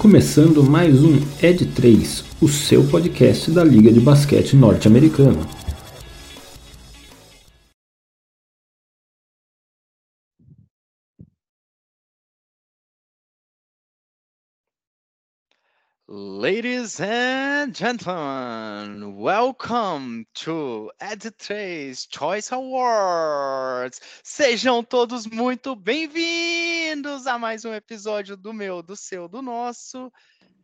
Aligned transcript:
começando 0.00 0.64
mais 0.64 1.04
um 1.04 1.20
Ed 1.42 1.62
3, 1.62 2.24
o 2.40 2.48
seu 2.48 2.82
podcast 2.84 3.50
da 3.50 3.62
Liga 3.62 3.92
de 3.92 4.00
Basquete 4.00 4.56
Norte-Americana. 4.56 5.59
Ladies 16.12 17.00
and 17.00 17.72
gentlemen, 17.72 19.16
welcome 19.16 20.26
to 20.34 20.90
Ed3 21.00 22.08
Choice 22.10 22.52
Awards. 22.52 24.00
Sejam 24.24 24.82
todos 24.82 25.24
muito 25.28 25.76
bem-vindos 25.76 27.28
a 27.28 27.38
mais 27.38 27.64
um 27.64 27.72
episódio 27.72 28.36
do 28.36 28.52
meu, 28.52 28.82
do 28.82 28.96
seu, 28.96 29.28
do 29.28 29.40
nosso 29.40 30.12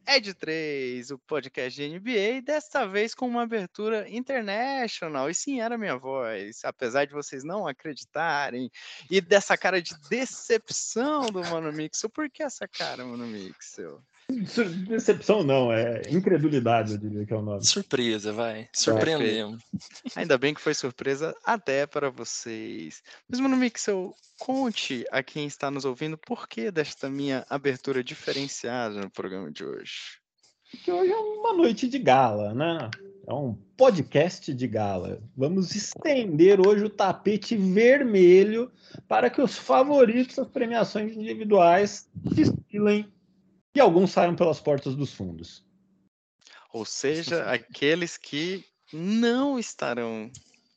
Ed3, 0.05 1.15
o 1.15 1.19
podcast 1.20 1.81
de 1.81 1.97
NBA, 1.97 2.42
desta 2.42 2.84
vez 2.84 3.15
com 3.15 3.28
uma 3.28 3.42
abertura 3.45 4.11
international. 4.11 5.31
E 5.31 5.34
sim, 5.34 5.61
era 5.61 5.78
minha 5.78 5.97
voz, 5.97 6.65
apesar 6.65 7.05
de 7.05 7.12
vocês 7.12 7.45
não 7.45 7.69
acreditarem, 7.69 8.69
e 9.09 9.20
dessa 9.20 9.56
cara 9.56 9.81
de 9.81 9.95
decepção 10.11 11.27
do 11.27 11.41
Mano 11.45 11.73
Mixel. 11.73 12.11
Por 12.11 12.28
que 12.28 12.42
essa 12.42 12.67
cara, 12.67 13.05
Mano 13.05 13.28
Mixel? 13.28 14.03
Decepção 14.89 15.45
não, 15.45 15.73
é 15.73 16.03
incredulidade, 16.11 16.93
eu 16.93 16.98
diria 16.98 17.25
que 17.25 17.33
é 17.33 17.37
o 17.37 17.43
nome. 17.43 17.65
Surpresa, 17.65 18.33
vai. 18.33 18.69
Surpreendemos. 18.73 19.62
Ainda 20.17 20.37
bem 20.37 20.53
que 20.53 20.61
foi 20.61 20.75
surpresa 20.75 21.34
até 21.45 21.87
para 21.87 22.11
vocês. 22.11 23.03
Mas, 23.28 23.39
Mano 23.39 23.56
Mixel, 23.56 24.15
conte 24.39 25.05
a 25.12 25.23
quem 25.23 25.47
está 25.47 25.70
nos 25.70 25.84
ouvindo 25.84 26.19
por 26.19 26.48
que 26.48 26.73
desta 26.73 27.09
minha 27.09 27.47
abertura 27.48 28.03
diferenciada 28.03 29.00
no 29.00 29.11
programa 29.11 29.50
de 29.50 29.65
hoje. 29.65 30.19
Que 30.83 30.91
hoje 30.91 31.12
é 31.12 31.17
uma 31.17 31.53
noite 31.53 31.89
de 31.89 31.98
gala, 31.98 32.53
né? 32.53 32.91
É 33.28 33.33
um 33.33 33.55
podcast 33.77 34.53
de 34.53 34.67
gala. 34.67 35.22
Vamos 35.37 35.75
estender 35.75 36.61
hoje 36.61 36.84
o 36.84 36.91
tapete 36.91 37.56
vermelho 37.56 38.70
para 39.06 39.31
que 39.31 39.41
os 39.41 39.56
favoritos 39.56 40.37
das 40.37 40.48
premiações 40.48 41.17
individuais 41.17 42.09
desfilem 42.15 43.09
e 43.77 43.80
alguns 43.80 44.10
saiam 44.10 44.34
pelas 44.34 44.58
portas 44.58 44.96
dos 44.96 45.12
fundos. 45.12 45.62
Ou 46.72 46.84
seja, 46.86 47.44
aqueles 47.44 48.16
que 48.16 48.64
não 48.91 49.58
estarão 49.58 50.30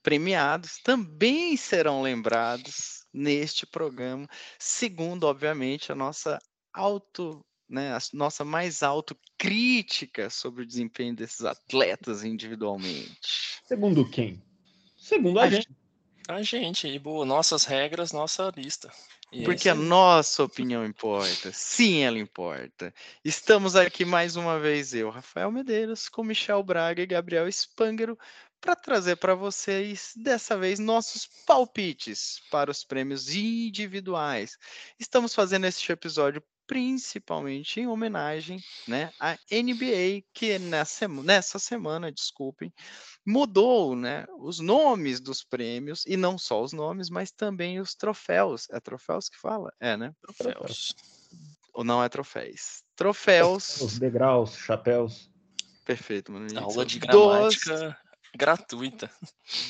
premiados 0.03 0.79
também 0.83 1.55
serão 1.55 2.01
lembrados 2.01 3.05
neste 3.13 3.65
programa, 3.65 4.27
segundo, 4.59 5.23
obviamente, 5.23 5.91
a 5.91 5.95
nossa 5.95 6.39
auto, 6.73 7.43
né, 7.69 7.93
a 7.93 7.99
nossa 8.13 8.43
mais 8.43 8.83
autocrítica 8.83 10.29
sobre 10.29 10.63
o 10.63 10.67
desempenho 10.67 11.15
desses 11.15 11.45
atletas 11.45 12.23
individualmente. 12.25 13.61
Segundo 13.65 14.07
quem? 14.09 14.43
Segundo 14.97 15.39
a, 15.39 15.43
a 15.43 15.49
gente. 15.49 15.69
A 16.27 16.41
gente, 16.43 16.87
e 16.87 16.99
boa, 16.99 17.25
nossas 17.25 17.63
regras, 17.63 18.11
nossa 18.11 18.51
lista. 18.55 18.91
E 19.31 19.43
Porque 19.43 19.69
a 19.69 19.75
nossa 19.75 20.43
opinião 20.43 20.83
importa. 20.83 21.51
Sim, 21.53 21.99
ela 21.99 22.17
importa. 22.17 22.93
Estamos 23.23 23.75
aqui 23.75 24.03
mais 24.03 24.35
uma 24.35 24.59
vez, 24.59 24.93
eu, 24.93 25.09
Rafael 25.09 25.51
Medeiros, 25.51 26.09
com 26.09 26.23
Michel 26.23 26.63
Braga 26.63 27.03
e 27.03 27.05
Gabriel 27.05 27.47
Spangero, 27.47 28.17
para 28.59 28.75
trazer 28.75 29.17
para 29.17 29.35
vocês, 29.35 30.13
dessa 30.15 30.57
vez, 30.57 30.79
nossos 30.79 31.27
palpites 31.45 32.41
para 32.49 32.71
os 32.71 32.83
prêmios 32.83 33.33
individuais. 33.33 34.57
Estamos 34.99 35.33
fazendo 35.33 35.65
este 35.65 35.91
episódio 35.91 36.43
principalmente 36.69 37.79
em 37.79 37.87
homenagem 37.87 38.63
né, 38.87 39.11
à 39.19 39.31
NBA, 39.51 40.23
que 40.31 40.59
nessa, 40.59 41.07
nessa 41.07 41.57
semana, 41.57 42.11
desculpem, 42.11 42.71
mudou 43.25 43.95
né, 43.95 44.27
os 44.37 44.59
nomes 44.59 45.19
dos 45.19 45.43
prêmios, 45.43 46.05
e 46.05 46.15
não 46.15 46.37
só 46.37 46.61
os 46.61 46.71
nomes, 46.71 47.09
mas 47.09 47.31
também 47.31 47.79
os 47.79 47.95
troféus. 47.95 48.67
É 48.69 48.79
troféus 48.79 49.27
que 49.27 49.39
fala? 49.39 49.73
É, 49.79 49.97
né? 49.97 50.13
Troféus. 50.21 50.93
Ou 51.73 51.83
não 51.83 52.03
é 52.03 52.07
troféus? 52.07 52.83
Troféus. 52.95 53.81
Os 53.81 53.97
degraus, 53.97 54.55
chapéus. 54.55 55.27
Perfeito, 55.83 56.31
mano. 56.31 56.47
Aula 56.59 56.85
de 56.85 56.99
gramática 56.99 57.75
dos, 57.79 57.95
gratuita. 58.37 59.09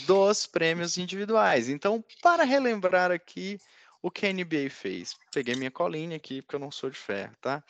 Dos 0.06 0.46
prêmios 0.46 0.98
individuais. 0.98 1.70
Então, 1.70 2.04
para 2.22 2.44
relembrar 2.44 3.10
aqui 3.10 3.58
o 4.02 4.10
que 4.10 4.26
a 4.26 4.34
NBA 4.34 4.70
fez? 4.70 5.16
Peguei 5.34 5.56
minha 5.56 5.72
colinha 5.72 6.18
aqui, 6.18 6.42
porque 6.42 6.56
eu 6.56 6.60
não 6.60 6.72
sou 6.72 6.90
de 6.90 6.98
ferro, 6.98 7.36
tá? 7.42 7.64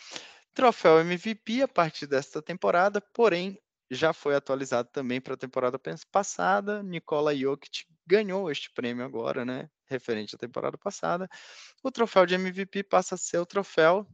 Troféu 0.54 1.00
MVP 1.00 1.62
a 1.62 1.68
partir 1.68 2.08
desta 2.08 2.42
temporada, 2.42 3.02
porém 3.14 3.58
já 3.92 4.14
foi 4.14 4.36
atualizado 4.36 4.90
também 4.92 5.20
para 5.20 5.34
a 5.34 5.38
temporada 5.38 5.80
passada. 6.12 6.84
Nikola 6.84 7.36
Jokic 7.36 7.86
ganhou 8.06 8.52
este 8.52 8.72
prêmio 8.72 9.04
agora, 9.04 9.44
né? 9.44 9.70
Referente 9.86 10.36
à 10.36 10.38
temporada 10.38 10.78
passada. 10.78 11.28
O 11.82 11.92
troféu 11.92 12.26
de 12.26 12.36
MVP 12.36 12.84
passa 12.84 13.16
a 13.16 13.18
ser 13.18 13.40
o 13.40 13.46
troféu 13.46 14.06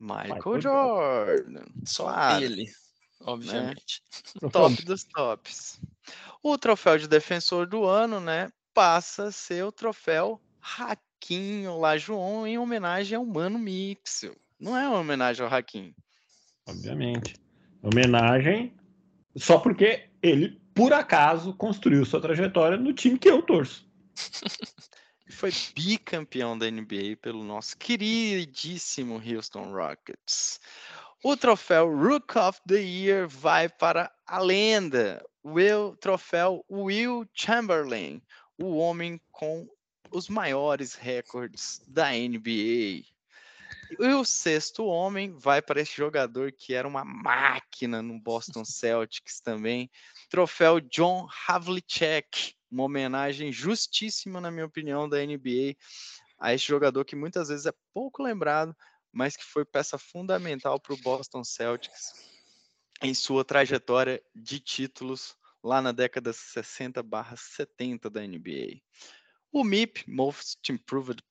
Michael, 0.00 0.34
Michael 0.34 0.60
Jordan. 0.60 1.64
Só 1.84 2.04
claro, 2.04 2.44
ele, 2.44 2.64
né? 2.64 2.72
obviamente. 3.20 4.02
Né? 4.42 4.48
Top 4.50 4.84
dos 4.84 5.04
tops. 5.04 5.80
O 6.42 6.56
troféu 6.58 6.98
de 6.98 7.08
defensor 7.08 7.66
do 7.66 7.84
ano, 7.84 8.20
né? 8.20 8.50
Passa 8.74 9.24
a 9.24 9.32
ser 9.32 9.64
o 9.64 9.72
troféu 9.72 10.40
Raquinho 10.60 11.78
Lajoon 11.78 12.46
em 12.46 12.58
homenagem 12.58 13.16
ao 13.16 13.24
Mano 13.24 13.58
Mixel. 13.58 14.36
Não 14.58 14.76
é 14.76 14.88
uma 14.88 14.98
homenagem 14.98 15.44
ao 15.44 15.50
Raquinho. 15.50 15.94
Obviamente. 16.66 17.34
Homenagem 17.82 18.74
só 19.36 19.58
porque 19.58 20.08
ele, 20.22 20.60
por 20.74 20.92
acaso, 20.92 21.54
construiu 21.54 22.04
sua 22.04 22.20
trajetória 22.20 22.76
no 22.76 22.92
time 22.92 23.18
que 23.18 23.28
eu 23.28 23.42
torço. 23.42 23.86
Foi 25.30 25.52
bicampeão 25.74 26.58
da 26.58 26.70
NBA 26.70 27.18
pelo 27.20 27.44
nosso 27.44 27.76
queridíssimo 27.76 29.22
Houston 29.24 29.70
Rockets. 29.72 30.58
O 31.22 31.36
troféu 31.36 31.94
Rook 31.94 32.38
of 32.38 32.60
the 32.66 32.80
Year 32.80 33.28
vai 33.28 33.68
para 33.68 34.10
a 34.26 34.38
lenda, 34.38 35.24
o 35.42 35.96
troféu 35.96 36.64
Will 36.70 37.28
Chamberlain, 37.34 38.22
o 38.56 38.76
homem 38.76 39.20
com 39.30 39.68
os 40.10 40.28
maiores 40.28 40.94
recordes 40.94 41.82
da 41.86 42.10
NBA. 42.10 43.04
E 43.98 44.14
o 44.14 44.24
sexto 44.24 44.84
homem 44.84 45.32
vai 45.36 45.62
para 45.62 45.80
esse 45.80 45.96
jogador 45.96 46.52
que 46.52 46.74
era 46.74 46.86
uma 46.86 47.04
máquina 47.04 48.02
no 48.02 48.18
Boston 48.20 48.64
Celtics 48.66 49.40
também, 49.40 49.90
troféu 50.28 50.80
John 50.80 51.26
Havlicek, 51.46 52.54
uma 52.70 52.84
homenagem 52.84 53.50
justíssima, 53.50 54.40
na 54.40 54.50
minha 54.50 54.66
opinião, 54.66 55.08
da 55.08 55.24
NBA 55.24 55.74
a 56.38 56.54
este 56.54 56.68
jogador 56.68 57.04
que 57.04 57.16
muitas 57.16 57.48
vezes 57.48 57.66
é 57.66 57.72
pouco 57.92 58.22
lembrado, 58.22 58.74
mas 59.12 59.36
que 59.36 59.44
foi 59.44 59.64
peça 59.64 59.98
fundamental 59.98 60.78
para 60.78 60.94
o 60.94 61.00
Boston 61.00 61.42
Celtics 61.42 62.12
em 63.02 63.12
sua 63.14 63.44
trajetória 63.44 64.22
de 64.34 64.60
títulos 64.60 65.36
lá 65.62 65.82
na 65.82 65.92
década 65.92 66.32
60/70 66.32 68.08
da 68.08 68.22
NBA. 68.22 68.80
O 69.50 69.64
MIP, 69.64 70.04
Most 70.06 70.70
Improved 70.70 71.22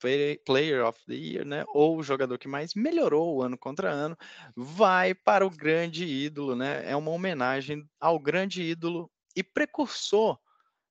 Player 0.46 0.84
of 0.84 1.00
the 1.06 1.14
Year, 1.14 1.46
né, 1.46 1.64
ou 1.68 1.98
o 1.98 2.04
jogador 2.04 2.40
que 2.40 2.48
mais 2.48 2.74
melhorou 2.74 3.44
ano 3.44 3.58
contra 3.58 3.92
ano, 3.92 4.18
vai 4.56 5.14
para 5.14 5.46
o 5.46 5.52
grande 5.52 6.04
ídolo, 6.04 6.56
né? 6.56 6.90
É 6.90 6.96
uma 6.96 7.12
homenagem 7.12 7.88
ao 8.00 8.18
grande 8.18 8.64
ídolo 8.64 9.12
e 9.36 9.44
precursor, 9.44 10.40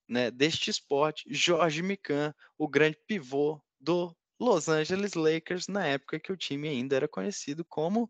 né, 0.09 0.31
deste 0.31 0.71
esporte, 0.71 1.25
Jorge 1.29 1.83
Mikan, 1.83 2.33
o 2.57 2.69
grande 2.69 2.97
pivô 3.09 3.61
do 3.81 4.17
Los 4.39 4.69
Angeles 4.69 5.15
Lakers 5.15 5.67
na 5.67 5.85
época 5.85 6.21
que 6.21 6.33
o 6.33 6.37
time 6.37 6.69
ainda 6.69 6.95
era 6.95 7.09
conhecido 7.09 7.65
como 7.65 8.09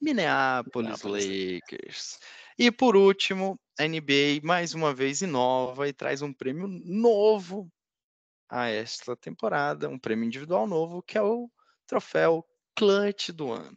Minneapolis, 0.00 1.02
Minneapolis. 1.02 1.26
Lakers. 1.26 2.18
E 2.58 2.70
por 2.70 2.96
último, 2.96 3.60
a 3.78 3.86
NBA 3.86 4.40
mais 4.42 4.74
uma 4.74 4.94
vez 4.94 5.20
inova 5.20 5.88
e 5.88 5.92
traz 5.92 6.22
um 6.22 6.32
prêmio 6.32 6.66
novo 6.68 7.70
a 8.48 8.68
esta 8.68 9.16
temporada, 9.16 9.88
um 9.88 9.98
prêmio 9.98 10.24
individual 10.24 10.66
novo, 10.66 11.02
que 11.02 11.18
é 11.18 11.22
o 11.22 11.50
troféu 11.86 12.46
Clutch 12.74 13.30
do 13.30 13.52
ano. 13.52 13.76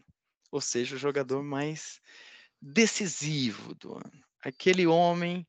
Ou 0.52 0.62
seja, 0.62 0.96
o 0.96 1.00
jogador 1.00 1.44
mais 1.44 2.00
decisivo 2.62 3.74
do 3.76 3.96
ano. 3.96 4.24
Aquele 4.44 4.86
homem 4.86 5.48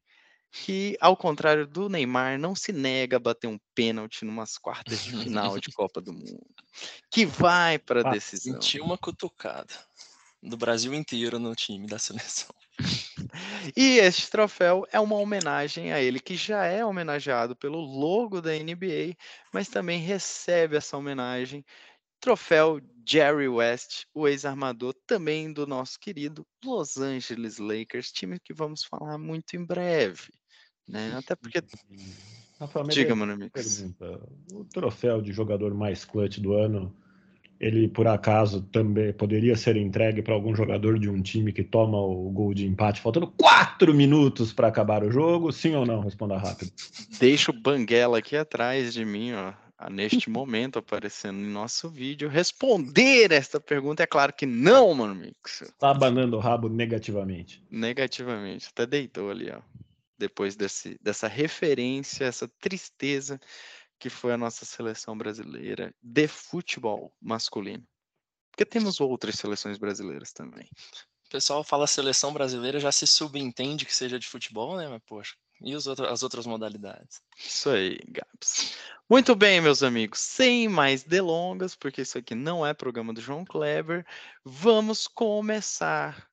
que, 0.50 0.96
ao 1.00 1.16
contrário 1.16 1.66
do 1.66 1.88
Neymar, 1.88 2.38
não 2.38 2.54
se 2.54 2.72
nega 2.72 3.16
a 3.16 3.20
bater 3.20 3.46
um 3.46 3.58
pênalti 3.74 4.24
numas 4.24 4.58
quartas 4.58 5.02
de 5.02 5.10
final 5.10 5.58
de 5.58 5.72
Copa 5.72 6.00
do 6.00 6.12
Mundo. 6.12 6.44
Que 7.10 7.24
vai 7.24 7.78
para 7.78 8.02
a 8.02 8.08
ah, 8.08 8.12
decisão. 8.12 8.54
Sentiu 8.54 8.84
uma 8.84 8.98
cutucada 8.98 9.74
do 10.42 10.56
Brasil 10.56 10.92
inteiro 10.92 11.38
no 11.38 11.54
time 11.54 11.86
da 11.86 11.98
seleção. 11.98 12.54
E 13.76 13.98
este 13.98 14.30
troféu 14.30 14.86
é 14.92 14.98
uma 15.00 15.16
homenagem 15.16 15.92
a 15.92 16.00
ele, 16.00 16.20
que 16.20 16.36
já 16.36 16.64
é 16.64 16.84
homenageado 16.84 17.56
pelo 17.56 17.80
logo 17.80 18.40
da 18.40 18.52
NBA, 18.52 19.16
mas 19.52 19.68
também 19.68 20.00
recebe 20.00 20.76
essa 20.76 20.96
homenagem. 20.96 21.64
Troféu 22.20 22.80
Jerry 23.04 23.48
West, 23.48 24.04
o 24.14 24.28
ex-armador 24.28 24.94
também 25.06 25.52
do 25.52 25.66
nosso 25.66 25.98
querido 25.98 26.46
Los 26.64 26.96
Angeles 26.96 27.58
Lakers, 27.58 28.12
time 28.12 28.38
que 28.38 28.54
vamos 28.54 28.84
falar 28.84 29.18
muito 29.18 29.56
em 29.56 29.64
breve, 29.64 30.28
né? 30.86 31.14
Até 31.16 31.34
porque 31.34 31.60
Rafael, 32.62 32.86
diga, 32.86 33.16
mano, 33.16 33.32
amigos. 33.32 33.80
pergunta, 33.80 34.20
o 34.52 34.64
troféu 34.64 35.20
de 35.20 35.32
jogador 35.32 35.74
mais 35.74 36.04
clutch 36.04 36.38
do 36.38 36.54
ano, 36.54 36.96
ele 37.62 37.86
por 37.86 38.08
acaso 38.08 38.60
também 38.60 39.12
poderia 39.12 39.54
ser 39.56 39.76
entregue 39.76 40.20
para 40.20 40.34
algum 40.34 40.54
jogador 40.54 40.98
de 40.98 41.08
um 41.08 41.22
time 41.22 41.52
que 41.52 41.62
toma 41.62 41.96
o 41.96 42.28
gol 42.30 42.52
de 42.52 42.66
empate 42.66 43.00
faltando 43.00 43.28
quatro 43.28 43.94
minutos 43.94 44.52
para 44.52 44.66
acabar 44.66 45.04
o 45.04 45.12
jogo? 45.12 45.52
Sim 45.52 45.76
ou 45.76 45.86
não? 45.86 46.00
Responda 46.00 46.36
rápido. 46.36 46.72
Deixa 47.20 47.52
o 47.52 47.54
Banguela 47.54 48.18
aqui 48.18 48.36
atrás 48.36 48.92
de 48.92 49.04
mim, 49.04 49.32
ó, 49.34 49.52
a- 49.78 49.88
neste 49.88 50.28
momento 50.28 50.80
aparecendo 50.80 51.38
em 51.38 51.50
nosso 51.50 51.88
vídeo, 51.88 52.28
responder 52.28 53.30
esta 53.30 53.60
pergunta. 53.60 54.02
É 54.02 54.06
claro 54.06 54.32
que 54.32 54.44
não, 54.44 54.92
mano, 54.92 55.14
Mix. 55.14 55.72
Tá 55.78 55.90
abanando 55.90 56.36
o 56.36 56.40
rabo 56.40 56.68
negativamente. 56.68 57.62
Negativamente, 57.70 58.68
até 58.72 58.84
deitou 58.86 59.30
ali, 59.30 59.50
ó. 59.50 59.60
Depois 60.18 60.54
desse, 60.56 60.96
dessa 61.00 61.26
referência, 61.28 62.24
essa 62.24 62.48
tristeza 62.60 63.40
que 64.02 64.10
foi 64.10 64.32
a 64.32 64.36
nossa 64.36 64.64
seleção 64.64 65.16
brasileira 65.16 65.94
de 66.02 66.26
futebol 66.26 67.14
masculino. 67.20 67.86
Porque 68.50 68.64
temos 68.64 69.00
outras 69.00 69.36
seleções 69.36 69.78
brasileiras 69.78 70.32
também. 70.32 70.68
O 71.26 71.30
pessoal 71.30 71.62
fala 71.62 71.86
seleção 71.86 72.32
brasileira, 72.32 72.80
já 72.80 72.90
se 72.90 73.06
subentende 73.06 73.86
que 73.86 73.94
seja 73.94 74.18
de 74.18 74.26
futebol, 74.26 74.76
né? 74.76 74.88
Mas, 74.88 75.00
poxa, 75.06 75.36
e 75.60 75.76
os 75.76 75.86
outro- 75.86 76.06
as 76.06 76.24
outras 76.24 76.46
modalidades? 76.46 77.22
Isso 77.38 77.70
aí, 77.70 77.96
Gabs. 78.08 78.76
Muito 79.08 79.36
bem, 79.36 79.60
meus 79.60 79.84
amigos. 79.84 80.18
Sem 80.18 80.68
mais 80.68 81.04
delongas, 81.04 81.76
porque 81.76 82.02
isso 82.02 82.18
aqui 82.18 82.34
não 82.34 82.66
é 82.66 82.74
programa 82.74 83.14
do 83.14 83.20
João 83.20 83.44
Kleber, 83.44 84.04
vamos 84.44 85.06
começar 85.06 86.28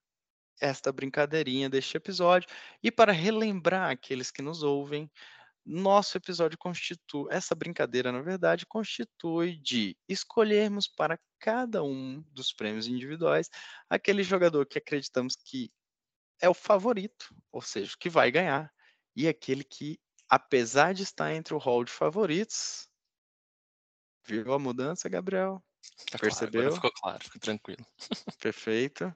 esta 0.60 0.92
brincadeirinha 0.92 1.70
deste 1.70 1.96
episódio. 1.98 2.50
E 2.82 2.90
para 2.90 3.12
relembrar 3.12 3.92
aqueles 3.92 4.32
que 4.32 4.42
nos 4.42 4.64
ouvem, 4.64 5.08
nosso 5.70 6.18
episódio 6.18 6.58
constitui, 6.58 7.28
essa 7.30 7.54
brincadeira, 7.54 8.12
na 8.12 8.24
verdade, 8.24 8.66
constitui 8.66 9.56
de 9.56 9.96
escolhermos 10.08 10.88
para 10.88 11.20
cada 11.38 11.84
um 11.84 12.24
dos 12.32 12.52
prêmios 12.52 12.88
individuais 12.88 13.50
aquele 13.88 14.24
jogador 14.24 14.66
que 14.66 14.80
acreditamos 14.80 15.36
que 15.36 15.72
é 16.42 16.50
o 16.50 16.56
favorito, 16.56 17.36
ou 17.52 17.62
seja, 17.62 17.96
que 18.00 18.10
vai 18.10 18.32
ganhar, 18.32 18.74
e 19.16 19.28
aquele 19.28 19.64
que, 19.64 20.00
apesar 20.28 20.94
de 20.94 21.04
estar 21.04 21.34
entre 21.34 21.54
o 21.54 21.60
hall 21.60 21.84
de 21.84 21.92
favoritos, 21.92 22.90
viu 24.26 24.52
a 24.52 24.58
mudança, 24.58 25.08
Gabriel? 25.08 25.64
Tá 26.10 26.18
claro, 26.18 26.22
Percebeu? 26.22 26.62
agora 26.62 26.76
ficou 26.76 26.92
claro, 26.94 27.24
fica 27.24 27.40
tranquilo. 27.40 27.86
Perfeito. 28.42 29.16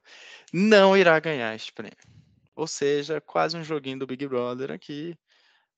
Não 0.53 0.95
irá 0.95 1.19
ganhar 1.19 1.55
este 1.55 1.73
prêmio. 1.73 1.97
Ou 2.55 2.67
seja, 2.67 3.19
quase 3.19 3.57
um 3.57 3.63
joguinho 3.63 3.99
do 3.99 4.07
Big 4.07 4.27
Brother 4.27 4.71
aqui. 4.71 5.17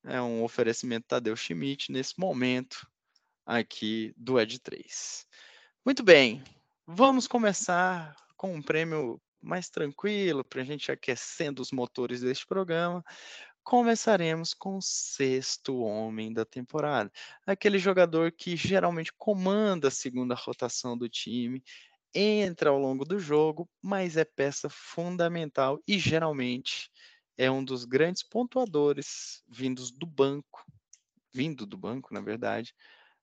É 0.08 0.22
um 0.22 0.44
oferecimento 0.44 1.08
Tadeu 1.08 1.36
Schmidt 1.36 1.92
nesse 1.92 2.14
momento 2.20 2.88
aqui 3.44 4.14
do 4.16 4.40
Ed 4.40 4.60
3. 4.60 5.26
Muito 5.84 6.04
bem, 6.04 6.44
vamos 6.86 7.28
começar 7.28 8.16
com 8.38 8.54
um 8.54 8.62
prêmio 8.62 9.20
mais 9.42 9.68
tranquilo 9.68 10.44
para 10.44 10.62
a 10.62 10.64
gente 10.66 10.92
aquecendo 10.92 11.60
os 11.60 11.72
motores 11.72 12.22
deste 12.22 12.46
programa. 12.46 13.04
Começaremos 13.64 14.54
com 14.54 14.78
o 14.78 14.82
sexto 14.82 15.80
homem 15.80 16.32
da 16.32 16.46
temporada, 16.46 17.12
aquele 17.44 17.80
jogador 17.80 18.32
que 18.32 18.56
geralmente 18.56 19.12
comanda 19.18 19.88
a 19.88 19.92
segunda 19.92 20.36
rotação 20.36 20.96
do 20.96 21.10
time, 21.10 21.64
entra 22.14 22.70
ao 22.70 22.78
longo 22.78 23.04
do 23.04 23.18
jogo, 23.18 23.68
mas 23.82 24.18
é 24.18 24.24
peça 24.24 24.70
fundamental 24.70 25.82
e 25.88 25.98
geralmente 25.98 26.92
é 27.38 27.50
um 27.50 27.64
dos 27.64 27.86
grandes 27.86 28.24
pontuadores 28.24 29.44
vindos 29.48 29.92
do 29.92 30.06
banco, 30.06 30.66
vindo 31.34 31.66
do 31.66 31.78
banco, 31.78 32.14
na 32.14 32.22
verdade, 32.22 32.74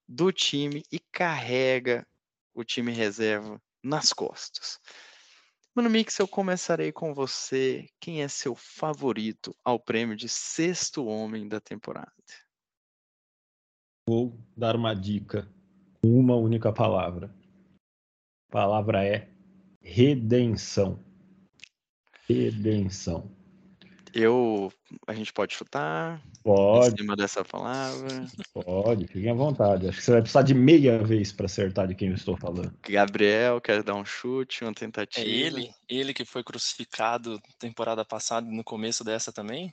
do 0.07 0.33
time 0.33 0.83
e 0.91 0.99
carrega 0.99 2.07
o 2.55 2.65
time 2.65 2.93
reserva 2.93 3.61
nas 3.83 4.13
costas. 4.13 4.79
Mano 5.75 5.89
Mix, 5.89 6.19
eu 6.19 6.29
começarei 6.29 6.93
com 6.93 7.15
você. 7.15 7.89
Quem 7.99 8.23
é 8.23 8.29
seu 8.29 8.55
favorito 8.55 9.57
ao 9.65 9.81
prêmio 9.81 10.15
de 10.15 10.29
sexto 10.29 11.07
homem 11.07 11.49
da 11.49 11.61
temporada? 11.61 12.13
Vou 14.07 14.39
dar 14.55 14.77
uma 14.77 14.95
dica 14.95 15.51
com 16.03 16.19
uma 16.19 16.37
única 16.37 16.71
palavra. 16.71 17.35
A 18.49 18.53
palavra 18.53 19.03
é 19.03 19.31
redenção. 19.81 21.03
Redenção. 22.29 23.42
Eu, 24.15 24.71
a 25.07 25.15
gente 25.15 25.33
pode 25.33 25.55
chutar 25.55 26.21
em 26.27 26.43
Pode, 26.43 27.01
cima 27.01 27.17
dessa 27.17 27.45
palavra. 27.45 28.27
pode, 28.53 29.07
fiquem 29.07 29.31
à 29.31 29.35
vontade. 29.35 29.89
Acho 29.89 29.99
que 29.99 30.05
você 30.05 30.13
vai 30.13 30.21
precisar 30.21 30.43
de 30.43 30.55
meia 30.55 31.03
vez 31.03 31.33
para 31.33 31.47
acertar 31.47 31.89
de 31.89 31.95
quem 31.95 32.09
eu 32.09 32.15
estou 32.15 32.37
falando. 32.37 32.75
Gabriel, 32.83 33.61
quer 33.61 33.83
dar 33.83 33.95
um 33.95 34.05
chute, 34.05 34.65
uma 34.65 34.71
É 34.71 34.75
tentativa? 34.75 35.27
ele? 35.27 35.71
Ele 35.89 36.13
que 36.13 36.25
foi 36.25 36.45
crucificado 36.45 37.41
temporada 37.59 38.05
passada 38.05 38.47
e 38.47 38.55
no 38.55 38.63
começo 38.63 39.03
dessa 39.03 39.33
também? 39.33 39.73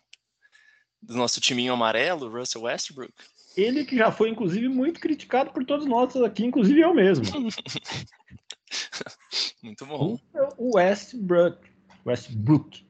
Do 1.01 1.15
nosso 1.15 1.41
timinho 1.41 1.73
amarelo, 1.73 2.29
Russell 2.29 2.63
Westbrook? 2.63 3.13
Ele 3.57 3.83
que 3.83 3.97
já 3.97 4.11
foi, 4.11 4.29
inclusive, 4.29 4.69
muito 4.69 4.99
criticado 4.99 5.51
por 5.51 5.65
todos 5.65 5.85
nós 5.85 6.15
aqui, 6.17 6.45
inclusive 6.45 6.79
eu 6.79 6.93
mesmo. 6.93 7.25
Muito 9.63 9.85
bom. 9.85 10.17
O 10.57 10.77
Westbrook. 10.77 11.57
Westbrook. 12.05 12.85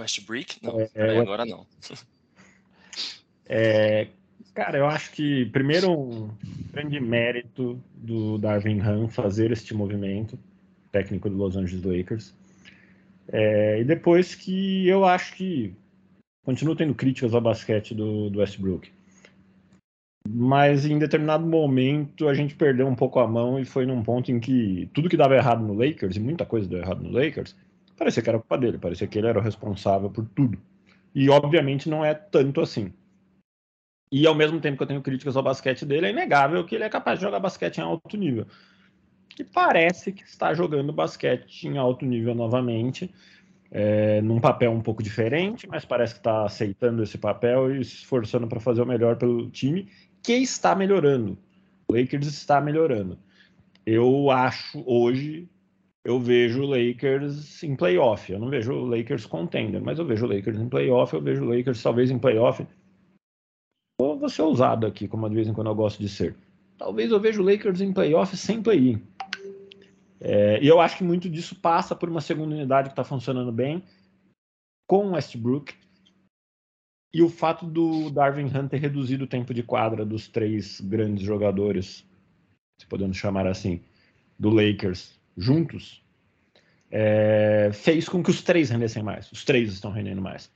Westbrook? 0.00 0.58
Não, 0.62 0.80
É, 0.94 1.18
agora 1.18 1.44
não. 1.44 1.66
É, 3.50 4.08
cara, 4.52 4.76
eu 4.76 4.86
acho 4.86 5.10
que 5.12 5.46
primeiro 5.46 5.90
um 5.90 6.30
grande 6.70 7.00
mérito 7.00 7.82
do 7.94 8.36
Darvin 8.36 8.78
Ham 8.78 9.08
fazer 9.08 9.50
este 9.50 9.72
movimento, 9.72 10.38
técnico 10.92 11.30
do 11.30 11.36
Los 11.36 11.56
Angeles 11.56 11.82
Lakers. 11.82 12.34
É, 13.32 13.80
e 13.80 13.84
depois 13.84 14.34
que 14.34 14.86
eu 14.86 15.06
acho 15.06 15.34
que 15.34 15.74
continuo 16.44 16.76
tendo 16.76 16.94
críticas 16.94 17.34
ao 17.34 17.40
basquete 17.40 17.94
do, 17.94 18.28
do 18.30 18.38
Westbrook. 18.38 18.90
Mas 20.28 20.84
em 20.84 20.98
determinado 20.98 21.46
momento 21.46 22.28
a 22.28 22.34
gente 22.34 22.54
perdeu 22.54 22.86
um 22.86 22.94
pouco 22.94 23.18
a 23.18 23.26
mão 23.26 23.58
e 23.58 23.64
foi 23.64 23.86
num 23.86 24.02
ponto 24.02 24.30
em 24.30 24.38
que 24.38 24.90
tudo 24.92 25.08
que 25.08 25.16
dava 25.16 25.36
errado 25.36 25.62
no 25.62 25.72
Lakers, 25.72 26.16
e 26.16 26.20
muita 26.20 26.44
coisa 26.44 26.68
deu 26.68 26.80
errado 26.80 27.02
no 27.02 27.10
Lakers, 27.10 27.56
parecia 27.98 28.22
que 28.22 28.28
era 28.28 28.38
culpa 28.38 28.56
dele, 28.56 28.78
parecia 28.78 29.06
que 29.06 29.18
ele 29.18 29.26
era 29.26 29.38
o 29.38 29.42
responsável 29.42 30.08
por 30.10 30.24
tudo. 30.34 30.58
E 31.14 31.28
obviamente 31.28 31.88
não 31.88 32.04
é 32.04 32.14
tanto 32.14 32.60
assim. 32.60 32.92
E 34.10 34.26
ao 34.26 34.34
mesmo 34.34 34.60
tempo 34.60 34.76
que 34.76 34.82
eu 34.82 34.86
tenho 34.86 35.02
críticas 35.02 35.36
ao 35.36 35.42
basquete 35.42 35.84
dele, 35.84 36.06
é 36.06 36.10
inegável 36.10 36.64
que 36.64 36.74
ele 36.74 36.84
é 36.84 36.88
capaz 36.88 37.18
de 37.18 37.24
jogar 37.24 37.40
basquete 37.40 37.78
em 37.78 37.82
alto 37.82 38.16
nível. 38.16 38.46
E 39.38 39.44
parece 39.44 40.12
que 40.12 40.24
está 40.24 40.54
jogando 40.54 40.92
basquete 40.92 41.64
em 41.64 41.76
alto 41.76 42.04
nível 42.04 42.34
novamente, 42.34 43.12
é, 43.70 44.20
num 44.22 44.40
papel 44.40 44.72
um 44.72 44.80
pouco 44.80 45.02
diferente, 45.02 45.68
mas 45.68 45.84
parece 45.84 46.14
que 46.14 46.20
está 46.20 46.44
aceitando 46.44 47.02
esse 47.02 47.18
papel 47.18 47.76
e 47.76 47.84
se 47.84 47.96
esforçando 47.96 48.48
para 48.48 48.60
fazer 48.60 48.82
o 48.82 48.86
melhor 48.86 49.16
pelo 49.16 49.50
time, 49.50 49.88
que 50.22 50.32
está 50.32 50.74
melhorando. 50.74 51.38
O 51.86 51.94
Lakers 51.94 52.26
está 52.26 52.60
melhorando. 52.60 53.18
Eu 53.84 54.30
acho 54.30 54.82
hoje, 54.86 55.48
eu 56.08 56.18
vejo 56.18 56.62
o 56.62 56.66
Lakers 56.66 57.62
em 57.62 57.76
playoff. 57.76 58.32
Eu 58.32 58.38
não 58.38 58.48
vejo 58.48 58.72
o 58.72 58.86
Lakers 58.86 59.26
contender, 59.26 59.78
mas 59.82 59.98
eu 59.98 60.06
vejo 60.06 60.24
o 60.24 60.28
Lakers 60.28 60.58
em 60.58 60.66
playoff, 60.66 61.12
eu 61.12 61.20
vejo 61.20 61.44
o 61.44 61.54
Lakers 61.54 61.82
talvez 61.82 62.10
em 62.10 62.18
playoff 62.18 62.66
Vou, 64.00 64.18
vou 64.18 64.28
ser 64.30 64.42
ousado 64.42 64.86
aqui, 64.86 65.06
como 65.06 65.28
de 65.28 65.34
vez 65.34 65.48
em 65.48 65.52
quando 65.52 65.66
eu 65.66 65.74
gosto 65.74 66.00
de 66.00 66.08
ser. 66.08 66.34
Talvez 66.78 67.10
eu 67.10 67.20
veja 67.20 67.42
o 67.42 67.44
Lakers 67.44 67.82
em 67.82 67.92
playoff 67.92 68.34
sem 68.36 68.62
play-in. 68.62 69.02
É, 70.20 70.62
e 70.62 70.66
eu 70.66 70.80
acho 70.80 70.96
que 70.96 71.04
muito 71.04 71.28
disso 71.28 71.54
passa 71.56 71.94
por 71.94 72.08
uma 72.08 72.20
segunda 72.20 72.54
unidade 72.54 72.88
que 72.88 72.92
está 72.92 73.04
funcionando 73.04 73.52
bem, 73.52 73.82
com 74.86 75.08
o 75.08 75.10
Westbrook, 75.10 75.74
e 77.12 77.22
o 77.22 77.28
fato 77.28 77.66
do 77.66 78.08
Darvin 78.10 78.46
Hunt 78.46 78.70
ter 78.70 78.78
reduzido 78.78 79.24
o 79.24 79.28
tempo 79.28 79.52
de 79.52 79.62
quadra 79.62 80.06
dos 80.06 80.28
três 80.28 80.80
grandes 80.80 81.24
jogadores, 81.24 82.06
se 82.80 82.86
podemos 82.86 83.16
chamar 83.16 83.46
assim, 83.46 83.82
do 84.38 84.48
Lakers 84.48 85.17
juntos, 85.38 86.04
é, 86.90 87.70
fez 87.72 88.08
com 88.08 88.22
que 88.22 88.30
os 88.30 88.42
três 88.42 88.70
rendessem 88.70 89.02
mais. 89.02 89.30
Os 89.30 89.44
três 89.44 89.72
estão 89.72 89.90
rendendo 89.90 90.20
mais. 90.20 90.50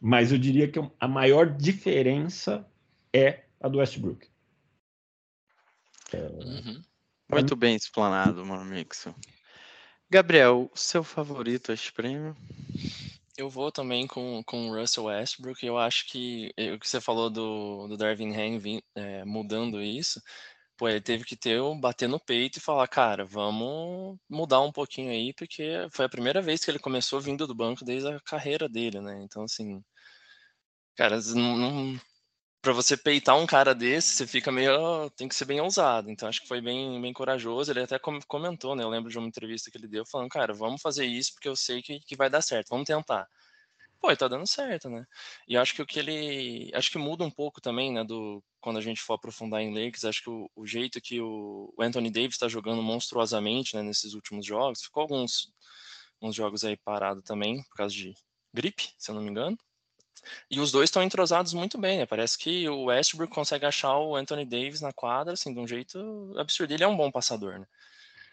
Mas 0.00 0.30
eu 0.30 0.38
diria 0.38 0.68
que 0.68 0.78
a 1.00 1.08
maior 1.08 1.48
diferença 1.48 2.68
é 3.12 3.44
a 3.60 3.68
do 3.68 3.78
Westbrook. 3.78 4.28
Uhum. 6.12 6.82
Muito 7.28 7.56
bem 7.56 7.74
explanado, 7.74 8.44
mano 8.44 8.64
Mix. 8.64 9.08
Gabriel, 10.08 10.70
seu 10.74 11.02
favorito 11.02 11.70
a 11.70 11.74
este 11.74 11.92
prêmio? 11.92 12.36
Eu 13.36 13.50
vou 13.50 13.72
também 13.72 14.06
com, 14.06 14.42
com 14.46 14.68
o 14.68 14.80
Russell 14.80 15.04
Westbrook. 15.04 15.64
Eu 15.64 15.76
acho 15.76 16.06
que 16.08 16.52
eh, 16.56 16.72
o 16.72 16.78
que 16.78 16.88
você 16.88 17.00
falou 17.00 17.28
do, 17.28 17.88
do 17.88 17.96
Darvin 17.96 18.34
Ham 18.34 18.58
vim- 18.58 18.82
eh, 18.94 19.24
mudando 19.24 19.82
isso, 19.82 20.22
pô, 20.76 20.88
ele 20.88 21.00
teve 21.00 21.24
que 21.24 21.36
ter 21.36 21.60
um 21.60 21.78
bater 21.80 22.08
no 22.08 22.20
peito 22.20 22.58
e 22.58 22.60
falar, 22.60 22.86
cara, 22.88 23.24
vamos 23.24 24.18
mudar 24.28 24.60
um 24.60 24.72
pouquinho 24.72 25.10
aí, 25.10 25.32
porque 25.34 25.88
foi 25.92 26.04
a 26.06 26.08
primeira 26.08 26.42
vez 26.42 26.64
que 26.64 26.70
ele 26.70 26.78
começou 26.78 27.20
vindo 27.20 27.46
do 27.46 27.54
banco 27.54 27.84
desde 27.84 28.08
a 28.08 28.20
carreira 28.20 28.68
dele, 28.68 29.00
né? 29.00 29.22
Então, 29.22 29.44
assim, 29.44 29.82
cara, 30.96 31.18
não, 31.34 31.56
não 31.56 32.00
para 32.62 32.72
você 32.72 32.96
peitar 32.96 33.36
um 33.38 33.46
cara 33.46 33.74
desse, 33.74 34.16
você 34.16 34.26
fica 34.26 34.50
meio. 34.50 35.10
tem 35.10 35.28
que 35.28 35.34
ser 35.36 35.44
bem 35.44 35.60
ousado. 35.60 36.10
Então, 36.10 36.28
acho 36.28 36.42
que 36.42 36.48
foi 36.48 36.60
bem, 36.60 37.00
bem 37.00 37.12
corajoso. 37.12 37.70
Ele 37.70 37.82
até 37.82 37.98
comentou, 38.26 38.74
né? 38.74 38.82
Eu 38.82 38.88
lembro 38.88 39.10
de 39.10 39.18
uma 39.18 39.28
entrevista 39.28 39.70
que 39.70 39.78
ele 39.78 39.86
deu 39.88 40.04
falando, 40.06 40.28
cara, 40.30 40.52
vamos 40.52 40.82
fazer 40.82 41.06
isso 41.06 41.32
porque 41.34 41.48
eu 41.48 41.54
sei 41.56 41.80
que, 41.82 42.00
que 42.00 42.16
vai 42.16 42.28
dar 42.28 42.42
certo, 42.42 42.70
vamos 42.70 42.86
tentar. 42.86 43.26
Pô, 44.00 44.10
e 44.10 44.16
tá 44.16 44.28
dando 44.28 44.46
certo, 44.46 44.88
né? 44.88 45.06
E 45.48 45.56
acho 45.56 45.74
que 45.74 45.82
o 45.82 45.86
que 45.86 45.98
ele. 45.98 46.70
Acho 46.74 46.90
que 46.90 46.98
muda 46.98 47.24
um 47.24 47.30
pouco 47.30 47.60
também, 47.60 47.92
né? 47.92 48.04
Do, 48.04 48.42
quando 48.60 48.78
a 48.78 48.82
gente 48.82 49.00
for 49.00 49.14
aprofundar 49.14 49.60
em 49.60 49.72
Lakers, 49.72 50.04
acho 50.04 50.22
que 50.22 50.30
o, 50.30 50.50
o 50.54 50.66
jeito 50.66 51.00
que 51.00 51.20
o, 51.20 51.72
o 51.76 51.82
Anthony 51.82 52.10
Davis 52.10 52.34
está 52.34 52.48
jogando 52.48 52.82
monstruosamente 52.82 53.76
né, 53.76 53.82
nesses 53.82 54.14
últimos 54.14 54.44
jogos, 54.44 54.82
ficou 54.82 55.02
alguns, 55.02 55.52
alguns 56.20 56.34
jogos 56.34 56.64
aí 56.64 56.76
parado 56.76 57.22
também, 57.22 57.62
por 57.64 57.76
causa 57.76 57.94
de 57.94 58.14
gripe, 58.52 58.90
se 58.98 59.10
eu 59.10 59.14
não 59.14 59.22
me 59.22 59.30
engano. 59.30 59.58
E 60.50 60.60
os 60.60 60.72
dois 60.72 60.88
estão 60.88 61.02
entrosados 61.02 61.52
muito 61.52 61.78
bem, 61.78 61.98
né? 61.98 62.06
Parece 62.06 62.36
que 62.38 62.68
o 62.68 62.84
Westbrook 62.84 63.32
consegue 63.32 63.66
achar 63.66 63.96
o 63.98 64.16
Anthony 64.16 64.44
Davis 64.44 64.80
na 64.80 64.92
quadra, 64.92 65.34
assim, 65.34 65.52
de 65.52 65.60
um 65.60 65.66
jeito 65.66 66.34
absurdo. 66.36 66.72
Ele 66.72 66.84
é 66.84 66.88
um 66.88 66.96
bom 66.96 67.10
passador, 67.10 67.58
né? 67.58 67.66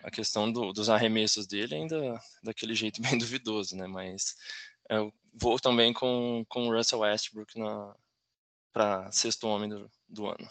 A 0.04 0.12
questão 0.12 0.52
do, 0.52 0.74
dos 0.74 0.90
arremessos 0.90 1.48
dele 1.48 1.76
ainda 1.76 2.20
daquele 2.42 2.76
jeito 2.76 3.02
bem 3.02 3.18
duvidoso, 3.18 3.76
né? 3.76 3.88
Mas 3.88 4.36
eu 4.96 5.14
vou 5.34 5.60
também 5.60 5.94
com, 5.94 6.46
com 6.48 6.68
o 6.68 6.76
Russell 6.76 7.00
Westbrook 7.00 7.54
para 8.72 9.12
sexto 9.12 9.48
homem 9.48 9.70
do, 9.70 9.90
do 10.08 10.28
ano. 10.28 10.48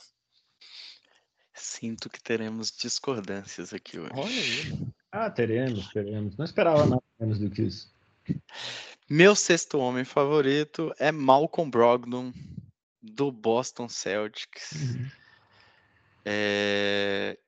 Sinto 1.54 2.08
que 2.08 2.22
teremos 2.22 2.70
discordâncias 2.70 3.72
aqui 3.72 3.98
hoje. 3.98 4.12
Olha 4.14 4.26
aí. 4.26 4.92
Ah, 5.10 5.30
teremos, 5.30 5.88
teremos. 5.90 6.36
Não 6.36 6.44
esperava 6.44 6.86
nada 6.86 7.02
menos 7.20 7.38
do 7.38 7.50
que 7.50 7.62
isso. 7.62 7.92
Meu 9.08 9.34
sexto 9.34 9.78
homem 9.78 10.04
favorito 10.04 10.94
é 10.98 11.12
Malcolm 11.12 11.70
Brogdon, 11.70 12.32
do 13.02 13.30
Boston 13.30 13.88
Celtics. 13.88 14.72
Uhum. 14.72 15.10
É... 16.24 17.38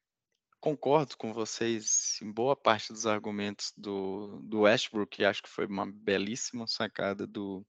Concordo 0.64 1.14
com 1.18 1.30
vocês 1.30 2.18
em 2.22 2.32
boa 2.32 2.56
parte 2.56 2.90
dos 2.90 3.06
argumentos 3.06 3.70
do, 3.76 4.40
do 4.42 4.60
Westbrook, 4.60 5.22
acho 5.22 5.42
que 5.42 5.48
foi 5.50 5.66
uma 5.66 5.84
belíssima 5.84 6.66
sacada 6.66 7.26
do, 7.26 7.62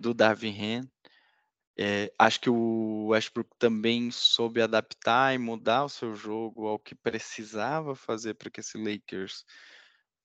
do 0.00 0.12
Darvin 0.12 0.80
Ham. 0.80 0.90
É, 1.78 2.12
acho 2.18 2.40
que 2.40 2.50
o 2.50 3.06
Westbrook 3.10 3.50
também 3.56 4.10
soube 4.10 4.60
adaptar 4.60 5.32
e 5.32 5.38
mudar 5.38 5.84
o 5.84 5.88
seu 5.88 6.12
jogo 6.12 6.66
ao 6.66 6.76
que 6.76 6.96
precisava 6.96 7.94
fazer 7.94 8.34
para 8.34 8.50
que 8.50 8.58
esse 8.58 8.76
Lakers 8.76 9.44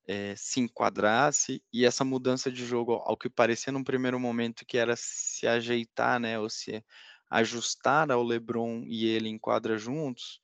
é, 0.08 0.34
se 0.36 0.60
enquadrasse 0.60 1.62
e 1.72 1.86
essa 1.86 2.04
mudança 2.04 2.52
de 2.52 2.66
jogo, 2.66 2.94
ao 2.94 3.16
que 3.16 3.30
parecia 3.30 3.72
num 3.72 3.84
primeiro 3.84 4.20
momento 4.20 4.66
que 4.66 4.80
era 4.80 4.96
se 4.98 5.46
ajeitar, 5.46 6.20
né, 6.20 6.40
ou 6.40 6.50
se 6.50 6.84
ajustar 7.30 8.10
ao 8.10 8.24
LeBron 8.24 8.84
e 8.88 9.06
ele 9.06 9.30
em 9.30 9.38
quadra 9.38 9.78
juntos, 9.78 10.42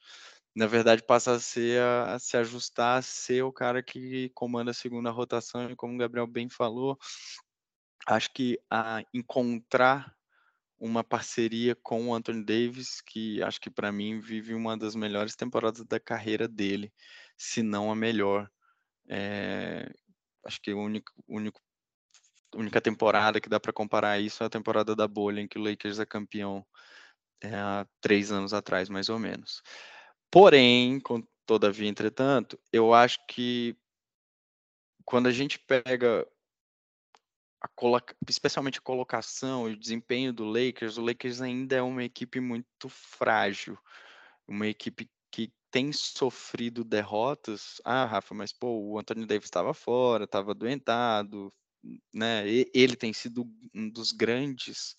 na 0.56 0.68
verdade 0.68 1.04
passa 1.04 1.34
a 1.34 1.40
ser 1.40 1.82
a, 1.82 2.16
a, 2.16 2.20
se 2.20 2.38
ajustar 2.38 3.00
a 3.00 3.02
ser 3.02 3.44
o 3.44 3.52
cara 3.52 3.82
que 3.84 4.30
comanda 4.36 4.72
a 4.72 4.74
segunda 4.74 5.10
rotação 5.10 5.70
e 5.70 5.76
como 5.76 5.96
o 5.96 5.98
Gabriel 5.98 6.28
bem 6.28 6.50
falou, 6.50 6.98
acho 8.08 8.32
que 8.34 8.60
a 8.70 9.02
encontrar 9.14 10.16
uma 10.80 11.04
parceria 11.04 11.76
com 11.76 12.10
o 12.10 12.14
Anthony 12.14 12.44
Davis, 12.44 13.02
que 13.02 13.42
acho 13.42 13.60
que 13.62 13.70
para 13.70 13.92
mim 13.92 14.20
vive 14.20 14.54
uma 14.54 14.78
das 14.78 14.96
melhores 14.96 15.36
temporadas 15.36 15.86
da 15.86 16.00
carreira 16.00 16.48
dele, 16.48 16.92
se 17.38 17.64
não 17.64 17.90
a 17.90 17.96
melhor. 17.96 18.50
É, 19.08 19.90
acho 20.46 20.62
que 20.62 20.74
o 20.74 20.80
único, 20.80 21.12
único 21.28 21.62
única 22.56 22.82
temporada 22.82 23.42
que 23.42 23.50
dá 23.50 23.60
para 23.60 23.74
comparar 23.74 24.20
isso 24.20 24.44
é 24.44 24.48
a 24.48 24.50
temporada 24.50 24.96
da 24.96 25.08
bolha 25.08 25.42
em 25.42 25.48
que 25.48 25.58
o 25.58 25.64
Lakers 25.64 26.00
é 26.00 26.06
campeão 26.06 26.66
é, 27.42 27.56
há 27.56 27.88
três 28.02 28.32
anos 28.32 28.54
atrás, 28.54 28.90
mais 28.90 29.10
ou 29.10 29.20
menos. 29.20 29.62
Porém, 30.34 31.00
com, 31.00 31.24
todavia, 31.46 31.88
entretanto, 31.88 32.60
eu 32.72 32.92
acho 32.92 33.20
que 33.28 33.78
quando 35.06 35.28
a 35.28 35.32
gente 35.32 35.60
pega 35.60 36.28
a 37.62 37.68
coloca, 37.68 38.16
especialmente 38.28 38.80
a 38.80 38.82
colocação 38.82 39.70
e 39.70 39.74
o 39.74 39.80
desempenho 39.80 40.34
do 40.34 40.44
Lakers, 40.44 40.98
o 40.98 41.06
Lakers 41.06 41.40
ainda 41.40 41.76
é 41.76 41.84
uma 41.84 42.04
equipe 42.04 42.40
muito 42.40 42.90
frágil, 42.90 43.78
uma 44.48 44.66
equipe 44.66 45.08
tem 45.74 45.92
sofrido 45.92 46.84
derrotas. 46.84 47.82
Ah, 47.84 48.06
Rafa, 48.06 48.36
mas 48.36 48.54
pô, 48.54 48.78
o 48.80 49.00
Anthony 49.00 49.26
Davis 49.26 49.46
estava 49.46 49.74
fora, 49.74 50.26
estava 50.26 50.54
doentado, 50.54 51.52
né? 52.14 52.48
Ele 52.48 52.96
tem 52.96 53.12
sido 53.12 53.52
um 53.74 53.90
dos 53.90 54.12
grandes, 54.12 54.96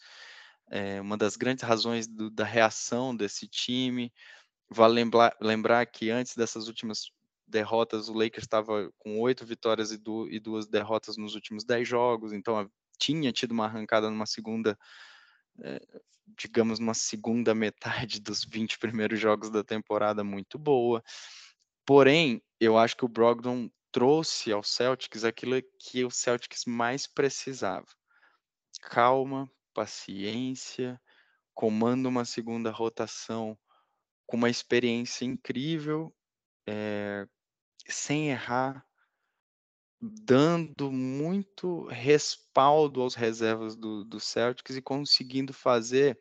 é, 0.69 1.00
uma 1.00 1.17
das 1.17 1.37
grandes 1.37 1.62
razões 1.62 2.09
do, 2.09 2.29
da 2.29 2.45
reação 2.45 3.14
desse 3.14 3.47
time. 3.47 4.12
Vale 4.71 4.94
lembrar, 4.94 5.37
lembrar 5.40 5.87
que 5.87 6.11
antes 6.11 6.35
dessas 6.35 6.68
últimas 6.68 7.11
derrotas, 7.47 8.09
o 8.09 8.14
Lakers 8.14 8.44
estava 8.44 8.90
com 8.99 9.21
oito 9.21 9.44
vitórias 9.44 9.92
e, 9.92 9.99
du 9.99 10.28
e, 10.30 10.40
duas 10.40 10.66
derrotas 10.66 11.16
nos 11.16 11.35
últimos 11.35 11.64
dez 11.64 11.87
jogos, 11.87 12.33
então 12.33 12.68
tinha 12.99 13.33
tido 13.33 13.52
uma 13.52 13.66
arrancada 13.66 14.09
numa 14.11 14.26
segunda 14.26 14.78
é, 15.61 15.80
digamos, 16.37 16.78
uma 16.78 16.94
segunda 16.94 17.54
metade 17.54 18.21
dos 18.21 18.44
20 18.44 18.78
primeiros 18.78 19.21
jogos 19.21 19.50
da 19.50 19.62
temporada 19.62 20.25
muito 20.25 20.59
boa. 20.59 21.02
Porém, 21.87 22.42
eu 22.59 22.78
acho 22.78 22.97
que 22.97 23.04
o 23.04 23.09
Brogdon 23.09 23.71
trouxe 23.92 24.50
ao 24.50 24.62
Celtics 24.62 25.25
aquilo 25.25 25.61
que 25.78 26.04
o 26.04 26.11
Celtics 26.11 26.64
mais 26.66 27.06
precisava. 27.06 27.87
Calma, 28.83 29.50
paciência, 29.73 31.00
comanda 31.54 32.09
uma 32.09 32.25
segunda 32.25 32.71
rotação 32.71 33.56
com 34.26 34.37
uma 34.37 34.50
experiência 34.50 35.25
incrível, 35.25 36.14
é, 36.66 37.26
sem 37.87 38.31
errar, 38.31 38.85
dando 40.00 40.90
muito 40.93 41.87
respaldo 41.87 43.00
aos 43.00 43.14
reservas 43.14 43.76
do, 43.76 44.04
do 44.04 44.21
Celtics 44.21 44.76
e 44.76 44.83
conseguindo 44.83 45.52
fazer 45.52 46.19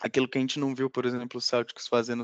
aquilo 0.00 0.28
que 0.28 0.38
a 0.38 0.40
gente 0.40 0.58
não 0.58 0.74
viu, 0.74 0.90
por 0.90 1.04
exemplo, 1.04 1.38
o 1.38 1.40
Celtics 1.40 1.88
fazendo, 1.88 2.22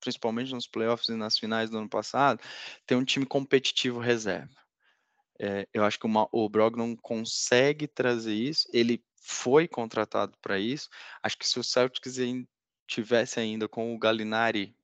principalmente 0.00 0.52
nos 0.52 0.66
playoffs 0.66 1.08
e 1.08 1.14
nas 1.14 1.38
finais 1.38 1.70
do 1.70 1.78
ano 1.78 1.88
passado, 1.88 2.40
ter 2.86 2.96
um 2.96 3.04
time 3.04 3.26
competitivo 3.26 4.00
reserva. 4.00 4.54
É, 5.38 5.66
eu 5.72 5.84
acho 5.84 5.98
que 5.98 6.06
uma, 6.06 6.28
o 6.32 6.48
Brogdon 6.48 6.96
consegue 6.96 7.86
trazer 7.86 8.34
isso, 8.34 8.68
ele 8.72 9.02
foi 9.22 9.68
contratado 9.68 10.36
para 10.40 10.58
isso. 10.58 10.88
Acho 11.22 11.38
que 11.38 11.46
se 11.46 11.58
o 11.58 11.64
Celtics 11.64 12.18
tivesse 12.90 13.38
ainda 13.38 13.68
com 13.68 13.94
o 13.94 13.98
Gallinari 13.98 14.76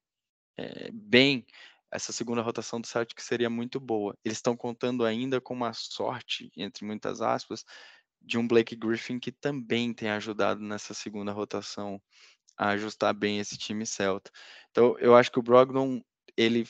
é, 0.56 0.90
bem, 0.92 1.44
essa 1.90 2.12
segunda 2.12 2.40
rotação 2.40 2.80
do 2.80 2.86
Celtic 2.86 3.20
seria 3.20 3.50
muito 3.50 3.80
boa. 3.80 4.16
Eles 4.24 4.38
estão 4.38 4.56
contando 4.56 5.04
ainda 5.04 5.40
com 5.40 5.54
uma 5.54 5.72
sorte, 5.72 6.50
entre 6.56 6.84
muitas 6.84 7.20
aspas, 7.20 7.64
de 8.22 8.38
um 8.38 8.46
Blake 8.46 8.76
Griffin 8.76 9.18
que 9.18 9.32
também 9.32 9.92
tem 9.92 10.10
ajudado 10.10 10.60
nessa 10.60 10.94
segunda 10.94 11.32
rotação 11.32 12.00
a 12.56 12.70
ajustar 12.70 13.12
bem 13.12 13.38
esse 13.38 13.58
time 13.58 13.84
Celta. 13.84 14.30
Então, 14.70 14.98
eu 14.98 15.14
acho 15.14 15.30
que 15.30 15.38
o 15.38 15.42
Brogdon, 15.42 16.00
ele, 16.36 16.66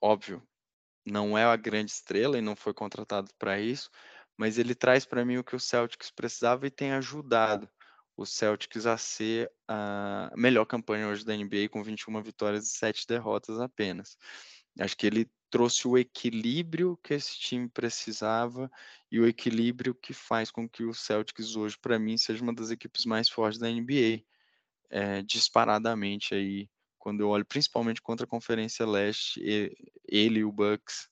óbvio, 0.00 0.42
não 1.04 1.36
é 1.36 1.44
a 1.44 1.56
grande 1.56 1.90
estrela 1.90 2.38
e 2.38 2.42
não 2.42 2.54
foi 2.54 2.72
contratado 2.72 3.30
para 3.38 3.60
isso, 3.60 3.90
mas 4.36 4.58
ele 4.58 4.74
traz 4.74 5.04
para 5.04 5.24
mim 5.24 5.38
o 5.38 5.44
que 5.44 5.56
o 5.56 5.60
Celtics 5.60 6.10
precisava 6.10 6.66
e 6.66 6.70
tem 6.70 6.92
ajudado 6.92 7.68
o 8.20 8.26
Celtics 8.26 8.84
a 8.84 8.98
ser 8.98 9.50
a 9.66 10.30
melhor 10.36 10.66
campanha 10.66 11.08
hoje 11.08 11.24
da 11.24 11.34
NBA 11.34 11.70
com 11.70 11.82
21 11.82 12.22
vitórias 12.22 12.66
e 12.66 12.76
7 12.76 13.06
derrotas 13.06 13.58
apenas. 13.58 14.18
Acho 14.78 14.94
que 14.94 15.06
ele 15.06 15.30
trouxe 15.48 15.88
o 15.88 15.96
equilíbrio 15.96 16.98
que 17.02 17.14
esse 17.14 17.38
time 17.38 17.66
precisava 17.66 18.70
e 19.10 19.18
o 19.18 19.26
equilíbrio 19.26 19.94
que 19.94 20.12
faz 20.12 20.50
com 20.50 20.68
que 20.68 20.84
o 20.84 20.92
Celtics 20.92 21.56
hoje, 21.56 21.78
para 21.78 21.98
mim, 21.98 22.18
seja 22.18 22.42
uma 22.42 22.52
das 22.52 22.70
equipes 22.70 23.06
mais 23.06 23.26
fortes 23.26 23.58
da 23.58 23.70
NBA, 23.70 24.22
é, 24.90 25.22
disparadamente 25.22 26.34
aí, 26.34 26.68
quando 26.98 27.22
eu 27.22 27.28
olho 27.30 27.46
principalmente 27.46 28.02
contra 28.02 28.26
a 28.26 28.28
Conferência 28.28 28.84
Leste, 28.86 29.40
ele 30.06 30.40
e 30.40 30.44
o 30.44 30.52
Bucks 30.52 31.08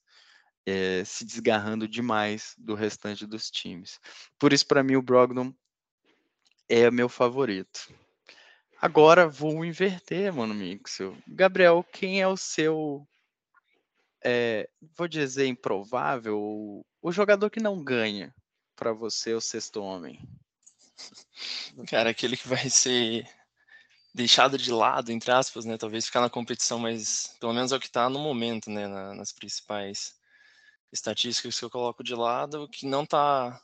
é, 0.66 1.02
se 1.06 1.24
desgarrando 1.24 1.88
demais 1.88 2.54
do 2.58 2.74
restante 2.74 3.26
dos 3.26 3.50
times. 3.50 3.98
Por 4.38 4.52
isso, 4.52 4.66
para 4.66 4.82
mim, 4.82 4.96
o 4.96 5.02
Brogdon 5.02 5.54
é 6.68 6.90
meu 6.90 7.08
favorito. 7.08 7.92
Agora 8.80 9.28
vou 9.28 9.64
inverter, 9.64 10.32
mano, 10.32 10.54
Mixel. 10.54 11.16
Gabriel, 11.26 11.84
quem 11.92 12.20
é 12.20 12.28
o 12.28 12.36
seu. 12.36 13.06
É, 14.22 14.68
vou 14.96 15.08
dizer 15.08 15.46
improvável, 15.46 16.84
o 17.00 17.12
jogador 17.12 17.50
que 17.50 17.60
não 17.60 17.82
ganha 17.82 18.34
para 18.76 18.92
você, 18.92 19.32
o 19.32 19.40
sexto 19.40 19.82
homem? 19.82 20.20
Cara, 21.88 22.10
aquele 22.10 22.36
que 22.36 22.48
vai 22.48 22.68
ser 22.68 23.28
deixado 24.14 24.58
de 24.58 24.72
lado, 24.72 25.10
entre 25.10 25.30
aspas, 25.30 25.64
né? 25.64 25.76
Talvez 25.76 26.06
ficar 26.06 26.20
na 26.20 26.30
competição, 26.30 26.78
mas 26.78 27.36
pelo 27.40 27.52
menos 27.52 27.72
é 27.72 27.76
o 27.76 27.80
que 27.80 27.86
está 27.86 28.08
no 28.08 28.18
momento, 28.18 28.70
né? 28.70 28.86
Na, 28.86 29.14
nas 29.14 29.32
principais 29.32 30.14
estatísticas 30.92 31.58
que 31.58 31.64
eu 31.64 31.70
coloco 31.70 32.02
de 32.02 32.14
lado, 32.14 32.68
que 32.68 32.86
não 32.86 33.04
está 33.04 33.60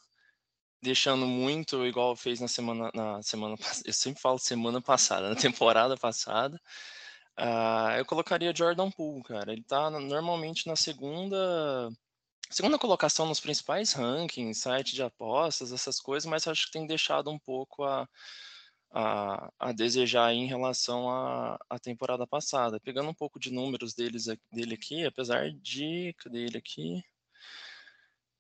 deixando 0.85 1.27
muito 1.27 1.85
igual 1.87 2.15
fez 2.15 2.41
na 2.41 2.49
semana 2.49 2.91
na 2.95 3.23
semana 3.23 3.57
eu 3.85 3.93
sempre 3.93 4.21
falo 4.21 4.39
semana 4.39 4.81
passada, 4.83 5.31
na 5.31 5.37
temporada 5.37 5.97
passada. 5.97 6.61
Uh, 7.39 7.99
eu 7.99 8.05
colocaria 8.07 8.55
Jordan 8.55 8.91
Poole, 8.91 9.25
cara. 9.25 9.53
Ele 9.53 9.65
tá 9.65 9.91
normalmente 9.91 10.67
na 10.69 10.77
segunda 10.77 11.91
segunda 12.51 12.79
colocação 12.79 13.27
nos 13.27 13.41
principais 13.41 13.93
rankings, 13.93 14.61
site 14.61 14.95
de 14.95 15.03
apostas, 15.03 15.73
essas 15.73 15.99
coisas, 16.01 16.29
mas 16.31 16.47
acho 16.47 16.67
que 16.67 16.73
tem 16.73 16.87
deixado 16.87 17.31
um 17.31 17.39
pouco 17.39 17.83
a, 17.85 18.09
a, 18.93 19.51
a 19.59 19.73
desejar 19.73 20.33
em 20.35 20.47
relação 20.47 21.11
à 21.11 21.79
temporada 21.83 22.27
passada. 22.27 22.79
Pegando 22.81 23.11
um 23.11 23.15
pouco 23.15 23.41
de 23.41 23.51
números 23.53 23.95
deles, 23.95 24.27
dele 24.53 24.75
aqui, 24.75 25.05
apesar 25.05 25.51
de. 25.51 26.15
Cadê 26.19 26.45
ele 26.45 26.59
aqui? 26.59 27.03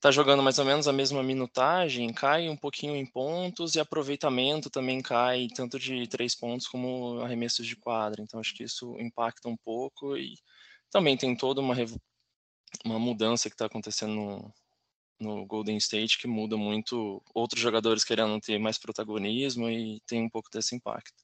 Tá 0.04 0.10
jogando 0.10 0.42
mais 0.42 0.58
ou 0.58 0.66
menos 0.66 0.86
a 0.86 0.92
mesma 0.92 1.22
minutagem, 1.22 2.12
cai 2.12 2.50
um 2.50 2.56
pouquinho 2.58 2.94
em 2.94 3.06
pontos 3.06 3.74
e 3.74 3.80
aproveitamento 3.80 4.68
também 4.68 5.00
cai, 5.00 5.48
tanto 5.56 5.78
de 5.78 6.06
três 6.06 6.34
pontos 6.34 6.66
como 6.66 7.22
arremessos 7.22 7.66
de 7.66 7.74
quadra. 7.74 8.20
Então 8.20 8.38
acho 8.38 8.54
que 8.54 8.64
isso 8.64 9.00
impacta 9.00 9.48
um 9.48 9.56
pouco 9.56 10.14
e 10.14 10.34
também 10.90 11.16
tem 11.16 11.34
toda 11.34 11.62
uma, 11.62 11.74
uma 12.84 12.98
mudança 12.98 13.48
que 13.48 13.54
está 13.54 13.64
acontecendo 13.64 14.14
no, 14.14 14.54
no 15.18 15.46
Golden 15.46 15.78
State 15.78 16.18
que 16.18 16.26
muda 16.26 16.54
muito 16.54 17.22
outros 17.34 17.62
jogadores 17.62 18.04
querendo 18.04 18.38
ter 18.42 18.58
mais 18.58 18.76
protagonismo 18.76 19.70
e 19.70 20.02
tem 20.06 20.22
um 20.22 20.28
pouco 20.28 20.50
desse 20.52 20.76
impacto. 20.76 21.16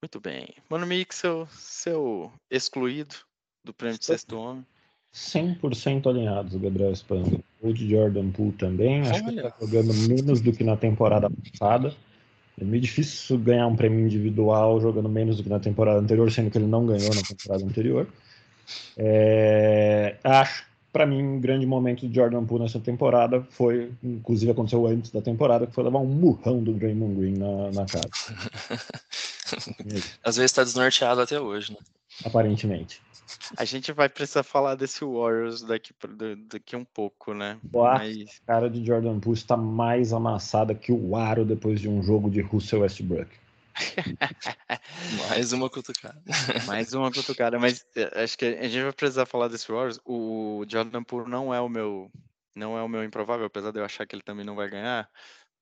Muito 0.00 0.20
bem. 0.20 0.46
Mano 0.70 0.86
Mixel, 0.86 1.48
seu 1.48 2.32
excluído 2.48 3.16
do 3.64 3.74
prêmio 3.74 3.98
de 3.98 4.04
sexto 4.04 4.38
homem. 4.38 4.64
100% 5.14 6.06
alinhados, 6.08 6.54
Gabriel 6.56 6.94
Spangler. 6.94 7.40
O 7.60 7.72
de 7.72 7.90
Jordan 7.90 8.30
Poole 8.30 8.52
também. 8.52 9.00
Acho 9.02 9.24
Olha. 9.24 9.42
que 9.42 9.46
está 9.48 9.54
jogando 9.60 9.94
menos 10.08 10.40
do 10.40 10.52
que 10.52 10.62
na 10.62 10.76
temporada 10.76 11.28
passada. 11.30 11.94
É 12.60 12.64
meio 12.64 12.82
difícil 12.82 13.38
ganhar 13.38 13.66
um 13.66 13.76
prêmio 13.76 14.00
individual 14.00 14.80
jogando 14.80 15.08
menos 15.08 15.36
do 15.36 15.42
que 15.42 15.48
na 15.48 15.60
temporada 15.60 16.00
anterior, 16.00 16.30
sendo 16.30 16.50
que 16.50 16.58
ele 16.58 16.66
não 16.66 16.86
ganhou 16.86 17.14
na 17.14 17.22
temporada 17.22 17.64
anterior. 17.64 18.08
É, 18.96 20.16
acho, 20.24 20.66
para 20.92 21.06
mim, 21.06 21.22
um 21.22 21.40
grande 21.40 21.66
momento 21.66 22.06
de 22.06 22.14
Jordan 22.14 22.44
Poole 22.44 22.64
nessa 22.64 22.80
temporada 22.80 23.42
foi, 23.50 23.92
inclusive 24.02 24.50
aconteceu 24.50 24.86
antes 24.86 25.10
da 25.10 25.22
temporada, 25.22 25.66
que 25.66 25.74
foi 25.74 25.84
levar 25.84 26.00
um 26.00 26.06
murrão 26.06 26.62
do 26.62 26.72
Draymond 26.72 27.14
Green 27.14 27.38
na, 27.38 27.70
na 27.70 27.86
cara. 27.86 28.08
Às 30.22 30.36
vezes 30.36 30.50
está 30.50 30.64
desnorteado 30.64 31.20
até 31.20 31.40
hoje, 31.40 31.72
né? 31.72 31.78
Aparentemente. 32.24 33.00
A 33.56 33.64
gente 33.64 33.92
vai 33.92 34.08
precisar 34.08 34.42
falar 34.42 34.74
desse 34.74 35.04
Warriors 35.04 35.62
daqui, 35.62 35.92
daqui 36.48 36.74
um 36.76 36.84
pouco, 36.84 37.34
né? 37.34 37.58
Boa, 37.62 37.94
Mas... 37.94 38.40
cara 38.46 38.70
de 38.70 38.84
Jordan 38.84 39.20
Poole 39.20 39.38
está 39.38 39.56
mais 39.56 40.12
amassada 40.12 40.74
que 40.74 40.90
o 40.92 41.14
Aro 41.14 41.44
depois 41.44 41.80
de 41.80 41.88
um 41.88 42.02
jogo 42.02 42.30
de 42.30 42.40
Russell 42.40 42.80
Westbrook. 42.80 43.30
Mais 45.28 45.52
uma 45.52 45.70
cutucada. 45.70 46.20
Mais 46.66 46.92
uma 46.92 47.12
cutucada, 47.12 47.58
mas 47.58 47.86
eh, 47.94 48.24
acho 48.24 48.36
que 48.36 48.44
a 48.44 48.68
gente 48.68 48.82
vai 48.82 48.92
precisar 48.92 49.24
falar 49.26 49.46
desse 49.46 49.70
Warriors. 49.70 50.00
O 50.04 50.64
Jordan 50.68 51.04
Poole 51.04 51.30
não 51.30 51.54
é 51.54 51.60
o 51.60 51.68
meu 51.68 52.10
não 52.54 52.76
é 52.76 52.82
o 52.82 52.88
meu 52.88 53.04
improvável, 53.04 53.46
apesar 53.46 53.70
de 53.70 53.78
eu 53.78 53.84
achar 53.84 54.04
que 54.04 54.16
ele 54.16 54.22
também 54.22 54.44
não 54.44 54.56
vai 54.56 54.68
ganhar, 54.68 55.08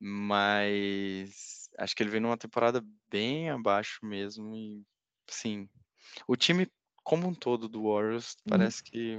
mas 0.00 1.65
acho 1.78 1.94
que 1.94 2.02
ele 2.02 2.10
vem 2.10 2.20
numa 2.20 2.36
temporada 2.36 2.84
bem 3.10 3.50
abaixo 3.50 3.98
mesmo 4.02 4.54
e 4.54 4.82
sim. 5.28 5.68
O 6.26 6.36
time 6.36 6.68
como 7.02 7.28
um 7.28 7.34
todo 7.34 7.68
do 7.68 7.84
Warriors 7.84 8.32
uhum. 8.32 8.50
parece 8.50 8.82
que 8.82 9.18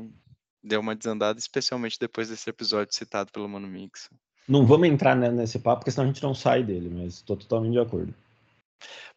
deu 0.64 0.82
uma 0.82 0.96
desandada, 0.96 1.40
especialmente 1.40 1.98
depois 2.00 2.30
desse 2.30 2.50
episódio 2.50 2.94
citado 2.94 3.32
pelo 3.32 3.48
Mano 3.48 3.68
Mix. 3.68 4.10
Não 4.48 4.66
vamos 4.66 4.88
entrar 4.88 5.16
nesse 5.16 5.60
papo, 5.60 5.82
porque 5.82 5.92
senão 5.92 6.06
a 6.06 6.08
gente 6.08 6.24
não 6.24 6.34
sai 6.34 6.64
dele, 6.64 6.90
mas 6.90 7.16
estou 7.16 7.36
totalmente 7.36 7.74
de 7.74 7.80
acordo. 7.80 8.14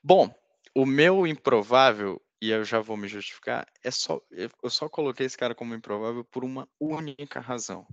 Bom, 0.02 0.32
o 0.74 0.86
meu 0.86 1.26
improvável, 1.26 2.20
e 2.40 2.50
eu 2.50 2.64
já 2.64 2.80
vou 2.80 2.96
me 2.96 3.06
justificar, 3.06 3.66
é 3.82 3.90
só 3.90 4.20
eu 4.30 4.70
só 4.70 4.88
coloquei 4.88 5.26
esse 5.26 5.36
cara 5.36 5.54
como 5.54 5.74
improvável 5.74 6.24
por 6.24 6.44
uma 6.44 6.68
única 6.80 7.40
razão. 7.40 7.86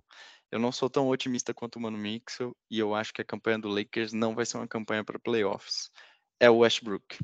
Eu 0.51 0.59
não 0.59 0.71
sou 0.71 0.89
tão 0.89 1.07
otimista 1.09 1.53
quanto 1.53 1.75
o 1.75 1.81
Mano 1.81 1.97
Mixel 1.97 2.55
e 2.69 2.79
eu 2.79 2.95
acho 2.95 3.13
que 3.13 3.21
a 3.21 3.25
campanha 3.25 3.59
do 3.59 3.67
Lakers 3.67 4.13
não 4.13 4.33
vai 4.33 4.45
ser 4.45 4.57
uma 4.57 4.67
campanha 4.67 5.03
para 5.03 5.19
playoffs. 5.19 5.91
É 6.39 6.49
o 6.49 6.59
Westbrook. 6.59 7.17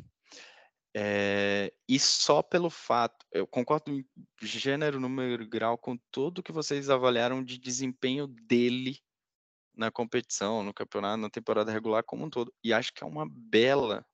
É, 0.96 1.74
e 1.90 2.00
só 2.00 2.44
pelo 2.44 2.70
fato, 2.70 3.26
eu 3.32 3.48
concordo 3.48 3.92
em 3.92 4.06
gênero, 4.42 5.00
número, 5.00 5.48
grau 5.48 5.78
com 5.78 5.98
tudo 6.12 6.44
que 6.44 6.52
vocês 6.52 6.90
avaliaram 6.90 7.44
de 7.44 7.58
desempenho 7.58 8.28
dele 8.28 9.00
na 9.76 9.90
competição, 9.90 10.62
no 10.64 10.74
campeonato, 10.74 11.18
na 11.18 11.30
temporada 11.30 11.72
regular 11.72 12.04
como 12.04 12.26
um 12.26 12.30
todo. 12.30 12.54
E 12.64 12.72
acho 12.72 12.94
que 12.94 13.04
é 13.04 13.08
uma 13.08 13.28
bela 13.28 14.06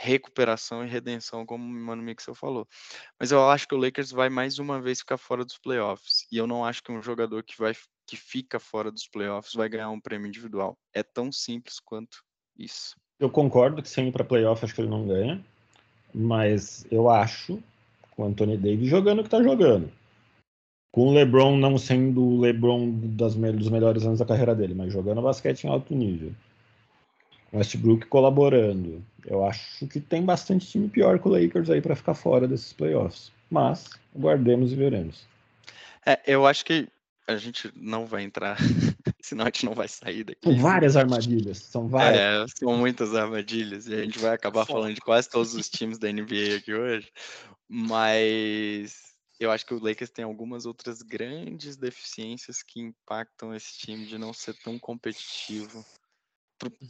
recuperação 0.00 0.82
e 0.82 0.88
redenção, 0.88 1.44
como 1.44 1.62
o 1.62 1.68
Mano 1.68 2.02
Mixel 2.02 2.34
falou. 2.34 2.66
Mas 3.18 3.30
eu 3.30 3.48
acho 3.50 3.68
que 3.68 3.74
o 3.74 3.78
Lakers 3.78 4.10
vai 4.10 4.30
mais 4.30 4.58
uma 4.58 4.80
vez 4.80 5.00
ficar 5.00 5.18
fora 5.18 5.44
dos 5.44 5.58
playoffs. 5.58 6.26
E 6.32 6.38
eu 6.38 6.46
não 6.46 6.64
acho 6.64 6.82
que 6.82 6.90
um 6.90 7.02
jogador 7.02 7.42
que 7.42 7.58
vai 7.58 7.74
que 8.06 8.16
fica 8.16 8.58
fora 8.58 8.90
dos 8.90 9.06
playoffs 9.06 9.54
vai 9.54 9.68
ganhar 9.68 9.90
um 9.90 10.00
prêmio 10.00 10.26
individual. 10.26 10.76
É 10.92 11.02
tão 11.02 11.30
simples 11.30 11.78
quanto 11.78 12.24
isso. 12.58 12.96
Eu 13.20 13.30
concordo 13.30 13.82
que 13.82 13.88
sem 13.88 14.08
ir 14.08 14.12
para 14.12 14.24
playoff 14.24 14.64
acho 14.64 14.74
que 14.74 14.80
ele 14.80 14.88
não 14.88 15.06
ganha, 15.06 15.44
mas 16.12 16.84
eu 16.90 17.08
acho 17.08 17.62
com 18.10 18.22
o 18.22 18.26
Anthony 18.26 18.56
Davis 18.56 18.88
jogando 18.88 19.18
o 19.18 19.22
que 19.22 19.28
está 19.28 19.42
jogando. 19.42 19.92
Com 20.92 21.08
o 21.08 21.12
LeBron 21.12 21.56
não 21.56 21.78
sendo 21.78 22.22
o 22.22 22.40
LeBron 22.40 22.90
das, 23.16 23.34
dos 23.34 23.68
melhores 23.68 24.04
anos 24.04 24.18
da 24.18 24.26
carreira 24.26 24.54
dele, 24.54 24.74
mas 24.74 24.92
jogando 24.92 25.22
basquete 25.22 25.64
em 25.64 25.70
alto 25.70 25.94
nível. 25.94 26.34
Westbrook 27.52 28.06
colaborando. 28.06 29.04
Eu 29.26 29.44
acho 29.44 29.86
que 29.86 30.00
tem 30.00 30.24
bastante 30.24 30.66
time 30.66 30.88
pior 30.88 31.18
que 31.18 31.28
o 31.28 31.30
Lakers 31.30 31.70
aí 31.70 31.80
para 31.80 31.96
ficar 31.96 32.14
fora 32.14 32.46
desses 32.46 32.72
playoffs. 32.72 33.32
Mas 33.50 33.90
aguardemos 34.14 34.72
e 34.72 34.76
veremos. 34.76 35.26
É, 36.06 36.20
eu 36.26 36.46
acho 36.46 36.64
que 36.64 36.88
a 37.26 37.36
gente 37.36 37.70
não 37.76 38.06
vai 38.06 38.22
entrar, 38.22 38.56
senão 39.22 39.44
a 39.44 39.48
gente 39.48 39.64
não 39.64 39.74
vai 39.74 39.88
sair 39.88 40.24
daqui. 40.24 40.40
São 40.42 40.58
várias 40.58 40.96
armadilhas, 40.96 41.58
são 41.58 41.88
várias. 41.88 42.20
É, 42.20 42.44
são 42.58 42.76
muitas 42.76 43.14
armadilhas 43.14 43.86
e 43.86 43.94
a 43.94 44.02
gente 44.02 44.18
vai 44.18 44.34
acabar 44.34 44.66
falando 44.66 44.94
de 44.94 45.00
quase 45.00 45.28
todos 45.28 45.54
os 45.54 45.68
times 45.68 45.98
da 45.98 46.10
NBA 46.10 46.56
aqui 46.58 46.74
hoje. 46.74 47.10
Mas 47.68 49.10
eu 49.38 49.50
acho 49.50 49.64
que 49.64 49.74
o 49.74 49.82
Lakers 49.82 50.10
tem 50.10 50.24
algumas 50.24 50.66
outras 50.66 51.02
grandes 51.02 51.76
deficiências 51.76 52.62
que 52.62 52.80
impactam 52.80 53.54
esse 53.54 53.78
time 53.78 54.06
de 54.06 54.18
não 54.18 54.32
ser 54.32 54.54
tão 54.54 54.78
competitivo 54.78 55.84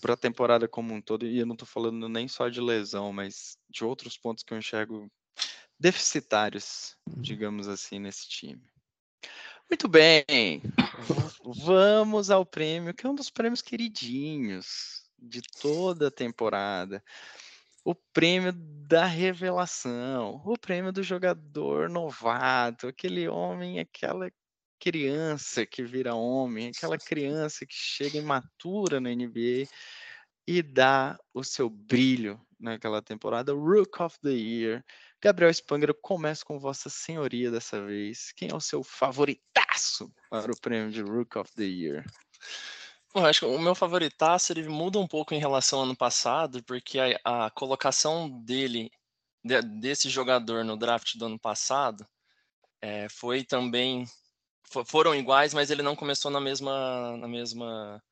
para 0.00 0.14
a 0.14 0.16
temporada 0.16 0.66
como 0.66 0.92
um 0.92 1.00
todo, 1.00 1.26
e 1.26 1.38
eu 1.38 1.46
não 1.46 1.54
estou 1.54 1.68
falando 1.68 2.08
nem 2.08 2.26
só 2.26 2.48
de 2.48 2.60
lesão, 2.60 3.12
mas 3.12 3.56
de 3.68 3.84
outros 3.84 4.16
pontos 4.16 4.42
que 4.42 4.52
eu 4.52 4.58
enxergo 4.58 5.10
deficitários, 5.78 6.96
uhum. 7.08 7.22
digamos 7.22 7.68
assim, 7.68 7.98
nesse 7.98 8.28
time. 8.28 8.62
Muito 9.70 9.86
bem, 9.86 10.60
vamos 11.44 12.28
ao 12.28 12.44
prêmio, 12.44 12.92
que 12.92 13.06
é 13.06 13.08
um 13.08 13.14
dos 13.14 13.30
prêmios 13.30 13.62
queridinhos 13.62 15.04
de 15.16 15.40
toda 15.60 16.08
a 16.08 16.10
temporada. 16.10 17.02
O 17.84 17.94
prêmio 17.94 18.52
da 18.52 19.06
revelação, 19.06 20.42
o 20.44 20.58
prêmio 20.58 20.92
do 20.92 21.02
jogador 21.02 21.88
novato, 21.88 22.88
aquele 22.88 23.28
homem, 23.28 23.78
aquela 23.78 24.30
criança 24.80 25.66
que 25.66 25.82
vira 25.82 26.14
homem, 26.14 26.68
aquela 26.68 26.96
criança 26.96 27.66
que 27.66 27.74
chega 27.74 28.18
imatura 28.18 28.98
na 28.98 29.10
NBA 29.10 29.68
e 30.46 30.62
dá 30.62 31.18
o 31.34 31.44
seu 31.44 31.68
brilho 31.68 32.40
naquela 32.58 33.02
temporada. 33.02 33.52
Rook 33.52 34.02
of 34.02 34.18
the 34.20 34.30
Year. 34.30 34.84
Gabriel 35.22 35.52
Spanger, 35.52 35.90
eu 35.90 35.94
começo 35.94 36.44
com 36.46 36.58
Vossa 36.58 36.88
Senhoria 36.88 37.50
dessa 37.50 37.84
vez. 37.84 38.32
Quem 38.32 38.48
é 38.50 38.54
o 38.54 38.60
seu 38.60 38.82
favoritaço 38.82 40.10
para 40.30 40.50
o 40.50 40.60
prêmio 40.60 40.90
de 40.90 41.02
Rook 41.02 41.36
of 41.38 41.52
the 41.54 41.64
Year? 41.64 42.04
Bom, 43.12 43.26
acho 43.26 43.40
que 43.40 43.46
o 43.46 43.58
meu 43.58 43.74
favoritaço 43.74 44.52
ele 44.52 44.66
muda 44.68 44.98
um 44.98 45.06
pouco 45.06 45.34
em 45.34 45.38
relação 45.38 45.80
ao 45.80 45.84
ano 45.84 45.96
passado, 45.96 46.62
porque 46.64 46.98
a, 46.98 47.46
a 47.46 47.50
colocação 47.50 48.30
dele, 48.30 48.90
de, 49.44 49.60
desse 49.60 50.08
jogador 50.08 50.64
no 50.64 50.76
draft 50.76 51.16
do 51.16 51.26
ano 51.26 51.38
passado, 51.38 52.06
é, 52.80 53.08
foi 53.08 53.44
também 53.44 54.06
foram 54.86 55.14
iguais, 55.14 55.54
mas 55.54 55.70
ele 55.70 55.82
não 55.82 55.96
começou 55.96 56.30
na 56.30 56.40
mesma, 56.40 57.16
na 57.16 57.28
mesma, 57.28 58.02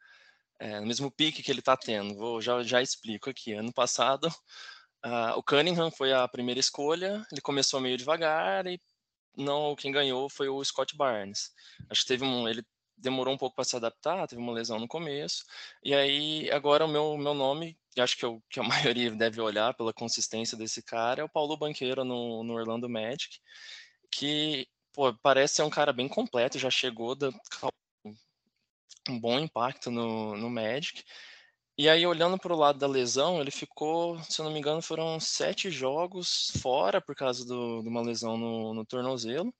é, 0.58 0.80
no 0.80 0.86
mesmo 0.86 1.10
pique 1.10 1.42
que 1.42 1.50
ele 1.50 1.60
está 1.60 1.76
tendo. 1.76 2.14
Vou 2.16 2.40
já 2.40 2.62
já 2.62 2.82
explico 2.82 3.30
aqui. 3.30 3.52
Ano 3.54 3.72
passado, 3.72 4.26
uh, 5.06 5.36
o 5.36 5.42
Cunningham 5.42 5.90
foi 5.90 6.12
a 6.12 6.26
primeira 6.28 6.60
escolha. 6.60 7.24
Ele 7.32 7.40
começou 7.40 7.80
meio 7.80 7.96
devagar 7.96 8.66
e 8.66 8.80
não 9.36 9.76
quem 9.76 9.92
ganhou 9.92 10.28
foi 10.28 10.48
o 10.48 10.62
Scott 10.64 10.96
Barnes. 10.96 11.52
Acho 11.90 12.02
que 12.02 12.08
teve 12.08 12.24
um 12.24 12.48
ele 12.48 12.64
demorou 13.00 13.32
um 13.34 13.38
pouco 13.38 13.54
para 13.54 13.64
se 13.64 13.76
adaptar, 13.76 14.26
teve 14.26 14.42
uma 14.42 14.52
lesão 14.52 14.78
no 14.78 14.88
começo. 14.88 15.44
E 15.84 15.94
aí, 15.94 16.50
agora 16.50 16.84
o 16.84 16.88
meu, 16.88 17.16
meu 17.16 17.34
nome, 17.34 17.78
acho 17.98 18.16
que, 18.16 18.24
eu, 18.24 18.42
que 18.50 18.60
a 18.60 18.62
maioria 18.96 19.10
deve 19.12 19.40
olhar 19.40 19.74
pela 19.74 19.92
consistência 19.92 20.56
desse 20.58 20.82
cara, 20.82 21.22
é 21.22 21.24
o 21.24 21.28
Paulo 21.28 21.56
Banqueiro 21.56 22.04
no, 22.04 22.42
no 22.42 22.54
Orlando 22.54 22.88
Magic, 22.88 23.40
que 24.10 24.66
pô, 24.98 25.14
parece 25.22 25.54
ser 25.54 25.62
um 25.62 25.70
cara 25.70 25.92
bem 25.92 26.08
completo, 26.08 26.58
já 26.58 26.68
chegou 26.70 27.14
da, 27.14 27.30
um 29.08 29.20
bom 29.20 29.38
impacto 29.38 29.92
no, 29.92 30.36
no 30.36 30.50
Magic. 30.50 31.04
E 31.78 31.88
aí, 31.88 32.04
olhando 32.04 32.36
para 32.36 32.52
o 32.52 32.58
lado 32.58 32.80
da 32.80 32.88
lesão, 32.88 33.40
ele 33.40 33.52
ficou, 33.52 34.20
se 34.24 34.40
eu 34.40 34.44
não 34.44 34.52
me 34.52 34.58
engano, 34.58 34.82
foram 34.82 35.20
sete 35.20 35.70
jogos 35.70 36.50
fora 36.60 37.00
por 37.00 37.14
causa 37.14 37.46
do, 37.46 37.80
de 37.80 37.88
uma 37.88 38.02
lesão 38.02 38.36
no, 38.36 38.74
no 38.74 38.84
tornozelo. 38.84 39.54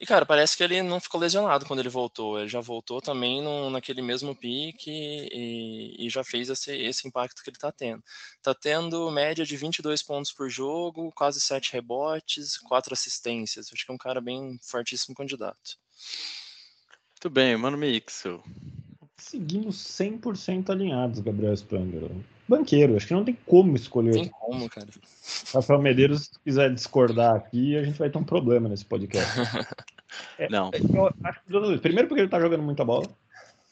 E, 0.00 0.06
cara, 0.06 0.26
parece 0.26 0.56
que 0.56 0.64
ele 0.64 0.82
não 0.82 1.00
ficou 1.00 1.20
lesionado 1.20 1.64
quando 1.64 1.78
ele 1.78 1.88
voltou. 1.88 2.38
Ele 2.38 2.48
já 2.48 2.60
voltou 2.60 3.00
também 3.00 3.40
no, 3.40 3.70
naquele 3.70 4.02
mesmo 4.02 4.34
pique 4.34 4.90
e, 4.90 6.06
e, 6.06 6.10
já 6.10 6.24
fez 6.24 6.48
esse, 6.48 6.76
esse 6.76 7.06
impacto 7.06 7.42
que 7.42 7.50
ele 7.50 7.56
está 7.56 7.70
tendo. 7.70 8.02
Está 8.36 8.52
tendo 8.52 9.10
média 9.12 9.44
de 9.44 9.56
22 9.56 10.02
pontos 10.02 10.32
por 10.32 10.50
jogo, 10.50 11.12
quase 11.12 11.40
7 11.40 11.72
rebotes, 11.72 12.58
4 12.58 12.92
assistências. 12.92 13.68
Acho 13.72 13.86
que 13.86 13.92
é 13.92 13.94
um 13.94 13.98
cara 13.98 14.20
bem 14.20 14.58
fortíssimo 14.60 15.14
candidato. 15.14 15.78
Muito 17.12 17.30
bem, 17.30 17.56
mano 17.56 17.78
Mixel. 17.78 18.42
Seguimos 19.22 19.76
100% 19.76 20.70
alinhados, 20.70 21.20
Gabriel 21.20 21.56
Spangler. 21.56 22.10
Banqueiro, 22.48 22.96
acho 22.96 23.06
que 23.06 23.14
não 23.14 23.24
tem 23.24 23.38
como 23.46 23.76
escolher. 23.76 24.12
Tem 24.12 24.28
como, 24.28 24.68
cara. 24.68 24.88
Rafael 25.54 25.80
Medeiros, 25.80 26.24
se 26.24 26.40
quiser 26.44 26.74
discordar 26.74 27.36
aqui, 27.36 27.76
a 27.76 27.84
gente 27.84 27.98
vai 27.98 28.10
ter 28.10 28.18
um 28.18 28.24
problema 28.24 28.68
nesse 28.68 28.84
podcast. 28.84 29.30
É, 30.38 30.46
não. 30.50 30.70
Acho, 31.24 31.40
primeiro 31.80 32.06
porque 32.06 32.20
ele 32.20 32.28
tá 32.28 32.38
jogando 32.38 32.62
muita 32.62 32.84
bola, 32.84 33.08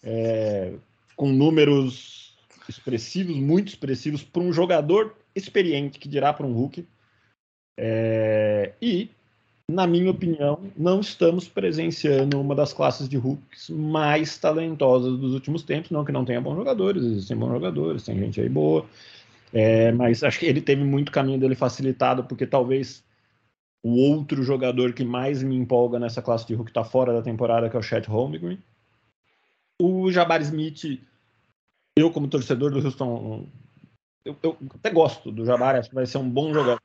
é, 0.03 0.73
com 1.15 1.29
números 1.29 2.35
expressivos, 2.67 3.37
muito 3.37 3.69
expressivos, 3.69 4.23
para 4.23 4.41
um 4.41 4.51
jogador 4.51 5.15
experiente, 5.35 5.99
que 5.99 6.09
dirá 6.09 6.33
para 6.33 6.47
um 6.47 6.55
Hulk. 6.55 6.89
É, 7.77 8.73
e 8.81 9.11
na 9.71 9.87
minha 9.87 10.11
opinião, 10.11 10.59
não 10.77 11.01
estamos 11.01 11.49
presenciando 11.49 12.41
uma 12.41 12.55
das 12.55 12.73
classes 12.73 13.09
de 13.09 13.17
hooks 13.17 13.71
mais 13.71 14.37
talentosas 14.37 15.17
dos 15.17 15.33
últimos 15.33 15.63
tempos. 15.63 15.91
Não 15.91 16.05
que 16.05 16.13
não 16.13 16.25
tenha 16.25 16.41
bons 16.41 16.57
jogadores, 16.57 17.05
existem 17.05 17.37
bons 17.37 17.53
jogadores, 17.53 18.05
tem 18.05 18.19
gente 18.19 18.41
aí 18.41 18.49
boa. 18.49 18.85
É, 19.53 19.93
mas 19.93 20.23
acho 20.25 20.39
que 20.39 20.47
ele 20.47 20.61
teve 20.61 20.83
muito 20.83 21.13
caminho 21.13 21.39
dele 21.39 21.55
facilitado, 21.55 22.25
porque 22.25 22.47
talvez 22.47 23.05
o 23.83 23.97
outro 23.97 24.43
jogador 24.43 24.93
que 24.93 25.05
mais 25.05 25.43
me 25.43 25.57
empolga 25.57 25.99
nessa 25.99 26.21
classe 26.21 26.47
de 26.47 26.55
hook 26.55 26.71
está 26.71 26.85
fora 26.85 27.13
da 27.13 27.23
temporada, 27.23 27.71
que 27.71 27.77
é 27.77 27.79
o 27.79 27.83
Chet 27.83 28.09
Holmgren. 28.09 28.59
O 29.81 30.11
Jabari 30.11 30.45
Smith, 30.45 31.01
eu 31.97 32.11
como 32.11 32.29
torcedor 32.29 32.73
do 32.73 32.85
Houston, 32.85 33.47
eu, 34.25 34.37
eu 34.43 34.57
até 34.75 34.91
gosto 34.91 35.31
do 35.31 35.45
Jabari, 35.45 35.79
acho 35.79 35.89
que 35.89 35.95
vai 35.95 36.07
ser 36.07 36.19
um 36.19 36.29
bom 36.29 36.53
jogador 36.53 36.83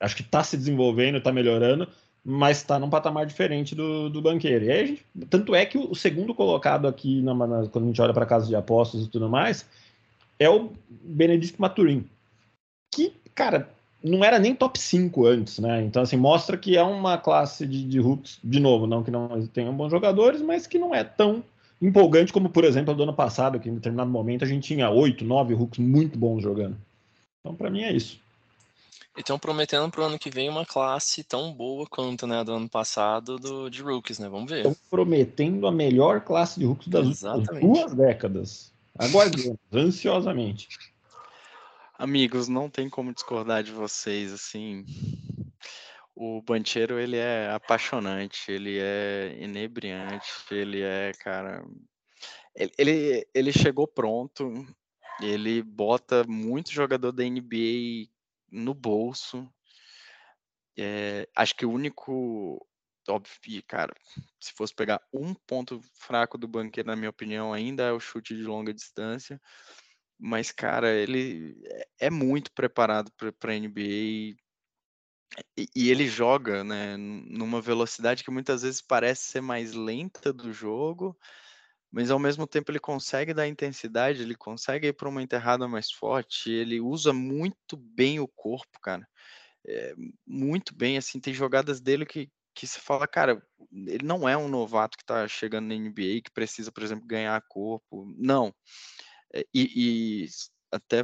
acho 0.00 0.16
que 0.16 0.22
está 0.22 0.42
se 0.42 0.56
desenvolvendo, 0.56 1.18
está 1.18 1.32
melhorando, 1.32 1.88
mas 2.24 2.58
está 2.58 2.78
num 2.78 2.90
patamar 2.90 3.26
diferente 3.26 3.74
do, 3.74 4.08
do 4.08 4.20
banqueiro. 4.20 4.64
E 4.64 4.70
aí, 4.70 4.86
gente, 4.86 5.06
tanto 5.30 5.54
é 5.54 5.64
que 5.64 5.78
o, 5.78 5.94
segundo 5.94 6.34
colocado 6.34 6.86
aqui, 6.86 7.22
na, 7.22 7.34
na, 7.34 7.66
quando 7.68 7.84
a 7.84 7.86
gente 7.88 8.02
olha 8.02 8.12
para 8.12 8.26
casa 8.26 8.46
de 8.46 8.54
apostas 8.54 9.02
e 9.02 9.08
tudo 9.08 9.28
mais, 9.28 9.66
é 10.38 10.48
o 10.48 10.70
Benedito 10.88 11.60
Maturin, 11.60 12.06
que, 12.94 13.12
cara, 13.34 13.68
não 14.02 14.24
era 14.24 14.38
nem 14.38 14.54
top 14.54 14.78
5 14.78 15.26
antes, 15.26 15.58
né? 15.58 15.82
Então, 15.82 16.02
assim, 16.02 16.16
mostra 16.16 16.56
que 16.56 16.76
é 16.76 16.82
uma 16.82 17.18
classe 17.18 17.66
de, 17.66 17.84
de 17.84 18.00
hooks, 18.00 18.38
de 18.42 18.60
novo, 18.60 18.86
não 18.86 19.02
que 19.02 19.10
não 19.10 19.46
tenham 19.48 19.76
bons 19.76 19.90
jogadores, 19.90 20.40
mas 20.40 20.66
que 20.66 20.78
não 20.78 20.94
é 20.94 21.02
tão 21.02 21.42
empolgante 21.80 22.32
como, 22.32 22.48
por 22.48 22.64
exemplo, 22.64 22.94
do 22.94 23.02
ano 23.02 23.14
passado, 23.14 23.58
que 23.58 23.68
em 23.68 23.74
determinado 23.74 24.10
momento 24.10 24.44
a 24.44 24.46
gente 24.46 24.66
tinha 24.66 24.90
8, 24.90 25.24
9 25.24 25.54
hooks 25.54 25.78
muito 25.78 26.18
bons 26.18 26.42
jogando. 26.42 26.76
Então, 27.40 27.54
para 27.54 27.70
mim 27.70 27.82
é 27.82 27.92
isso. 27.92 28.20
E 29.18 29.20
estão 29.20 29.36
prometendo 29.36 29.90
para 29.90 30.00
o 30.00 30.04
ano 30.04 30.16
que 30.16 30.30
vem 30.30 30.48
uma 30.48 30.64
classe 30.64 31.24
tão 31.24 31.52
boa 31.52 31.84
quanto 31.90 32.24
né, 32.24 32.44
do 32.44 32.52
ano 32.52 32.68
passado 32.68 33.36
do, 33.36 33.68
de 33.68 33.82
rookies, 33.82 34.20
né? 34.20 34.28
Vamos 34.28 34.48
ver. 34.48 34.58
Estão 34.58 34.76
prometendo 34.88 35.66
a 35.66 35.72
melhor 35.72 36.20
classe 36.20 36.60
de 36.60 36.64
rookies 36.64 36.86
das 36.86 37.08
Exatamente. 37.08 37.66
duas 37.66 37.92
décadas. 37.92 38.72
Aguardemos, 38.96 39.58
ansiosamente. 39.72 40.68
Amigos, 41.98 42.46
não 42.46 42.70
tem 42.70 42.88
como 42.88 43.12
discordar 43.12 43.64
de 43.64 43.72
vocês, 43.72 44.32
assim. 44.32 44.86
O 46.14 46.40
Bancheiro, 46.40 46.96
ele 46.96 47.16
é 47.16 47.50
apaixonante, 47.50 48.52
ele 48.52 48.78
é 48.80 49.36
inebriante, 49.40 50.28
ele 50.48 50.80
é, 50.80 51.10
cara... 51.18 51.64
Ele, 52.54 52.72
ele, 52.78 53.28
ele 53.34 53.52
chegou 53.52 53.88
pronto, 53.88 54.64
ele 55.20 55.60
bota 55.60 56.22
muito 56.22 56.72
jogador 56.72 57.10
da 57.10 57.24
NBA 57.24 58.06
no 58.50 58.74
bolso. 58.74 59.48
É, 60.76 61.28
acho 61.34 61.54
que 61.54 61.66
o 61.66 61.70
único. 61.72 62.64
Óbvio, 63.08 63.62
cara, 63.66 63.94
se 64.38 64.52
fosse 64.52 64.74
pegar 64.74 65.00
um 65.12 65.32
ponto 65.34 65.80
fraco 65.94 66.36
do 66.36 66.46
banqueiro, 66.46 66.88
na 66.88 66.96
minha 66.96 67.08
opinião, 67.08 67.54
ainda 67.54 67.84
é 67.84 67.92
o 67.92 68.00
chute 68.00 68.36
de 68.36 68.42
longa 68.42 68.72
distância. 68.72 69.40
Mas, 70.18 70.52
cara, 70.52 70.90
ele 70.94 71.58
é, 71.64 72.06
é 72.06 72.10
muito 72.10 72.52
preparado 72.52 73.10
para 73.38 73.52
a 73.52 73.56
NBA 73.56 74.36
e, 75.56 75.68
e, 75.74 75.90
ele 75.90 76.06
joga 76.06 76.64
né, 76.64 76.96
numa 76.96 77.60
velocidade 77.60 78.24
que 78.24 78.30
muitas 78.30 78.62
vezes 78.62 78.80
parece 78.82 79.22
ser 79.22 79.40
mais 79.40 79.72
lenta 79.72 80.32
do 80.32 80.52
jogo, 80.52 81.16
mas 81.90 82.10
ao 82.10 82.18
mesmo 82.18 82.46
tempo 82.46 82.70
ele 82.70 82.78
consegue 82.78 83.32
dar 83.32 83.48
intensidade, 83.48 84.22
ele 84.22 84.34
consegue 84.34 84.88
ir 84.88 84.92
para 84.92 85.08
uma 85.08 85.22
enterrada 85.22 85.66
mais 85.66 85.90
forte, 85.90 86.50
ele 86.50 86.80
usa 86.80 87.12
muito 87.12 87.76
bem 87.76 88.20
o 88.20 88.28
corpo, 88.28 88.78
cara. 88.80 89.06
É, 89.66 89.94
muito 90.26 90.74
bem, 90.74 90.98
assim, 90.98 91.20
tem 91.20 91.34
jogadas 91.34 91.80
dele 91.80 92.06
que, 92.06 92.30
que 92.54 92.66
se 92.66 92.80
fala, 92.80 93.06
cara, 93.06 93.42
ele 93.72 94.04
não 94.04 94.28
é 94.28 94.36
um 94.36 94.48
novato 94.48 94.96
que 94.96 95.02
está 95.02 95.26
chegando 95.28 95.66
na 95.68 95.74
NBA, 95.74 96.22
que 96.22 96.30
precisa, 96.32 96.72
por 96.72 96.82
exemplo, 96.82 97.06
ganhar 97.06 97.40
corpo. 97.48 98.06
Não. 98.16 98.54
É, 99.34 99.44
e, 99.54 100.24
e 100.24 100.28
até 100.72 101.02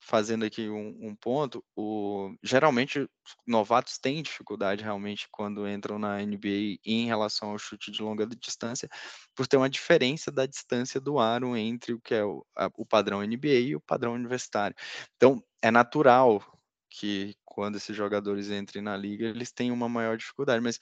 fazendo 0.00 0.44
aqui 0.44 0.68
um, 0.68 0.96
um, 1.00 1.14
ponto, 1.14 1.64
o, 1.76 2.34
geralmente 2.42 3.08
novatos 3.46 3.98
têm 3.98 4.22
dificuldade 4.22 4.82
realmente 4.82 5.28
quando 5.30 5.68
entram 5.68 5.98
na 5.98 6.18
NBA 6.18 6.78
em 6.84 7.06
relação 7.06 7.50
ao 7.50 7.58
chute 7.58 7.90
de 7.90 8.02
longa 8.02 8.26
distância, 8.26 8.88
por 9.34 9.46
ter 9.46 9.56
uma 9.56 9.68
diferença 9.68 10.30
da 10.30 10.46
distância 10.46 11.00
do 11.00 11.18
aro 11.18 11.56
entre 11.56 11.92
o 11.92 12.00
que 12.00 12.14
é 12.14 12.24
o, 12.24 12.44
a, 12.56 12.70
o 12.76 12.86
padrão 12.86 13.22
NBA 13.22 13.60
e 13.60 13.76
o 13.76 13.80
padrão 13.80 14.14
universitário. 14.14 14.76
Então, 15.16 15.42
é 15.62 15.70
natural 15.70 16.42
que 16.90 17.34
quando 17.44 17.76
esses 17.76 17.94
jogadores 17.94 18.50
entrem 18.50 18.82
na 18.82 18.96
liga, 18.96 19.26
eles 19.26 19.52
tenham 19.52 19.74
uma 19.74 19.88
maior 19.88 20.16
dificuldade, 20.16 20.62
mas 20.62 20.78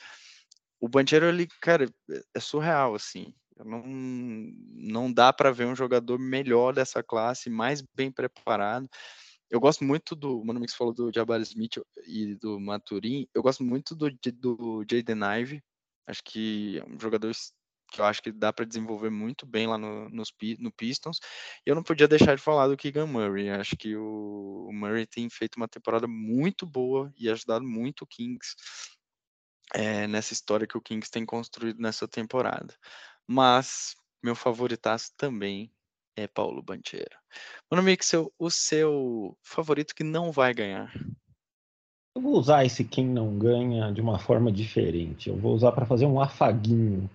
o 0.81 0.89
Banchero, 0.89 1.27
ele, 1.27 1.49
cara, 1.61 1.87
é, 2.11 2.23
é 2.35 2.41
surreal, 2.41 2.95
assim, 2.95 3.35
não, 3.65 3.83
não 3.87 5.13
dá 5.13 5.33
para 5.33 5.53
ver 5.53 5.67
um 5.67 5.77
jogador 5.77 6.19
melhor 6.19 6.75
dessa 6.75 7.03
classe, 7.03 7.49
mais 7.49 7.83
bem 7.95 8.11
preparado. 8.11 8.89
Eu 9.51 9.61
gosto 9.61 9.85
muito 9.85 10.17
do. 10.17 10.41
O 10.41 10.45
Mano 10.45 10.61
falou 10.77 10.93
do 10.93 11.11
Jabbar 11.15 11.41
Smith 11.43 11.79
e 12.07 12.35
do 12.37 12.59
Maturin. 12.59 13.29
Eu 13.33 13.43
gosto 13.43 13.63
muito 13.63 13.95
do, 13.95 14.11
do 14.35 14.85
Jaden 14.91 15.21
Ive. 15.41 15.63
Acho 16.07 16.23
que 16.25 16.79
é 16.79 16.85
um 16.85 16.99
jogador 16.99 17.33
que 17.93 18.01
eu 18.01 18.05
acho 18.05 18.21
que 18.21 18.33
dá 18.33 18.53
para 18.53 18.65
desenvolver 18.65 19.11
muito 19.11 19.47
bem 19.47 19.69
lá 19.69 19.79
no, 19.79 20.09
nos, 20.09 20.33
no 20.59 20.73
Pistons. 20.73 21.21
E 21.65 21.71
eu 21.71 21.77
não 21.77 21.83
podia 21.85 22.09
deixar 22.09 22.35
de 22.37 22.43
falar 22.43 22.67
do 22.67 22.77
Keegan 22.77 23.07
Murray. 23.07 23.49
Acho 23.51 23.77
que 23.77 23.97
o, 23.97 24.67
o 24.69 24.73
Murray 24.73 25.07
tem 25.07 25.31
feito 25.31 25.57
uma 25.57 25.69
temporada 25.69 26.09
muito 26.09 26.67
boa 26.67 27.13
e 27.17 27.31
ajudado 27.31 27.65
muito 27.65 28.03
o 28.03 28.07
Kings 28.07 28.57
é, 29.75 30.07
nessa 30.09 30.33
história 30.33 30.67
que 30.67 30.77
o 30.77 30.81
Kings 30.81 31.11
tem 31.11 31.25
construído 31.25 31.81
nessa 31.81 32.09
temporada 32.09 32.75
mas 33.27 33.95
meu 34.23 34.35
favoritaço 34.35 35.13
também 35.17 35.71
é 36.17 36.27
Paulo 36.27 36.63
Bancheiro. 36.63 37.17
Mano 37.71 37.83
Mixel, 37.83 38.33
o 38.39 38.51
seu 38.51 39.37
favorito 39.43 39.95
que 39.95 40.03
não 40.03 40.33
vai 40.33 40.55
ganhar? 40.55 40.93
Eu 42.15 42.23
vou 42.23 42.39
usar 42.39 42.65
esse 42.65 42.83
quem 42.83 43.07
não 43.07 43.39
ganha 43.39 43.93
de 43.93 44.01
uma 44.01 44.19
forma 44.19 44.51
diferente. 44.51 45.29
Eu 45.29 45.37
vou 45.37 45.55
usar 45.55 45.73
para 45.73 45.85
fazer 45.85 46.07
um 46.07 46.19
afaguinho 46.19 47.11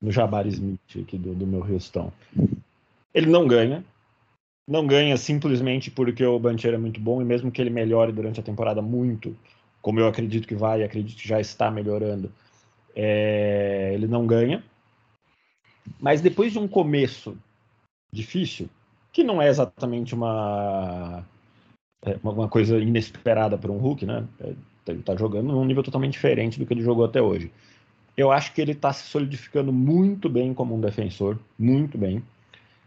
no 0.00 0.12
Jabari 0.12 0.50
Smith 0.50 0.80
aqui 1.02 1.16
do, 1.16 1.34
do 1.34 1.46
meu 1.46 1.64
Houston. 1.64 2.12
Ele 3.14 3.26
não 3.26 3.46
ganha. 3.46 3.82
Não 4.68 4.86
ganha 4.86 5.16
simplesmente 5.16 5.90
porque 5.90 6.24
o 6.24 6.38
Bancheiro 6.38 6.76
é 6.76 6.78
muito 6.78 7.00
bom 7.00 7.20
e 7.20 7.24
mesmo 7.24 7.50
que 7.50 7.60
ele 7.60 7.70
melhore 7.70 8.12
durante 8.12 8.38
a 8.38 8.42
temporada 8.42 8.82
muito, 8.82 9.36
como 9.80 9.98
eu 9.98 10.06
acredito 10.06 10.46
que 10.46 10.54
vai 10.54 10.80
e 10.80 10.84
acredito 10.84 11.18
que 11.18 11.26
já 11.26 11.40
está 11.40 11.70
melhorando, 11.70 12.30
é, 12.94 13.92
ele 13.94 14.06
não 14.06 14.26
ganha. 14.26 14.62
Mas 16.00 16.20
depois 16.20 16.52
de 16.52 16.58
um 16.58 16.68
começo 16.68 17.36
difícil, 18.12 18.68
que 19.12 19.22
não 19.24 19.40
é 19.40 19.48
exatamente 19.48 20.14
uma 20.14 21.24
é, 22.04 22.18
uma 22.22 22.48
coisa 22.48 22.78
inesperada 22.78 23.58
para 23.58 23.70
um 23.70 23.78
Hulk, 23.78 24.06
né? 24.06 24.26
É, 24.40 24.54
ele 24.88 25.00
está 25.00 25.14
jogando 25.14 25.52
num 25.52 25.64
nível 25.64 25.82
totalmente 25.82 26.12
diferente 26.12 26.58
do 26.58 26.66
que 26.66 26.74
ele 26.74 26.82
jogou 26.82 27.04
até 27.04 27.22
hoje. 27.22 27.50
Eu 28.16 28.32
acho 28.32 28.52
que 28.52 28.60
ele 28.60 28.72
está 28.72 28.92
se 28.92 29.04
solidificando 29.04 29.72
muito 29.72 30.28
bem 30.28 30.52
como 30.52 30.74
um 30.74 30.80
defensor, 30.80 31.38
muito 31.58 31.96
bem. 31.96 32.22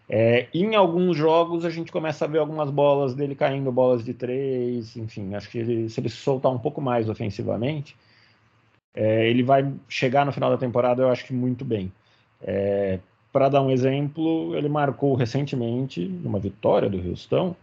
É, 0.10 0.48
em 0.54 0.76
alguns 0.76 1.16
jogos 1.16 1.64
a 1.64 1.70
gente 1.70 1.92
começa 1.92 2.26
a 2.26 2.28
ver 2.28 2.40
algumas 2.40 2.70
bolas 2.70 3.16
dele 3.16 3.36
caindo, 3.36 3.72
bolas 3.72 4.04
de 4.04 4.14
três, 4.14 4.98
enfim, 4.98 5.34
acho 5.34 5.50
que 5.50 5.58
ele, 5.60 5.90
se 5.90 6.00
ele 6.00 6.10
soltar 6.10 6.52
um 6.52 6.60
pouco 6.60 6.82
mais 6.82 7.08
ofensivamente, 7.08 7.96
é, 8.94 9.30
ele 9.30 9.44
vai 9.44 9.72
chegar 9.88 10.26
no 10.26 10.32
final 10.32 10.50
da 10.50 10.58
temporada, 10.58 11.02
eu 11.02 11.10
acho 11.10 11.26
que 11.26 11.34
muito 11.34 11.64
bem. 11.64 11.92
É, 12.44 13.00
Para 13.32 13.50
dar 13.50 13.62
um 13.62 13.72
exemplo, 13.72 14.56
ele 14.56 14.70
marcou 14.70 15.16
recentemente, 15.16 16.06
numa 16.06 16.40
vitória 16.40 16.90
do 16.90 16.98
Houston, 16.98 17.56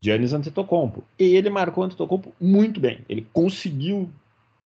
Giannis 0.00 0.32
Antetokounmpo. 0.32 1.02
E 1.18 1.34
ele 1.36 1.48
marcou 1.48 1.82
o 1.82 1.86
Antetokounmpo 1.86 2.32
muito 2.40 2.80
bem. 2.80 3.00
Ele 3.08 3.26
conseguiu 3.32 4.10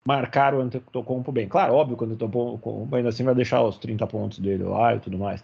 marcar 0.07 0.55
o 0.55 0.61
Antetokounmpo 0.61 1.33
bem. 1.33 1.49
Claro, 1.49 1.75
óbvio 1.75 1.97
que 1.97 2.05
o 2.05 2.07
Antetokounmpo 2.07 2.95
ainda 2.95 3.09
assim 3.09 3.25
vai 3.25 3.35
deixar 3.35 3.63
os 3.63 3.79
30 3.79 4.07
pontos 4.07 4.39
dele 4.39 4.63
lá 4.63 4.95
e 4.95 5.01
tudo 5.01 5.19
mais. 5.19 5.43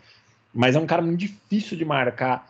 Mas 0.53 0.77
é 0.77 0.81
um 0.81 0.87
cara 0.87 1.03
muito 1.03 1.19
difícil 1.21 1.77
de 1.77 1.85
marcar 1.85 2.49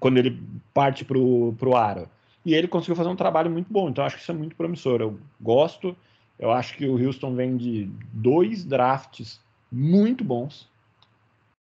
quando 0.00 0.18
ele 0.18 0.40
parte 0.72 1.04
para 1.04 1.18
o 1.18 1.76
aro. 1.76 2.08
E 2.44 2.54
ele 2.54 2.66
conseguiu 2.68 2.96
fazer 2.96 3.08
um 3.08 3.16
trabalho 3.16 3.50
muito 3.50 3.72
bom, 3.72 3.88
então 3.88 4.04
acho 4.04 4.16
que 4.16 4.22
isso 4.22 4.32
é 4.32 4.34
muito 4.34 4.56
promissor. 4.56 5.00
Eu 5.00 5.18
gosto, 5.40 5.96
eu 6.38 6.50
acho 6.50 6.76
que 6.76 6.86
o 6.86 7.04
Houston 7.04 7.34
vem 7.34 7.56
de 7.56 7.88
dois 8.12 8.64
drafts 8.64 9.40
muito 9.72 10.22
bons. 10.22 10.68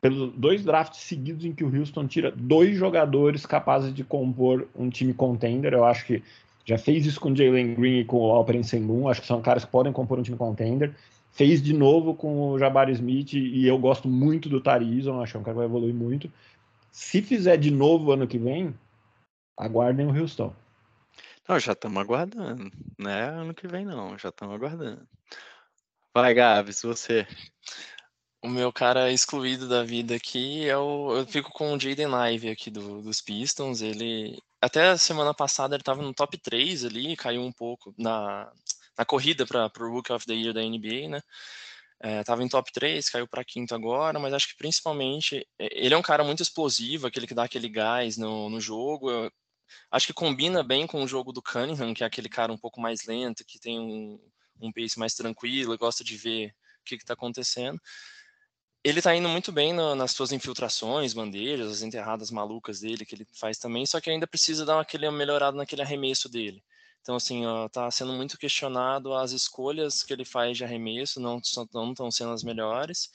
Pelos 0.03 0.33
dois 0.35 0.63
drafts 0.63 1.01
seguidos 1.01 1.45
em 1.45 1.53
que 1.53 1.65
o 1.65 1.75
Houston 1.75 2.07
tira 2.07 2.31
dois 2.31 2.77
jogadores 2.77 3.47
capazes 3.47 3.95
de 3.95 4.05
compor 4.05 4.69
um 4.77 4.91
time 4.91 5.15
contender. 5.15 5.73
Eu 5.73 5.85
acho 5.85 6.05
que 6.05 6.23
já 6.67 6.77
fez 6.77 7.07
isso 7.07 7.21
com 7.21 7.35
Jalen 7.35 7.75
Green 7.75 8.01
e 8.01 8.05
com 8.05 8.19
o 8.19 8.31
Alperen 8.31 8.63
Sengun. 8.63 9.09
Acho 9.09 9.23
que 9.23 9.27
são 9.27 9.41
caras 9.41 9.65
que 9.65 9.71
podem 9.71 9.93
compor 9.93 10.19
um 10.19 10.23
time 10.23 10.37
contender 10.37 10.95
fez 11.35 11.61
de 11.61 11.73
novo 11.73 12.15
com 12.15 12.51
o 12.51 12.59
Jabari 12.59 12.93
Smith 12.93 13.33
e 13.35 13.67
eu 13.67 13.77
gosto 13.77 14.09
muito 14.09 14.49
do 14.49 14.61
Tarizon, 14.61 15.21
acho 15.21 15.33
que 15.33 15.37
é 15.37 15.41
um 15.41 15.43
cara 15.43 15.55
que 15.55 15.59
vai 15.59 15.67
evoluir 15.67 15.95
muito. 15.95 16.33
Se 16.93 17.21
fizer 17.21 17.57
de 17.57 17.73
novo 17.73 18.13
ano 18.13 18.27
que 18.27 18.39
vem, 18.39 18.73
aguardem 19.59 20.07
o 20.07 20.17
Houston. 20.17 20.55
Não, 21.49 21.59
já 21.59 21.73
estamos 21.73 22.01
aguardando, 22.01 22.71
né? 22.97 23.25
Ano 23.31 23.53
que 23.53 23.67
vem 23.67 23.85
não, 23.85 24.17
já 24.17 24.29
estamos 24.29 24.55
aguardando. 24.55 25.03
Vai, 26.17 26.33
Gabs, 26.33 26.81
você. 26.83 27.27
O 28.41 28.49
meu 28.49 28.73
cara 28.73 29.11
excluído 29.11 29.69
da 29.69 29.83
vida 29.83 30.15
aqui 30.15 30.69
é 30.69 30.77
o. 30.77 31.17
Eu 31.17 31.27
fico 31.27 31.51
com 31.51 31.75
o 31.75 31.81
Jaden 31.81 32.07
Ive 32.33 32.51
aqui 32.51 32.71
do, 32.71 33.03
dos 33.03 33.21
Pistons. 33.21 33.81
Ele. 33.83 34.41
Até 34.61 34.91
a 34.91 34.97
semana 34.97 35.35
passada 35.35 35.75
ele 35.75 35.83
estava 35.83 36.03
no 36.03 36.15
top 36.15 36.39
3 36.39 36.85
ali, 36.85 37.17
caiu 37.17 37.43
um 37.43 37.51
pouco 37.51 37.93
na, 37.99 38.49
na 38.97 39.05
corrida 39.05 39.45
para 39.45 39.69
o 39.81 39.91
Rookie 39.91 40.13
of 40.13 40.25
the 40.25 40.35
Year 40.35 40.55
da 40.55 40.63
NBA, 40.63 41.09
né? 41.09 41.21
Estava 42.21 42.43
é, 42.43 42.45
em 42.45 42.49
top 42.49 42.71
3, 42.73 43.09
caiu 43.11 43.27
para 43.27 43.45
quinto 43.45 43.75
agora, 43.75 44.19
mas 44.21 44.33
acho 44.35 44.49
que 44.49 44.57
principalmente 44.57 45.47
ele 45.59 45.95
é 45.95 45.99
um 45.99 46.03
cara 46.03 46.23
muito 46.23 46.43
explosivo, 46.43 47.07
aquele 47.07 47.27
que 47.27 47.35
dá 47.35 47.45
aquele 47.45 47.69
gás 47.69 48.17
no, 48.17 48.49
no 48.51 48.61
jogo. 48.61 49.11
Eu, 49.11 49.33
acho 49.91 50.07
que 50.07 50.13
combina 50.13 50.63
bem 50.63 50.87
com 50.87 51.03
o 51.03 51.09
jogo 51.09 51.33
do 51.33 51.43
Cunningham, 51.43 51.95
que 51.95 52.05
é 52.05 52.07
aquele 52.07 52.29
cara 52.29 52.53
um 52.53 52.59
pouco 52.59 52.81
mais 52.81 53.05
lento, 53.07 53.45
que 53.45 53.59
tem 53.59 53.81
um, 53.81 54.21
um 54.67 54.73
pace 54.73 54.99
mais 54.99 55.15
tranquilo, 55.15 55.77
gosta 55.79 56.03
de 56.05 56.17
ver 56.17 56.55
o 56.81 56.85
que 56.85 56.95
está 56.97 57.15
acontecendo. 57.15 57.81
Ele 58.83 58.99
está 58.99 59.15
indo 59.17 59.29
muito 59.29 59.51
bem 59.51 59.73
no, 59.73 59.95
nas 59.95 60.13
suas 60.13 60.31
infiltrações, 60.31 61.15
bandejas, 61.15 61.71
as 61.71 61.83
enterradas 61.83 62.31
malucas 62.31 62.81
dele 62.81 63.07
que 63.07 63.15
ele 63.15 63.27
faz 63.33 63.59
também, 63.59 63.87
só 63.87 64.01
que 64.01 64.11
ainda 64.11 64.27
precisa 64.27 64.67
dar 64.67 64.79
aquele 64.79 65.11
melhorado 65.11 65.57
naquele 65.57 65.83
arremesso 65.83 66.29
dele. 66.29 66.63
Então, 67.05 67.17
assim, 67.17 67.43
está 67.67 67.91
sendo 67.91 68.15
muito 68.15 68.39
questionado 68.39 69.13
as 69.13 69.33
escolhas 69.33 70.03
que 70.03 70.13
ele 70.13 70.25
faz 70.25 70.57
de 70.57 70.65
arremesso, 70.65 71.21
não 71.21 71.39
estão 71.39 72.11
sendo 72.11 72.33
as 72.33 72.43
melhores. 72.43 73.11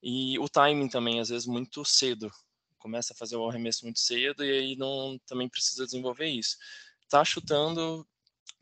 E 0.00 0.38
o 0.38 0.48
timing 0.48 0.88
também, 0.88 1.18
às 1.18 1.28
vezes, 1.28 1.46
muito 1.46 1.84
cedo. 1.84 2.30
Começa 2.78 3.12
a 3.12 3.16
fazer 3.16 3.34
o 3.36 3.48
arremesso 3.48 3.84
muito 3.84 3.98
cedo 3.98 4.44
e 4.44 4.50
aí 4.50 4.76
não 4.76 5.18
também 5.26 5.48
precisa 5.48 5.84
desenvolver 5.84 6.26
isso. 6.26 6.56
Está 7.02 7.24
chutando 7.24 8.06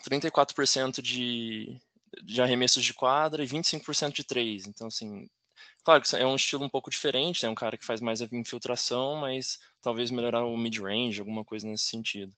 34% 0.03 1.03
de, 1.03 1.79
de 2.23 2.43
arremessos 2.43 2.85
de 2.85 2.95
quadra 2.95 3.43
e 3.43 3.47
25% 3.47 4.13
de 4.13 4.25
três. 4.25 4.67
Então, 4.67 4.87
assim, 4.87 5.29
claro 5.85 6.03
que 6.03 6.17
é 6.17 6.27
um 6.27 6.37
estilo 6.37 6.65
um 6.65 6.69
pouco 6.69 6.91
diferente, 6.91 7.45
é 7.45 7.49
né? 7.49 7.53
um 7.53 7.55
cara 7.55 7.77
que 7.77 7.85
faz 7.85 8.01
mais 8.01 8.21
a 8.21 8.29
infiltração, 8.33 9.17
mas 9.17 9.59
talvez 9.81 10.11
melhorar 10.11 10.45
o 10.45 10.57
mid-range, 10.57 11.21
alguma 11.21 11.45
coisa 11.45 11.67
nesse 11.67 11.85
sentido. 11.85 12.35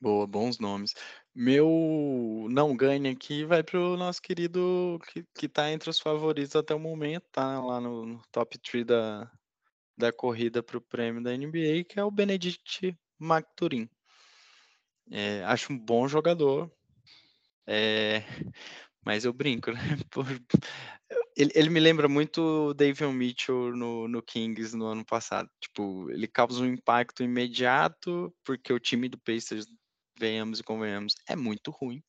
Boa, 0.00 0.26
bons 0.26 0.58
nomes. 0.58 0.94
Meu 1.34 2.46
não 2.50 2.76
ganha 2.76 3.12
aqui 3.12 3.44
vai 3.44 3.62
para 3.62 3.78
o 3.78 3.96
nosso 3.96 4.20
querido 4.20 5.00
que, 5.06 5.24
que 5.34 5.48
tá 5.48 5.70
entre 5.70 5.88
os 5.88 6.00
favoritos 6.00 6.56
até 6.56 6.74
o 6.74 6.78
momento, 6.78 7.24
tá 7.30 7.64
lá 7.64 7.80
no, 7.80 8.04
no 8.04 8.22
top 8.32 8.58
3 8.58 8.84
da, 8.84 9.30
da 9.96 10.12
corrida 10.12 10.62
para 10.62 10.76
o 10.76 10.80
prêmio 10.80 11.22
da 11.22 11.30
NBA, 11.36 11.84
que 11.88 12.00
é 12.00 12.04
o 12.04 12.10
Benedict 12.10 12.98
Macturin. 13.18 13.88
É, 15.10 15.44
acho 15.44 15.72
um 15.72 15.78
bom 15.78 16.08
jogador, 16.08 16.70
é, 17.66 18.24
mas 19.04 19.24
eu 19.24 19.32
brinco, 19.32 19.72
né? 19.72 19.80
Por, 20.10 20.26
ele, 21.36 21.50
ele, 21.54 21.70
me 21.70 21.80
lembra 21.80 22.08
muito 22.08 22.40
o 22.42 22.74
David 22.74 23.12
Mitchell 23.12 23.74
no, 23.76 24.08
no 24.08 24.22
Kings 24.22 24.76
no 24.76 24.86
ano 24.86 25.04
passado. 25.04 25.48
Tipo, 25.60 26.10
ele 26.10 26.26
causa 26.26 26.62
um 26.62 26.66
impacto 26.66 27.22
imediato, 27.22 28.34
porque 28.44 28.72
o 28.72 28.80
time 28.80 29.08
do 29.08 29.18
Pacers 29.18 29.66
venhamos 30.18 30.60
e 30.60 30.64
convenhamos, 30.64 31.14
é 31.28 31.34
muito 31.34 31.70
ruim. 31.70 32.02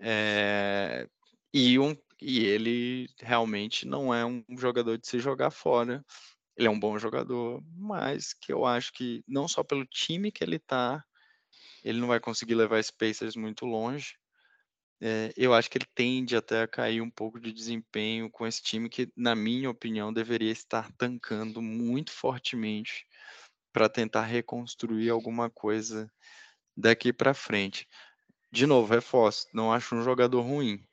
É, 0.00 1.08
e, 1.52 1.78
um, 1.78 1.96
e 2.20 2.44
ele 2.44 3.08
realmente 3.20 3.86
não 3.86 4.12
é 4.12 4.24
um 4.24 4.44
jogador 4.58 4.98
de 4.98 5.06
se 5.08 5.18
jogar 5.18 5.50
fora. 5.50 6.04
Ele 6.56 6.68
é 6.68 6.70
um 6.70 6.78
bom 6.78 6.98
jogador, 6.98 7.62
mas 7.76 8.34
que 8.34 8.52
eu 8.52 8.66
acho 8.66 8.92
que 8.92 9.22
não 9.26 9.46
só 9.46 9.62
pelo 9.62 9.86
time 9.86 10.32
que 10.32 10.42
ele 10.42 10.58
tá, 10.58 11.04
ele 11.84 12.00
não 12.00 12.08
vai 12.08 12.20
conseguir 12.20 12.54
levar 12.56 12.82
Spacers 12.82 13.36
muito 13.36 13.64
longe. 13.64 14.16
É, 15.00 15.32
eu 15.36 15.54
acho 15.54 15.70
que 15.70 15.78
ele 15.78 15.86
tende 15.94 16.36
até 16.36 16.62
a 16.62 16.68
cair 16.68 17.00
um 17.00 17.10
pouco 17.10 17.38
de 17.38 17.52
desempenho 17.52 18.28
com 18.30 18.46
esse 18.46 18.60
time 18.62 18.88
que, 18.88 19.10
na 19.16 19.34
minha 19.34 19.70
opinião, 19.70 20.12
deveria 20.12 20.50
estar 20.50 20.90
tancando 20.92 21.62
muito 21.62 22.10
fortemente 22.10 23.06
para 23.72 23.88
tentar 23.88 24.22
reconstruir 24.22 25.10
alguma 25.10 25.48
coisa 25.48 26.10
daqui 26.76 27.12
para 27.12 27.32
frente. 27.32 27.86
De 28.50 28.66
novo, 28.66 28.92
reforço, 28.92 29.46
não 29.52 29.72
acho 29.72 29.94
um 29.94 30.02
jogador 30.02 30.40
ruim. 30.40 30.84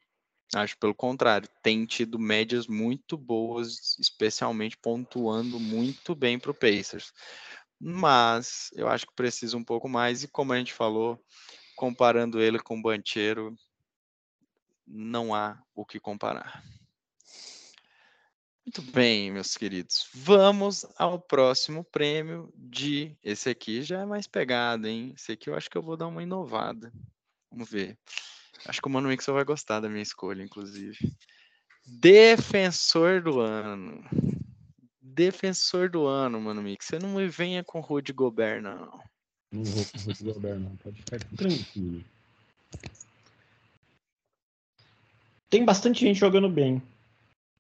Acho 0.54 0.78
pelo 0.78 0.94
contrário, 0.94 1.50
tem 1.64 1.86
tido 1.86 2.20
médias 2.20 2.68
muito 2.68 3.18
boas, 3.18 3.98
especialmente 4.00 4.78
pontuando 4.78 5.60
muito 5.60 6.14
bem 6.14 6.38
para 6.38 6.52
o 6.52 6.54
Pacers. 6.54 7.12
Mas 7.80 8.70
eu 8.74 8.88
acho 8.88 9.08
que 9.08 9.16
precisa 9.16 9.58
um 9.58 9.64
pouco 9.64 9.90
mais, 9.90 10.24
e 10.24 10.28
como 10.28 10.54
a 10.54 10.58
gente 10.58 10.74
falou, 10.74 11.20
comparando 11.76 12.40
ele 12.40 12.60
com 12.60 12.78
o 12.78 12.82
Bancheiro, 12.82 13.56
não 14.88 15.34
há 15.34 15.62
o 15.74 15.86
que 15.86 16.00
comparar. 16.00 16.64
Muito 18.66 18.82
bem, 18.92 19.32
meus 19.32 19.56
queridos. 19.56 20.10
Vamos 20.12 20.86
ao 20.98 21.20
próximo 21.20 21.84
prêmio 21.84 22.52
de. 22.56 23.16
Esse 23.24 23.50
aqui 23.50 23.84
já 23.84 24.02
é 24.02 24.06
mais 24.06 24.26
pegado, 24.26 24.88
hein? 24.88 25.14
Esse 25.16 25.34
aqui 25.34 25.50
eu 25.50 25.56
acho 25.56 25.70
que 25.70 25.78
eu 25.78 25.84
vou 25.84 25.96
dar 25.96 26.08
uma 26.08 26.24
inovada. 26.24 26.92
Vamos 27.52 27.70
ver. 27.70 27.98
Acho 28.66 28.82
que 28.82 28.88
o 28.88 28.92
Mano 28.92 29.08
Mixon 29.08 29.34
vai 29.34 29.44
gostar 29.44 29.80
da 29.80 29.88
minha 29.88 30.02
escolha, 30.02 30.42
inclusive. 30.42 30.98
Defensor 31.86 33.22
do 33.22 33.40
ano. 33.40 34.04
Defensor 35.00 35.88
do 35.90 36.08
ano, 36.08 36.42
Mano 36.42 36.64
Mix. 36.64 36.88
Você 36.88 36.98
não 36.98 37.16
me 37.16 37.28
venha 37.28 37.64
com 37.64 37.80
Rudy 37.80 38.12
Gobert, 38.12 38.64
não. 38.64 39.00
Não 39.52 39.64
vou 39.64 39.86
com 39.86 39.98
Rudy 40.00 40.24
Gobert, 40.24 40.60
não. 40.60 40.76
Pode 40.78 40.98
ficar 40.98 41.20
tranquilo. 41.20 42.04
Tem 45.50 45.64
bastante 45.64 46.02
gente 46.02 46.20
jogando 46.20 46.50
bem 46.50 46.82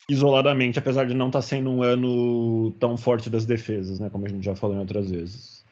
isoladamente, 0.08 0.78
apesar 0.78 1.06
de 1.06 1.14
não 1.14 1.28
estar 1.28 1.40
tá 1.40 1.44
sendo 1.46 1.70
um 1.70 1.82
ano 1.82 2.72
tão 2.80 2.96
forte 2.98 3.30
das 3.30 3.46
defesas, 3.46 4.00
né? 4.00 4.10
Como 4.10 4.26
a 4.26 4.30
gente 4.30 4.44
já 4.44 4.56
falou 4.56 4.76
em 4.76 4.80
outras 4.80 5.10
vezes. 5.10 5.64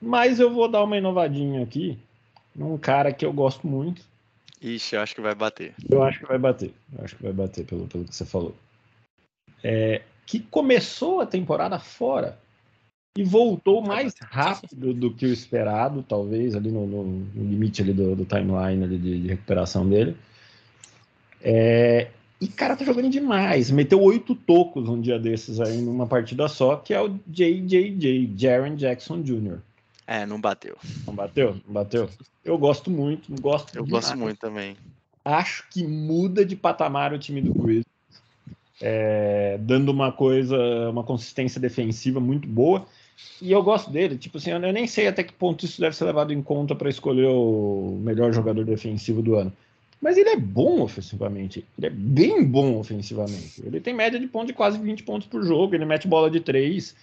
Mas 0.00 0.40
eu 0.40 0.52
vou 0.52 0.68
dar 0.68 0.82
uma 0.82 0.96
inovadinha 0.96 1.62
aqui 1.62 1.98
num 2.54 2.78
cara 2.78 3.12
que 3.12 3.24
eu 3.24 3.32
gosto 3.32 3.66
muito. 3.66 4.02
Ixi, 4.60 4.96
eu 4.96 5.02
acho 5.02 5.14
que 5.14 5.20
vai 5.20 5.34
bater. 5.34 5.74
Eu 5.88 6.02
acho 6.02 6.20
que 6.20 6.26
vai 6.26 6.38
bater. 6.38 6.72
Eu 6.96 7.04
acho 7.04 7.16
que 7.16 7.22
vai 7.22 7.32
bater 7.32 7.66
pelo, 7.66 7.86
pelo 7.86 8.04
que 8.04 8.14
você 8.14 8.24
falou. 8.24 8.54
É, 9.62 10.02
que 10.26 10.40
começou 10.40 11.20
a 11.20 11.26
temporada 11.26 11.78
fora 11.78 12.38
e 13.16 13.22
voltou 13.22 13.82
mais 13.82 14.14
rápido 14.20 14.92
do 14.92 15.14
que 15.14 15.26
o 15.26 15.32
esperado, 15.32 16.02
talvez, 16.02 16.54
ali 16.54 16.70
no, 16.70 16.86
no, 16.86 17.04
no 17.04 17.44
limite 17.44 17.82
ali 17.82 17.92
do, 17.92 18.16
do 18.16 18.24
timeline 18.24 18.82
ali 18.82 18.98
de, 18.98 19.20
de 19.22 19.28
recuperação 19.28 19.88
dele. 19.88 20.16
É, 21.44 22.08
e 22.40 22.48
cara 22.48 22.74
tá 22.74 22.84
jogando 22.84 23.10
demais. 23.10 23.70
Meteu 23.70 24.00
oito 24.02 24.34
tocos 24.34 24.88
um 24.88 25.00
dia 25.00 25.18
desses 25.18 25.60
aí 25.60 25.80
numa 25.82 26.06
partida 26.06 26.48
só, 26.48 26.76
que 26.76 26.94
é 26.94 27.00
o 27.00 27.08
JJJ, 27.26 28.34
Jaron 28.36 28.74
Jackson 28.74 29.20
Jr. 29.22 29.58
É, 30.06 30.26
não 30.26 30.40
bateu. 30.40 30.76
Não 31.06 31.14
bateu? 31.14 31.56
Não 31.66 31.74
bateu? 31.74 32.08
Eu 32.44 32.58
gosto 32.58 32.90
muito, 32.90 33.30
gosto 33.40 33.76
Eu 33.76 33.84
demais. 33.84 34.06
gosto 34.06 34.18
muito 34.18 34.38
também. 34.38 34.76
Acho 35.24 35.68
que 35.70 35.86
muda 35.86 36.44
de 36.44 36.56
patamar 36.56 37.12
o 37.12 37.18
time 37.18 37.40
do 37.40 37.54
Grizzlies. 37.54 37.84
é, 38.80 39.56
dando 39.60 39.90
uma 39.90 40.12
coisa, 40.12 40.56
uma 40.90 41.04
consistência 41.04 41.60
defensiva 41.60 42.20
muito 42.20 42.48
boa. 42.48 42.86
E 43.40 43.52
eu 43.52 43.62
gosto 43.62 43.90
dele, 43.90 44.18
tipo 44.18 44.38
assim, 44.38 44.50
eu 44.50 44.58
nem 44.58 44.86
sei 44.86 45.06
até 45.06 45.22
que 45.22 45.32
ponto 45.32 45.64
isso 45.64 45.80
deve 45.80 45.96
ser 45.96 46.04
levado 46.04 46.32
em 46.32 46.42
conta 46.42 46.74
para 46.74 46.90
escolher 46.90 47.28
o 47.28 47.98
melhor 48.02 48.32
jogador 48.32 48.64
defensivo 48.64 49.22
do 49.22 49.36
ano. 49.36 49.52
Mas 50.00 50.16
ele 50.16 50.30
é 50.30 50.36
bom 50.36 50.82
ofensivamente. 50.82 51.64
Ele 51.78 51.86
é 51.86 51.90
bem 51.90 52.44
bom 52.44 52.78
ofensivamente. 52.78 53.62
Ele 53.64 53.80
tem 53.80 53.94
média 53.94 54.18
de 54.18 54.26
ponto 54.26 54.46
de 54.46 54.52
quase 54.52 54.78
20 54.78 55.02
pontos 55.02 55.26
por 55.26 55.42
jogo, 55.44 55.74
ele 55.74 55.84
mete 55.84 56.06
bola 56.06 56.30
de 56.30 56.40
3. 56.40 56.94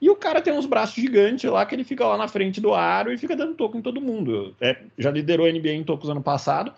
E 0.00 0.10
o 0.10 0.16
cara 0.16 0.42
tem 0.42 0.52
uns 0.52 0.66
braços 0.66 0.96
gigantes 0.96 1.48
lá 1.50 1.64
que 1.64 1.74
ele 1.74 1.84
fica 1.84 2.06
lá 2.06 2.16
na 2.16 2.28
frente 2.28 2.60
do 2.60 2.74
aro 2.74 3.12
e 3.12 3.18
fica 3.18 3.36
dando 3.36 3.54
toco 3.54 3.78
em 3.78 3.82
todo 3.82 4.00
mundo. 4.00 4.54
É, 4.60 4.76
já 4.98 5.10
liderou 5.10 5.46
a 5.46 5.52
NBA 5.52 5.70
em 5.70 5.84
tocos 5.84 6.10
ano 6.10 6.22
passado. 6.22 6.72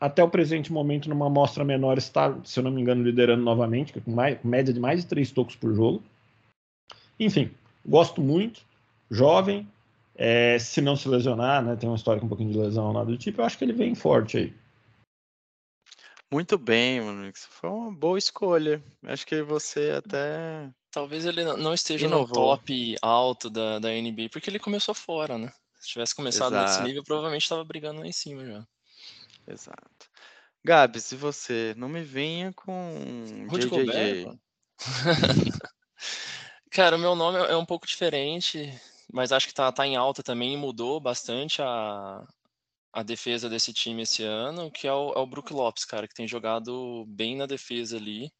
Até 0.00 0.22
o 0.22 0.28
presente 0.28 0.72
momento, 0.72 1.08
numa 1.08 1.26
amostra 1.26 1.64
menor, 1.64 1.98
está, 1.98 2.36
se 2.44 2.58
eu 2.58 2.64
não 2.64 2.70
me 2.70 2.80
engano, 2.80 3.02
liderando 3.02 3.42
novamente, 3.42 3.92
com, 3.92 4.10
mais, 4.10 4.38
média 4.42 4.72
de 4.74 4.80
mais 4.80 5.00
de 5.00 5.06
3 5.06 5.30
tocos 5.30 5.56
por 5.56 5.74
jogo. 5.74 6.02
Enfim, 7.18 7.50
Gosto 7.86 8.22
muito, 8.22 8.62
jovem, 9.10 9.68
é, 10.16 10.58
se 10.58 10.80
não 10.80 10.96
se 10.96 11.06
lesionar, 11.06 11.62
né, 11.62 11.76
tem 11.76 11.88
uma 11.88 11.96
história 11.96 12.18
com 12.18 12.26
um 12.26 12.28
pouquinho 12.28 12.50
de 12.50 12.58
lesão 12.58 12.92
lá 12.92 13.04
do 13.04 13.16
tipo, 13.18 13.40
eu 13.40 13.44
acho 13.44 13.58
que 13.58 13.64
ele 13.64 13.74
vem 13.74 13.94
forte 13.94 14.38
aí. 14.38 14.52
Muito 16.34 16.58
bem, 16.58 17.00
mano. 17.00 17.30
Foi 17.48 17.70
uma 17.70 17.92
boa 17.92 18.18
escolha. 18.18 18.82
Acho 19.04 19.24
que 19.24 19.40
você 19.40 19.94
até. 19.96 20.68
Talvez 20.90 21.24
ele 21.24 21.44
não 21.44 21.72
esteja 21.72 22.06
Inovou. 22.06 22.26
no 22.26 22.34
top 22.34 22.96
alto 23.00 23.48
da, 23.48 23.78
da 23.78 23.90
NBA, 23.90 24.30
porque 24.32 24.50
ele 24.50 24.58
começou 24.58 24.96
fora, 24.96 25.38
né? 25.38 25.52
Se 25.78 25.90
tivesse 25.90 26.12
começado 26.12 26.52
Exato. 26.54 26.72
nesse 26.72 26.82
nível, 26.82 27.04
provavelmente 27.04 27.42
estava 27.42 27.62
brigando 27.62 28.00
lá 28.00 28.06
em 28.08 28.12
cima 28.12 28.44
já. 28.44 28.66
Exato. 29.46 30.10
Gabi, 30.64 31.00
se 31.00 31.14
você 31.14 31.72
não 31.76 31.88
me 31.88 32.02
venha 32.02 32.52
com 32.52 33.46
Rudy 33.48 33.68
Gobert, 33.68 34.36
Cara, 36.68 36.96
o 36.96 36.98
meu 36.98 37.14
nome 37.14 37.38
é 37.38 37.56
um 37.56 37.64
pouco 37.64 37.86
diferente, 37.86 38.76
mas 39.12 39.30
acho 39.30 39.46
que 39.46 39.54
tá, 39.54 39.70
tá 39.70 39.86
em 39.86 39.94
alta 39.94 40.20
também 40.20 40.54
e 40.54 40.56
mudou 40.56 40.98
bastante 40.98 41.62
a, 41.62 42.26
a 42.94 43.02
defesa 43.02 43.48
desse 43.48 43.72
time 43.72 44.02
esse 44.02 44.22
ano, 44.22 44.70
que 44.70 44.86
é 44.86 44.92
o, 44.92 45.12
é 45.12 45.18
o 45.18 45.26
Brook 45.26 45.52
Lopes, 45.52 45.84
cara, 45.84 46.06
que 46.06 46.14
tem 46.14 46.28
jogado 46.28 47.04
bem 47.08 47.36
na 47.36 47.44
defesa 47.44 47.96
ali. 47.96 48.32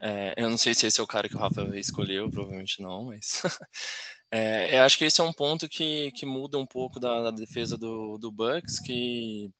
É, 0.00 0.34
eu 0.36 0.48
não 0.48 0.56
sei 0.56 0.72
se 0.72 0.86
esse 0.86 1.00
é 1.00 1.02
o 1.02 1.06
cara 1.06 1.28
que 1.28 1.34
o 1.34 1.38
Rafa 1.38 1.62
escolheu, 1.76 2.30
provavelmente 2.30 2.80
não, 2.80 3.06
mas. 3.06 3.42
é, 4.30 4.78
eu 4.78 4.84
acho 4.84 4.96
que 4.96 5.04
esse 5.04 5.20
é 5.20 5.24
um 5.24 5.32
ponto 5.32 5.68
que, 5.68 6.12
que 6.12 6.24
muda 6.24 6.58
um 6.58 6.66
pouco 6.66 7.00
da, 7.00 7.22
da 7.22 7.30
defesa 7.32 7.76
do, 7.76 8.18
do 8.18 8.30
Bucks, 8.30 8.78
que 8.78 9.50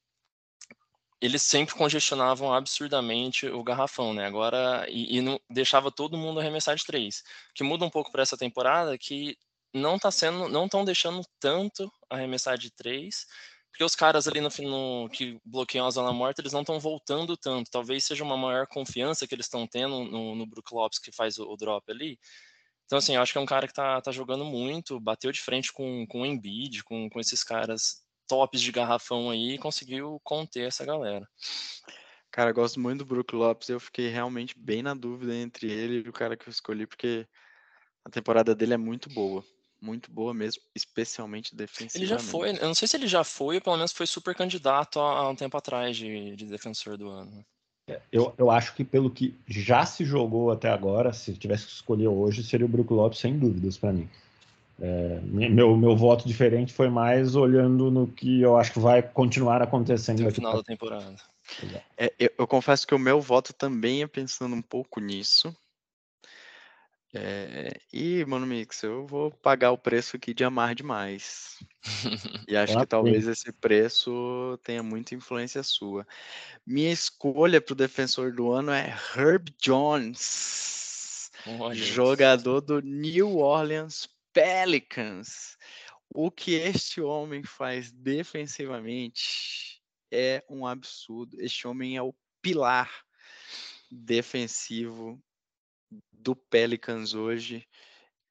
eles 1.21 1.43
sempre 1.43 1.75
congestionavam 1.75 2.53
absurdamente 2.53 3.47
o 3.47 3.63
garrafão, 3.65 4.15
né? 4.15 4.27
Agora 4.27 4.87
e, 4.89 5.19
e 5.19 5.21
não, 5.21 5.41
deixava 5.51 5.91
todo 5.91 6.19
mundo 6.19 6.39
arremessar 6.39 6.77
de 6.77 6.85
três. 6.85 7.25
Que 7.55 7.65
muda 7.65 7.85
um 7.85 7.91
pouco 7.91 8.13
para 8.13 8.23
essa 8.23 8.37
temporada 8.37 8.97
que 8.97 9.37
não 9.75 9.99
tá 9.99 10.11
sendo, 10.11 10.49
não 10.49 10.67
estão 10.67 10.85
deixando 10.85 11.23
tanto 11.41 11.91
arremessar 12.11 12.59
de 12.59 12.71
três, 12.71 13.27
porque 13.73 13.85
os 13.85 13.97
caras 13.97 14.29
ali 14.29 14.39
no, 14.39 14.51
no 14.69 15.09
que 15.09 15.41
bloqueiam 15.43 15.87
a 15.87 15.91
zona 15.91 16.13
morta, 16.13 16.43
eles 16.43 16.53
não 16.53 16.61
estão 16.61 16.79
voltando 16.79 17.39
tanto. 17.39 17.71
Talvez 17.71 18.05
seja 18.05 18.23
uma 18.23 18.37
maior 18.37 18.67
confiança 18.67 19.27
que 19.27 19.35
eles 19.35 19.47
estão 19.47 19.67
tendo 19.67 20.05
no, 20.05 20.35
no 20.35 20.47
Brook 20.47 20.75
Lopes 20.75 20.99
que 20.99 21.11
faz 21.11 21.39
o, 21.39 21.51
o, 21.51 21.57
drop 21.57 21.91
ali. 21.91 22.19
Então, 22.85 22.99
assim, 22.99 23.15
eu 23.15 23.23
acho 23.23 23.33
que 23.33 23.39
é 23.39 23.41
um 23.41 23.47
cara 23.47 23.67
que 23.67 23.73
tá, 23.73 23.99
tá 24.03 24.13
jogando 24.13 24.45
muito, 24.45 25.01
bateu 25.01 25.33
de 25.33 25.41
frente 25.41 25.73
com, 25.73 26.07
com 26.07 26.21
o 26.21 26.27
Embiid, 26.27 26.85
com, 26.85 27.09
com 27.09 27.19
esses 27.19 27.43
caras 27.43 28.03
tops 28.29 28.61
de 28.61 28.71
garrafão 28.71 29.31
aí 29.31 29.55
e 29.55 29.59
conseguiu 29.59 30.21
conter 30.23 30.69
essa 30.69 30.85
galera. 30.85 31.27
Cara, 32.31 32.51
eu 32.51 32.55
gosto 32.55 32.79
muito 32.79 32.99
do 32.99 33.07
Brook 33.07 33.35
Lopes. 33.35 33.71
Eu 33.71 33.81
fiquei 33.81 34.09
realmente 34.09 34.55
bem 34.59 34.83
na 34.83 34.93
dúvida 34.93 35.35
entre 35.35 35.73
ele 35.73 36.03
e 36.05 36.09
o 36.11 36.13
cara 36.13 36.37
que 36.37 36.47
eu 36.47 36.51
escolhi, 36.51 36.87
porque 36.87 37.27
a 38.05 38.11
temporada 38.11 38.55
dele 38.55 38.75
é 38.75 38.79
muito 38.79 39.09
boa. 39.09 39.43
Muito 39.83 40.13
boa 40.13 40.33
mesmo, 40.33 40.63
especialmente 40.77 41.57
defensivamente. 41.57 41.99
Ele 41.99 42.07
já 42.07 42.19
foi, 42.19 42.51
eu 42.51 42.69
não 42.69 42.75
sei 42.75 42.87
se 42.87 42.97
ele 42.97 43.09
já 43.09 43.25
foi, 43.25 43.57
ou 43.57 43.61
pelo 43.61 43.77
menos 43.77 43.93
foi 43.93 44.07
super 44.07 44.33
candidato 44.33 45.01
há 45.01 45.29
um 45.29 45.35
tempo 45.35 45.57
atrás 45.57 45.97
de, 45.97 46.37
de 46.37 46.47
defensor 46.47 46.97
do 46.97 47.11
ano. 47.11 47.45
É, 47.89 48.01
eu, 48.13 48.33
eu 48.39 48.49
acho 48.49 48.77
que 48.77 48.85
pelo 48.85 49.11
que 49.11 49.37
já 49.45 49.85
se 49.85 50.05
jogou 50.05 50.53
até 50.53 50.71
agora, 50.71 51.13
se 51.13 51.35
tivesse 51.35 51.67
que 51.67 51.73
escolher 51.73 52.07
hoje, 52.07 52.45
seria 52.45 52.65
o 52.65 52.69
Brook 52.69 52.93
Lopes, 52.93 53.19
sem 53.19 53.37
dúvidas, 53.37 53.77
para 53.77 53.93
mim. 53.93 54.09
É, 54.81 55.21
meu, 55.21 55.77
meu 55.77 55.97
voto 55.97 56.27
diferente 56.27 56.73
foi 56.73 56.89
mais 56.89 57.35
olhando 57.35 57.91
no 57.91 58.07
que 58.07 58.41
eu 58.41 58.57
acho 58.57 58.73
que 58.73 58.79
vai 58.79 59.03
continuar 59.03 59.61
acontecendo 59.63 60.23
no 60.23 60.31
final 60.31 60.57
da 60.57 60.63
temporada. 60.63 61.17
É, 61.97 62.13
eu, 62.19 62.31
eu, 62.39 62.47
confesso 62.47 62.87
que 62.87 62.95
o 62.95 62.99
meu 62.99 63.21
voto 63.21 63.53
também 63.53 64.03
é 64.03 64.07
pensando 64.07 64.55
um 64.55 64.63
pouco 64.63 65.01
nisso. 65.01 65.55
É, 67.15 67.79
e, 67.93 68.25
Mano 68.25 68.47
Mix, 68.47 68.83
eu 68.83 69.07
vou 69.07 69.31
pagar 69.31 69.71
o 69.71 69.79
preço 69.79 70.17
aqui 70.17 70.33
de 70.33 70.45
amar 70.45 70.75
demais. 70.75 71.59
e 72.49 72.57
acho 72.57 72.79
que 72.79 72.87
talvez 72.87 73.29
esse 73.29 73.53
preço 73.53 74.59
tenha 74.65 74.83
muita 74.83 75.15
influência 75.15 75.63
sua. 75.63 76.07
Minha 76.67 76.91
escolha 76.91 77.61
para 77.61 77.73
o 77.73 77.77
defensor 77.77 78.33
do 78.33 78.51
ano 78.51 78.73
é 78.73 78.97
Herb 79.15 79.51
Jones, 79.61 81.31
jogador 81.73 82.63
do 82.63 82.81
New 82.81 83.39
Orleans 83.39 84.09
Pelicans. 84.33 85.59
O 86.09 86.31
que 86.31 86.55
este 86.55 87.01
homem 87.01 87.43
faz 87.43 87.91
defensivamente 87.91 89.83
é 90.11 90.43
um 90.49 90.67
absurdo. 90.67 91.37
Este 91.41 91.67
homem 91.67 91.97
é 91.97 92.03
o 92.03 92.15
pilar 92.41 92.91
defensivo 93.91 95.23
do 96.13 96.37
Pelicans 96.37 97.15
hoje. 97.15 97.67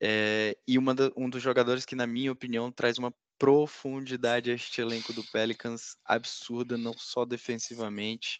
É, 0.02 0.58
e 0.67 0.78
um 0.80 1.30
dos 1.30 1.43
jogadores 1.43 1.86
que, 1.86 1.95
na 1.95 2.08
minha 2.08 2.32
opinião, 2.32 2.71
traz 2.71 2.97
uma 2.97 3.13
profundidade 3.38 4.52
a 4.52 4.54
este 4.54 4.82
elenco 4.82 5.13
do 5.13 5.24
Pelicans 5.32 5.97
absurda, 6.06 6.78
não 6.78 6.93
só 6.93 7.26
defensivamente, 7.26 8.39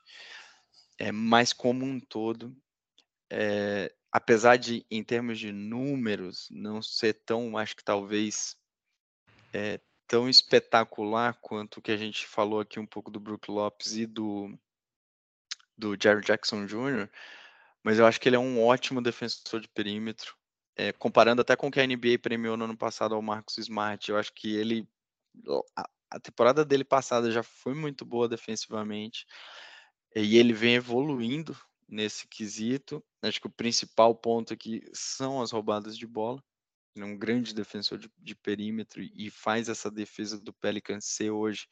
é, 0.98 1.12
mas 1.12 1.52
como 1.52 1.86
um 1.86 2.00
todo. 2.00 2.56
É, 3.32 3.94
apesar 4.12 4.58
de, 4.58 4.86
em 4.92 5.04
termos 5.04 5.40
de 5.40 5.52
números, 5.52 6.48
não 6.52 6.82
ser 6.82 7.14
tão, 7.26 7.58
acho 7.58 7.76
que 7.76 7.84
talvez, 7.84 8.56
é, 9.54 9.80
tão 10.08 10.30
espetacular 10.30 11.34
quanto 11.42 11.78
o 11.78 11.82
que 11.82 11.92
a 11.92 11.98
gente 11.98 12.28
falou 12.28 12.60
aqui 12.60 12.80
um 12.80 12.86
pouco 12.86 13.10
do 13.10 13.20
Brook 13.20 13.50
Lopes 13.50 13.96
e 13.96 14.06
do, 14.06 14.56
do 15.78 15.98
Jerry 16.00 16.22
Jackson 16.22 16.66
Jr., 16.66 17.10
mas 17.84 17.98
eu 17.98 18.06
acho 18.06 18.20
que 18.20 18.30
ele 18.30 18.36
é 18.36 18.40
um 18.40 18.64
ótimo 18.64 19.02
defensor 19.02 19.60
de 19.60 19.68
perímetro. 19.68 20.36
É, 20.76 20.92
comparando 20.94 21.42
até 21.42 21.56
com 21.56 21.68
o 21.68 21.72
que 21.72 21.80
a 21.80 21.86
NBA 21.86 22.20
premiou 22.22 22.56
no 22.56 22.66
ano 22.66 22.78
passado 22.78 23.14
ao 23.14 23.22
Marcos 23.22 23.58
Smart, 23.58 24.10
eu 24.10 24.18
acho 24.18 24.34
que 24.34 24.56
ele. 24.56 24.88
A, 25.76 26.20
temporada 26.20 26.66
dele 26.66 26.84
passada 26.84 27.32
já 27.32 27.42
foi 27.44 27.74
muito 27.74 28.06
boa 28.06 28.28
defensivamente. 28.28 29.26
E 30.16 30.38
ele 30.38 30.54
vem 30.54 30.76
evoluindo 30.76 31.58
nesse 31.88 32.28
quesito. 32.28 33.04
Acho 33.22 33.40
que 33.40 33.48
o 33.48 33.52
principal 33.52 34.14
ponto 34.16 34.54
aqui 34.54 34.82
são 34.94 35.42
as 35.42 35.52
roubadas 35.52 35.98
de 35.98 36.06
bola. 36.06 36.44
Ele 36.96 37.06
é 37.06 37.08
um 37.08 37.18
grande 37.18 37.54
defensor 37.54 37.98
de, 37.98 38.12
de 38.18 38.36
perímetro 38.36 39.02
e 39.02 39.30
faz 39.30 39.70
essa 39.70 39.90
defesa 39.90 40.40
do 40.40 40.52
Pelicans 40.52 41.06
ser 41.06 41.32
hoje 41.32 41.68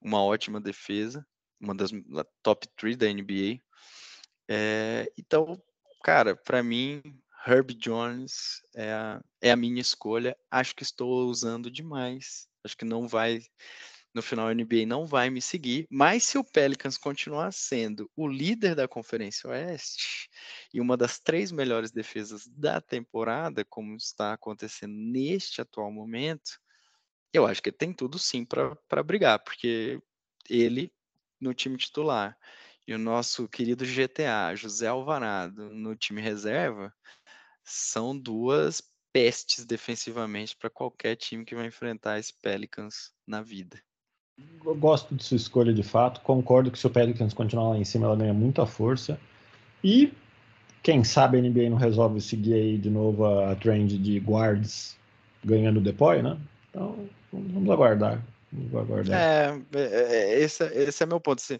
uma 0.00 0.22
ótima 0.22 0.60
defesa, 0.60 1.26
uma 1.60 1.74
das 1.74 1.90
top 2.42 2.66
3 2.76 2.96
da 2.96 3.06
NBA. 3.12 3.60
É, 4.48 5.12
então, 5.16 5.60
cara, 6.02 6.34
para 6.34 6.62
mim, 6.62 7.02
Herb 7.46 7.74
Jones 7.74 8.62
é 8.74 8.92
a, 8.92 9.22
é 9.40 9.50
a 9.50 9.56
minha 9.56 9.80
escolha. 9.80 10.36
Acho 10.50 10.74
que 10.74 10.82
estou 10.82 11.26
usando 11.28 11.70
demais. 11.70 12.48
Acho 12.64 12.76
que 12.76 12.84
não 12.84 13.06
vai 13.06 13.40
no 14.14 14.22
final 14.22 14.48
a 14.48 14.54
NBA 14.54 14.86
não 14.86 15.06
vai 15.06 15.30
me 15.30 15.40
seguir, 15.40 15.86
mas 15.90 16.24
se 16.24 16.38
o 16.38 16.44
Pelicans 16.44 16.98
continuar 16.98 17.52
sendo 17.52 18.10
o 18.16 18.26
líder 18.26 18.74
da 18.74 18.88
Conferência 18.88 19.48
Oeste 19.50 20.28
e 20.72 20.80
uma 20.80 20.96
das 20.96 21.20
três 21.20 21.52
melhores 21.52 21.92
defesas 21.92 22.46
da 22.48 22.80
temporada, 22.80 23.64
como 23.64 23.96
está 23.96 24.32
acontecendo 24.32 24.94
neste 24.94 25.60
atual 25.60 25.92
momento, 25.92 26.58
eu 27.32 27.46
acho 27.46 27.62
que 27.62 27.70
tem 27.70 27.92
tudo 27.92 28.18
sim 28.18 28.44
para 28.44 29.02
brigar, 29.02 29.38
porque 29.38 30.00
ele 30.48 30.92
no 31.40 31.54
time 31.54 31.76
titular 31.76 32.36
e 32.88 32.94
o 32.94 32.98
nosso 32.98 33.46
querido 33.46 33.84
GTA, 33.84 34.54
José 34.56 34.86
Alvarado, 34.86 35.68
no 35.68 35.94
time 35.94 36.22
reserva, 36.22 36.90
são 37.62 38.18
duas 38.18 38.82
pestes 39.12 39.66
defensivamente 39.66 40.56
para 40.56 40.70
qualquer 40.70 41.14
time 41.14 41.44
que 41.44 41.54
vai 41.54 41.66
enfrentar 41.66 42.18
esse 42.18 42.32
Pelicans 42.40 43.12
na 43.26 43.42
vida. 43.42 43.78
Eu 44.64 44.74
gosto 44.74 45.14
de 45.14 45.22
sua 45.22 45.36
escolha 45.36 45.74
de 45.74 45.82
fato. 45.82 46.22
Concordo 46.22 46.70
que 46.70 46.78
se 46.78 46.86
o 46.86 46.90
Pelicans 46.90 47.34
continuar 47.34 47.70
lá 47.70 47.76
em 47.76 47.84
cima, 47.84 48.06
ela 48.06 48.16
ganha 48.16 48.32
muita 48.32 48.64
força. 48.64 49.20
E 49.84 50.10
quem 50.82 51.04
sabe 51.04 51.36
a 51.36 51.42
NBA 51.42 51.68
não 51.68 51.76
resolve 51.76 52.22
seguir 52.22 52.54
aí 52.54 52.78
de 52.78 52.88
novo 52.88 53.26
a, 53.26 53.54
trend 53.54 53.98
de 53.98 54.18
guards 54.18 54.96
ganhando 55.44 55.76
o 55.76 55.82
depoy, 55.82 56.22
né? 56.22 56.38
Então 56.70 57.06
vamos 57.30 57.68
aguardar. 57.68 58.24
Vamos 58.50 58.74
aguardar. 58.74 59.20
É, 59.20 59.62
é, 59.74 59.82
é, 59.82 60.40
esse, 60.40 60.64
esse 60.64 61.02
é 61.02 61.06
meu 61.06 61.20
ponto. 61.20 61.40
Assim, 61.40 61.58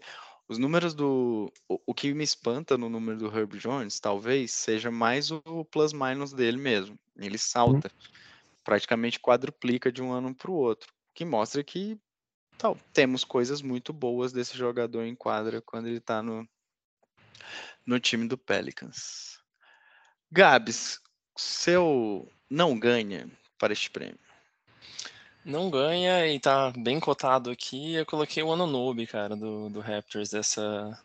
Os 0.49 0.57
números 0.57 0.95
do. 0.95 1.53
O, 1.67 1.79
o 1.85 1.93
que 1.93 2.11
me 2.11 2.23
espanta 2.23 2.75
no 2.75 2.89
número 2.89 3.19
do 3.19 3.27
Herb 3.27 3.59
Jones, 3.59 3.99
talvez, 3.99 4.51
seja 4.51 4.89
mais 4.89 5.29
o 5.29 5.63
plus-minus 5.71 6.33
dele 6.33 6.57
mesmo. 6.57 6.97
Ele 7.15 7.37
salta. 7.37 7.91
Praticamente 8.63 9.19
quadruplica 9.19 9.91
de 9.91 10.01
um 10.01 10.11
ano 10.11 10.33
para 10.33 10.49
o 10.49 10.55
outro. 10.55 10.91
Que 11.13 11.23
mostra 11.23 11.63
que 11.63 11.97
tal, 12.57 12.77
temos 12.91 13.23
coisas 13.23 13.61
muito 13.61 13.93
boas 13.93 14.33
desse 14.33 14.57
jogador 14.57 15.03
em 15.03 15.15
quadra 15.15 15.61
quando 15.61 15.87
ele 15.87 15.97
está 15.97 16.21
no, 16.21 16.47
no 17.85 17.99
time 17.99 18.27
do 18.27 18.37
Pelicans. 18.37 19.39
Gabs, 20.31 20.99
seu 21.37 22.27
não 22.49 22.77
ganha 22.77 23.31
para 23.57 23.71
este 23.71 23.89
prêmio. 23.89 24.28
Não 25.43 25.69
ganha 25.69 26.27
e 26.27 26.39
tá 26.39 26.71
bem 26.77 26.99
cotado 26.99 27.49
aqui. 27.49 27.93
Eu 27.93 28.05
coloquei 28.05 28.43
o 28.43 28.51
Anunobi, 28.51 29.07
cara, 29.07 29.35
do, 29.35 29.69
do 29.69 29.79
Raptors 29.79 30.29
dessa. 30.29 30.99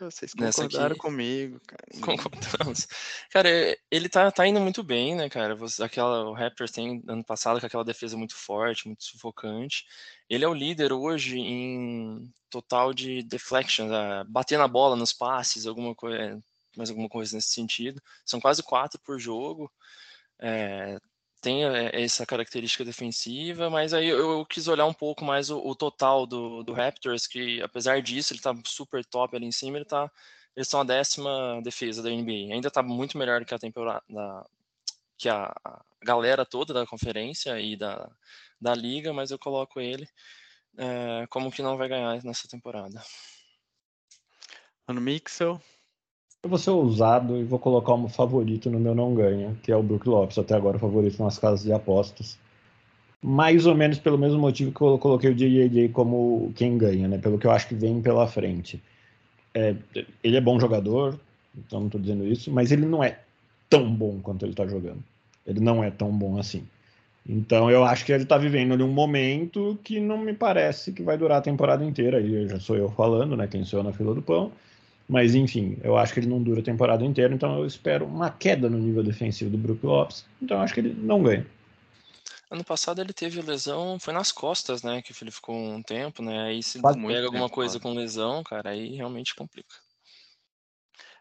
Vocês 0.00 0.34
concordaram 0.34 0.96
comigo, 0.96 1.60
cara. 1.66 1.84
Concordamos. 2.00 2.86
Cara, 3.30 3.48
ele 3.90 4.08
tá, 4.08 4.30
tá 4.30 4.46
indo 4.46 4.60
muito 4.60 4.82
bem, 4.82 5.14
né, 5.14 5.28
cara? 5.28 5.56
Aquela, 5.80 6.28
o 6.28 6.32
Raptors 6.32 6.72
tem 6.72 7.02
ano 7.06 7.24
passado 7.24 7.60
com 7.60 7.66
aquela 7.66 7.84
defesa 7.84 8.16
muito 8.16 8.34
forte, 8.34 8.86
muito 8.86 9.04
sufocante. 9.04 9.84
Ele 10.28 10.44
é 10.44 10.48
o 10.48 10.54
líder 10.54 10.92
hoje 10.92 11.38
em 11.38 12.28
total 12.50 12.92
de 12.92 13.22
deflections, 13.22 13.90
bater 14.28 14.58
na 14.58 14.66
bola 14.66 14.96
nos 14.96 15.12
passes, 15.12 15.66
alguma 15.66 15.94
coisa, 15.94 16.40
mais 16.76 16.90
alguma 16.90 17.08
coisa 17.08 17.36
nesse 17.36 17.50
sentido. 17.50 18.02
São 18.24 18.40
quase 18.40 18.62
quatro 18.62 19.00
por 19.04 19.18
jogo. 19.18 19.70
É, 20.40 20.98
tem 21.44 21.64
eh, 21.64 22.02
essa 22.02 22.24
característica 22.24 22.84
defensiva, 22.84 23.68
mas 23.68 23.92
aí 23.92 24.08
eu, 24.08 24.38
eu 24.38 24.46
quis 24.46 24.66
olhar 24.66 24.86
um 24.86 24.94
pouco 24.94 25.24
mais 25.24 25.50
o, 25.50 25.58
o, 25.58 25.74
total 25.74 26.26
do, 26.26 26.62
do 26.62 26.72
Raptors, 26.72 27.26
que 27.26 27.60
apesar 27.62 28.00
disso, 28.02 28.32
ele 28.32 28.40
tá 28.40 28.54
super 28.64 29.04
top 29.04 29.36
ali 29.36 29.46
em 29.46 29.52
cima, 29.52 29.76
ele 29.78 29.84
tá. 29.84 30.10
Eles 30.56 30.68
são 30.68 30.80
a 30.80 30.84
décima 30.84 31.60
defesa 31.62 32.02
da 32.02 32.10
NBA. 32.10 32.54
Ainda 32.54 32.70
tá 32.70 32.82
muito 32.82 33.18
melhor 33.18 33.44
que 33.44 33.54
a 33.54 33.58
temporada. 33.58 34.02
que 35.18 35.28
a, 35.28 35.54
a, 35.64 35.84
galera 36.02 36.46
toda 36.46 36.72
da 36.74 36.86
conferência 36.86 37.60
e 37.60 37.76
da, 37.76 38.10
da 38.60 38.74
liga, 38.74 39.12
mas 39.12 39.30
eu 39.30 39.38
coloco 39.38 39.80
ele 39.80 40.08
é, 40.78 41.26
como 41.28 41.50
que 41.50 41.62
não 41.62 41.76
vai 41.76 41.88
ganhar 41.88 42.22
nessa 42.24 42.48
temporada. 42.48 43.02
Mano 44.86 45.00
Mixel. 45.00 45.60
Eu 46.44 46.50
vou 46.50 46.58
ser 46.58 46.72
ousado 46.72 47.38
e 47.38 47.42
vou 47.42 47.58
colocar 47.58 47.94
um 47.94 48.06
favorito 48.06 48.68
no 48.68 48.78
meu 48.78 48.94
não 48.94 49.14
ganha, 49.14 49.56
que 49.62 49.72
é 49.72 49.76
o 49.76 49.82
Brook 49.82 50.06
Lopes, 50.06 50.36
até 50.36 50.54
agora 50.54 50.78
favorito 50.78 51.22
nas 51.22 51.38
casas 51.38 51.64
de 51.64 51.72
apostas. 51.72 52.38
Mais 53.22 53.64
ou 53.64 53.74
menos 53.74 53.98
pelo 53.98 54.18
mesmo 54.18 54.38
motivo 54.38 54.70
que 54.70 54.78
eu 54.82 54.98
coloquei 54.98 55.30
o 55.30 55.34
JJ 55.34 55.88
como 55.88 56.52
quem 56.54 56.76
ganha, 56.76 57.08
né? 57.08 57.16
Pelo 57.16 57.38
que 57.38 57.46
eu 57.46 57.50
acho 57.50 57.66
que 57.66 57.74
vem 57.74 58.02
pela 58.02 58.26
frente. 58.26 58.82
É, 59.54 59.74
ele 60.22 60.36
é 60.36 60.40
bom 60.40 60.60
jogador, 60.60 61.18
então 61.56 61.80
não 61.80 61.86
estou 61.86 61.98
dizendo 61.98 62.26
isso, 62.26 62.52
mas 62.52 62.70
ele 62.70 62.84
não 62.84 63.02
é 63.02 63.20
tão 63.70 63.90
bom 63.90 64.20
quanto 64.22 64.44
ele 64.44 64.52
está 64.52 64.66
jogando. 64.66 65.02
Ele 65.46 65.60
não 65.60 65.82
é 65.82 65.90
tão 65.90 66.12
bom 66.12 66.38
assim. 66.38 66.62
Então 67.26 67.70
eu 67.70 67.84
acho 67.84 68.04
que 68.04 68.12
ele 68.12 68.24
está 68.24 68.36
vivendo 68.36 68.74
ali 68.74 68.82
um 68.82 68.92
momento 68.92 69.78
que 69.82 69.98
não 69.98 70.18
me 70.18 70.34
parece 70.34 70.92
que 70.92 71.02
vai 71.02 71.16
durar 71.16 71.38
a 71.38 71.42
temporada 71.42 71.82
inteira. 71.82 72.18
Aí 72.18 72.46
já 72.46 72.60
sou 72.60 72.76
eu 72.76 72.90
falando, 72.90 73.34
né? 73.34 73.46
Quem 73.46 73.64
sou 73.64 73.80
eu 73.80 73.84
na 73.84 73.94
fila 73.94 74.14
do 74.14 74.20
pão. 74.20 74.52
Mas, 75.08 75.34
enfim, 75.34 75.76
eu 75.82 75.96
acho 75.96 76.14
que 76.14 76.20
ele 76.20 76.28
não 76.28 76.42
dura 76.42 76.60
a 76.60 76.64
temporada 76.64 77.04
inteira, 77.04 77.34
então 77.34 77.58
eu 77.58 77.66
espero 77.66 78.06
uma 78.06 78.30
queda 78.30 78.70
no 78.70 78.78
nível 78.78 79.02
defensivo 79.02 79.50
do 79.50 79.58
Brook 79.58 79.84
Lopes. 79.84 80.24
Então, 80.40 80.56
eu 80.56 80.62
acho 80.62 80.72
que 80.72 80.80
ele 80.80 80.94
não 80.94 81.22
ganha. 81.22 81.46
Ano 82.50 82.64
passado 82.64 83.00
ele 83.00 83.12
teve 83.12 83.40
lesão, 83.42 83.98
foi 83.98 84.14
nas 84.14 84.30
costas, 84.30 84.82
né? 84.82 85.02
Que 85.02 85.12
ele 85.20 85.30
ficou 85.30 85.56
um 85.56 85.82
tempo, 85.82 86.22
né? 86.22 86.44
Aí 86.44 86.62
se 86.62 86.80
Quase 86.80 87.00
pega 87.00 87.26
alguma 87.26 87.44
tempo, 87.44 87.54
coisa 87.54 87.80
com 87.80 87.92
lesão, 87.92 88.42
cara, 88.42 88.70
aí 88.70 88.94
realmente 88.94 89.34
complica. 89.34 89.74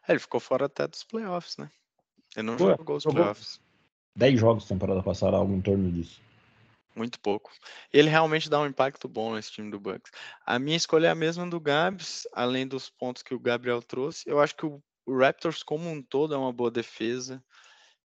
É, 0.07 0.11
ele 0.11 0.19
ficou 0.19 0.39
fora 0.39 0.65
até 0.65 0.87
dos 0.87 1.03
playoffs, 1.03 1.57
né? 1.57 1.71
Ele 2.35 2.47
não 2.47 2.57
Pô, 2.57 2.69
jogou 2.69 2.97
os 2.97 3.03
playoffs. 3.03 3.59
10 4.15 4.39
jogos 4.39 4.65
temporada 4.65 5.01
passada, 5.01 5.37
algo 5.37 5.53
em 5.53 5.61
torno 5.61 5.91
disso. 5.91 6.21
Muito 6.95 7.19
pouco. 7.19 7.51
Ele 7.91 8.07
realmente 8.07 8.49
dá 8.49 8.59
um 8.59 8.67
impacto 8.67 9.07
bom 9.07 9.33
nesse 9.33 9.51
time 9.51 9.71
do 9.71 9.79
Bucks. 9.79 10.11
A 10.45 10.59
minha 10.59 10.77
escolha 10.77 11.07
é 11.07 11.09
a 11.09 11.15
mesma 11.15 11.49
do 11.49 11.59
Gabs, 11.59 12.27
além 12.31 12.67
dos 12.67 12.89
pontos 12.89 13.23
que 13.23 13.33
o 13.33 13.39
Gabriel 13.39 13.81
trouxe. 13.81 14.29
Eu 14.29 14.39
acho 14.39 14.55
que 14.55 14.65
o, 14.65 14.81
Raptors 15.07 15.63
como 15.63 15.89
um 15.89 16.01
todo 16.01 16.35
é 16.35 16.37
uma 16.37 16.53
boa 16.53 16.69
defesa. 16.69 17.43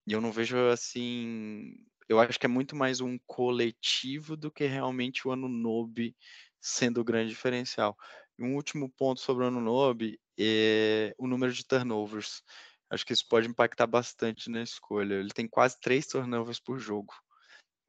E 0.06 0.12
eu 0.12 0.20
não 0.20 0.30
vejo 0.30 0.58
assim. 0.68 1.74
Eu 2.08 2.20
acho 2.20 2.38
que 2.38 2.46
é 2.46 2.48
muito 2.48 2.76
mais 2.76 3.00
um 3.00 3.18
coletivo 3.26 4.36
do 4.36 4.50
que 4.50 4.66
realmente 4.66 5.26
o 5.26 5.32
Anunobi 5.32 6.14
sendo 6.60 7.00
o 7.00 7.04
grande 7.04 7.30
diferencial. 7.30 7.96
E 8.38 8.44
um 8.44 8.54
último 8.54 8.90
ponto 8.90 9.20
sobre 9.20 9.44
o 9.44 9.48
Anunobi 9.48 10.20
é 10.38 11.14
o 11.18 11.26
número 11.26 11.52
de 11.52 11.64
turnovers. 11.66 12.42
Acho 12.90 13.06
que 13.06 13.12
isso 13.12 13.26
pode 13.28 13.48
impactar 13.48 13.86
bastante 13.86 14.50
na 14.50 14.62
escolha. 14.62 15.14
Ele 15.14 15.30
tem 15.30 15.48
quase 15.48 15.80
três 15.80 16.06
turnovers 16.06 16.60
por 16.60 16.78
jogo 16.78 17.14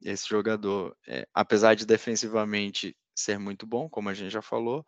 esse 0.02 0.28
jogador, 0.28 0.96
é, 1.06 1.26
apesar 1.34 1.74
de 1.74 1.86
defensivamente 1.86 2.96
ser 3.14 3.38
muito 3.38 3.66
bom, 3.66 3.88
como 3.88 4.08
a 4.08 4.14
gente 4.14 4.30
já 4.32 4.42
falou, 4.42 4.84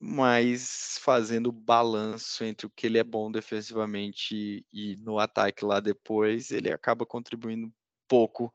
mas 0.00 0.98
fazendo 1.02 1.50
balanço 1.50 2.44
entre 2.44 2.66
o 2.66 2.70
que 2.70 2.86
ele 2.86 2.98
é 2.98 3.04
bom 3.04 3.30
defensivamente 3.30 4.34
e, 4.34 4.66
e 4.72 4.96
no 4.98 5.18
ataque 5.18 5.64
lá 5.64 5.80
depois, 5.80 6.50
ele 6.50 6.72
acaba 6.72 7.04
contribuindo 7.04 7.72
pouco, 8.08 8.52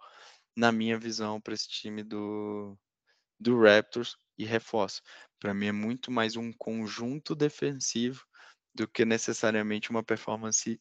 na 0.55 0.71
minha 0.71 0.97
visão, 0.97 1.41
para 1.41 1.53
esse 1.53 1.67
time 1.67 2.03
do, 2.03 2.77
do 3.39 3.59
Raptors 3.59 4.15
e 4.37 4.45
reforço. 4.45 5.01
Para 5.39 5.53
mim 5.53 5.67
é 5.67 5.71
muito 5.71 6.11
mais 6.11 6.35
um 6.35 6.51
conjunto 6.53 7.35
defensivo 7.35 8.23
do 8.73 8.87
que 8.87 9.05
necessariamente 9.05 9.89
uma 9.91 10.03
performance 10.03 10.79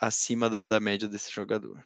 acima 0.00 0.64
da 0.70 0.80
média 0.80 1.08
desse 1.08 1.30
jogador. 1.30 1.84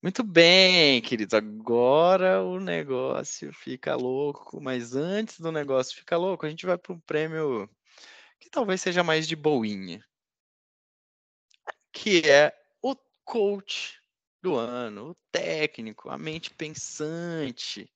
Muito 0.00 0.22
bem, 0.22 1.02
queridos. 1.02 1.34
Agora 1.34 2.40
o 2.42 2.60
negócio 2.60 3.52
fica 3.52 3.96
louco, 3.96 4.60
mas 4.60 4.94
antes 4.94 5.40
do 5.40 5.50
negócio 5.50 5.96
ficar 5.96 6.16
louco, 6.16 6.46
a 6.46 6.48
gente 6.48 6.64
vai 6.64 6.78
para 6.78 6.92
um 6.92 7.00
prêmio 7.00 7.68
que 8.38 8.48
talvez 8.48 8.80
seja 8.80 9.02
mais 9.02 9.26
de 9.26 9.34
boinha, 9.34 10.04
que 11.92 12.20
é 12.20 12.52
o 12.80 12.94
coach 13.24 14.00
do 14.40 14.54
ano, 14.54 15.10
o 15.10 15.16
técnico, 15.32 16.08
a 16.08 16.16
mente 16.16 16.54
pensante 16.54 17.90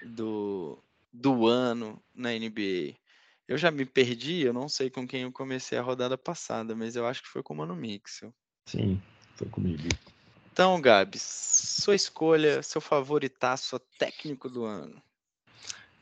do, 0.00 0.82
do 1.12 1.46
ano 1.46 2.02
na 2.14 2.32
NBA. 2.32 2.96
Eu 3.46 3.58
já 3.58 3.70
me 3.70 3.84
perdi, 3.84 4.40
eu 4.40 4.54
não 4.54 4.70
sei 4.70 4.88
com 4.88 5.06
quem 5.06 5.22
eu 5.22 5.32
comecei 5.32 5.76
a 5.76 5.82
rodada 5.82 6.16
passada, 6.16 6.74
mas 6.74 6.96
eu 6.96 7.06
acho 7.06 7.22
que 7.22 7.28
foi 7.28 7.42
com 7.42 7.52
o 7.52 7.56
Mano 7.58 7.76
Mixel. 7.76 8.32
Sim, 8.64 8.98
foi 9.36 9.48
comigo. 9.50 9.88
Então, 10.52 10.80
Gabs, 10.80 11.22
sua 11.22 11.94
escolha, 11.94 12.62
seu 12.62 12.80
favoritaço 12.80 13.78
técnico 13.98 14.48
do 14.48 14.64
ano. 14.64 15.02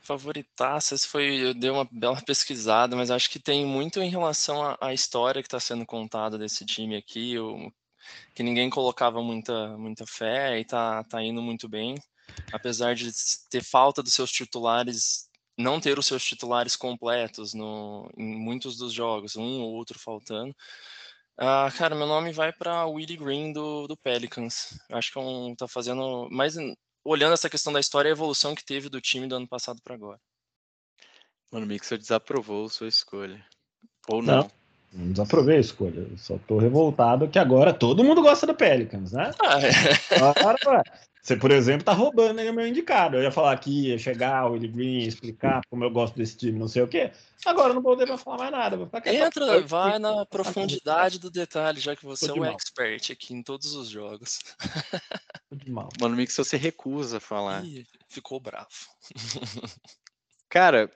Favoritaço, 0.01 0.95
esse 0.95 1.07
foi, 1.07 1.35
eu 1.35 1.53
dei 1.53 1.69
uma 1.69 1.87
bela 1.89 2.19
pesquisada, 2.25 2.95
mas 2.95 3.11
acho 3.11 3.29
que 3.29 3.39
tem 3.39 3.65
muito 3.65 4.01
em 4.01 4.09
relação 4.09 4.63
à, 4.63 4.77
à 4.81 4.93
história 4.93 5.41
que 5.41 5.47
está 5.47 5.59
sendo 5.59 5.85
contada 5.85 6.37
desse 6.37 6.65
time 6.65 6.95
aqui, 6.95 7.35
que 8.33 8.41
ninguém 8.41 8.69
colocava 8.69 9.21
muita, 9.21 9.77
muita 9.77 10.05
fé 10.07 10.57
e 10.57 10.61
está 10.61 11.03
tá 11.03 11.21
indo 11.21 11.41
muito 11.41 11.69
bem, 11.69 11.95
apesar 12.51 12.95
de 12.95 13.11
ter 13.49 13.63
falta 13.63 14.01
dos 14.01 14.13
seus 14.13 14.31
titulares, 14.31 15.29
não 15.57 15.79
ter 15.79 15.99
os 15.99 16.07
seus 16.07 16.23
titulares 16.23 16.75
completos 16.75 17.53
no, 17.53 18.09
em 18.17 18.35
muitos 18.35 18.77
dos 18.77 18.91
jogos, 18.91 19.35
um 19.35 19.61
ou 19.61 19.73
outro 19.73 19.99
faltando. 19.99 20.55
Ah, 21.41 21.71
cara, 21.71 21.95
meu 21.95 22.05
nome 22.05 22.33
vai 22.33 22.51
para 22.51 22.85
Willie 22.85 23.15
Green 23.15 23.53
do, 23.53 23.87
do 23.87 23.95
Pelicans. 23.95 24.77
Acho 24.91 25.13
que 25.13 25.17
é 25.17 25.21
um, 25.21 25.55
tá 25.55 25.69
fazendo 25.69 26.27
mais 26.29 26.55
olhando 27.01 27.33
essa 27.33 27.49
questão 27.49 27.71
da 27.71 27.79
história 27.79 28.09
e 28.09 28.11
a 28.11 28.13
evolução 28.13 28.53
que 28.53 28.65
teve 28.65 28.89
do 28.89 28.99
time 28.99 29.25
do 29.25 29.35
ano 29.35 29.47
passado 29.47 29.79
para 29.81 29.95
agora. 29.95 30.19
Mano, 31.49 31.65
Mixer 31.65 31.97
desaprovou 31.97 32.67
sua 32.67 32.89
escolha. 32.89 33.41
Ou 34.09 34.21
não. 34.21 34.43
não. 34.43 34.51
Não 34.91 35.11
desaprovei 35.11 35.57
a 35.57 35.61
escolha. 35.61 36.05
só 36.17 36.37
tô 36.39 36.57
revoltado 36.57 37.29
que 37.29 37.37
agora 37.37 37.73
todo 37.73 38.03
mundo 38.03 38.21
gosta 38.21 38.47
do 38.47 38.55
Pelicans, 38.55 39.11
né? 39.11 39.31
Ah, 39.39 39.59
é. 39.61 39.69
Agora, 40.19 40.83
você, 41.29 41.37
por 41.37 41.51
exemplo, 41.51 41.85
tá 41.85 41.93
roubando 41.93 42.39
aí 42.39 42.49
o 42.49 42.53
meu 42.53 42.67
indicado. 42.67 43.15
Eu 43.15 43.21
ia 43.21 43.31
falar 43.31 43.51
aqui, 43.51 43.89
ia 43.89 43.99
chegar 43.99 44.47
o 44.47 44.53
Willie 44.53 44.67
Green, 44.67 44.99
explicar 45.03 45.61
como 45.69 45.83
eu 45.83 45.91
gosto 45.91 46.15
desse 46.15 46.35
time, 46.35 46.57
não 46.57 46.67
sei 46.67 46.81
o 46.81 46.87
quê. 46.87 47.11
Agora 47.45 47.71
não 47.71 47.83
vou 47.83 47.95
poder 47.95 48.17
falar 48.17 48.37
mais 48.37 48.51
nada. 48.51 48.89
Entra, 49.05 49.61
vai 49.61 49.99
na 49.99 50.25
profundidade 50.25 51.19
do 51.19 51.29
detalhe, 51.29 51.79
já 51.79 51.95
que 51.95 52.03
você 52.03 52.31
é 52.31 52.33
um 52.33 52.45
expert 52.45 53.11
aqui 53.11 53.35
em 53.35 53.43
todos 53.43 53.75
os 53.75 53.89
jogos. 53.89 54.39
Mano, 55.67 56.15
Mix, 56.15 56.35
você 56.35 56.57
recusa 56.57 57.17
a 57.17 57.21
falar. 57.21 57.63
Ih, 57.63 57.85
ficou 58.07 58.39
bravo. 58.39 58.67
Cara, 60.49 60.91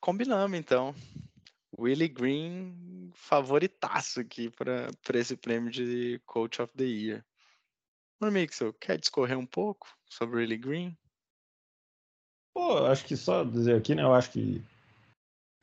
combinamos 0.00 0.58
então. 0.58 0.94
Willie 1.78 2.08
Green 2.08 3.12
favoritaço 3.14 4.20
aqui 4.20 4.50
para 4.50 5.18
esse 5.18 5.36
prêmio 5.36 5.70
de 5.70 6.20
Coach 6.24 6.62
of 6.62 6.72
the 6.74 6.84
Year. 6.84 7.24
Mano, 8.20 8.34
Mixel, 8.34 8.74
quer 8.74 8.98
discorrer 8.98 9.38
um 9.38 9.46
pouco 9.46 9.88
sobre 10.06 10.36
Willie 10.36 10.58
Green? 10.58 10.96
Pô, 12.52 12.84
acho 12.86 13.04
que 13.06 13.16
só 13.16 13.42
dizer 13.42 13.76
aqui, 13.76 13.94
né? 13.94 14.02
Eu 14.02 14.12
acho 14.12 14.30
que 14.30 14.62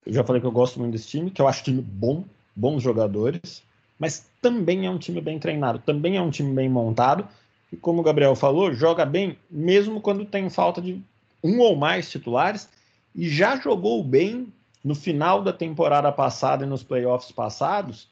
Eu 0.03 0.13
já 0.13 0.23
falei 0.23 0.41
que 0.41 0.47
eu 0.47 0.51
gosto 0.51 0.79
muito 0.79 0.93
desse 0.93 1.07
time, 1.07 1.29
que 1.29 1.39
eu 1.39 1.47
acho 1.47 1.63
time 1.63 1.81
bom, 1.81 2.25
bons 2.55 2.81
jogadores, 2.81 3.61
mas 3.99 4.27
também 4.41 4.87
é 4.87 4.89
um 4.89 4.97
time 4.97 5.21
bem 5.21 5.37
treinado, 5.37 5.79
também 5.79 6.17
é 6.17 6.21
um 6.21 6.31
time 6.31 6.51
bem 6.53 6.67
montado. 6.67 7.27
E 7.71 7.77
como 7.77 7.99
o 7.99 8.03
Gabriel 8.03 8.35
falou, 8.35 8.73
joga 8.73 9.05
bem 9.05 9.37
mesmo 9.51 10.01
quando 10.01 10.25
tem 10.25 10.49
falta 10.49 10.81
de 10.81 10.99
um 11.43 11.59
ou 11.59 11.75
mais 11.75 12.09
titulares 12.09 12.69
e 13.13 13.29
já 13.29 13.57
jogou 13.57 14.03
bem 14.03 14.51
no 14.83 14.95
final 14.95 15.43
da 15.43 15.53
temporada 15.53 16.11
passada 16.11 16.63
e 16.63 16.67
nos 16.67 16.81
playoffs 16.81 17.31
passados, 17.31 18.09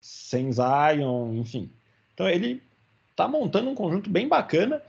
sem 0.00 0.50
Zion, 0.52 1.34
enfim. 1.34 1.70
Então 2.14 2.28
ele 2.28 2.62
está 3.16 3.26
montando 3.26 3.70
um 3.70 3.74
conjunto 3.74 4.10
bem 4.10 4.28
bacana, 4.28 4.82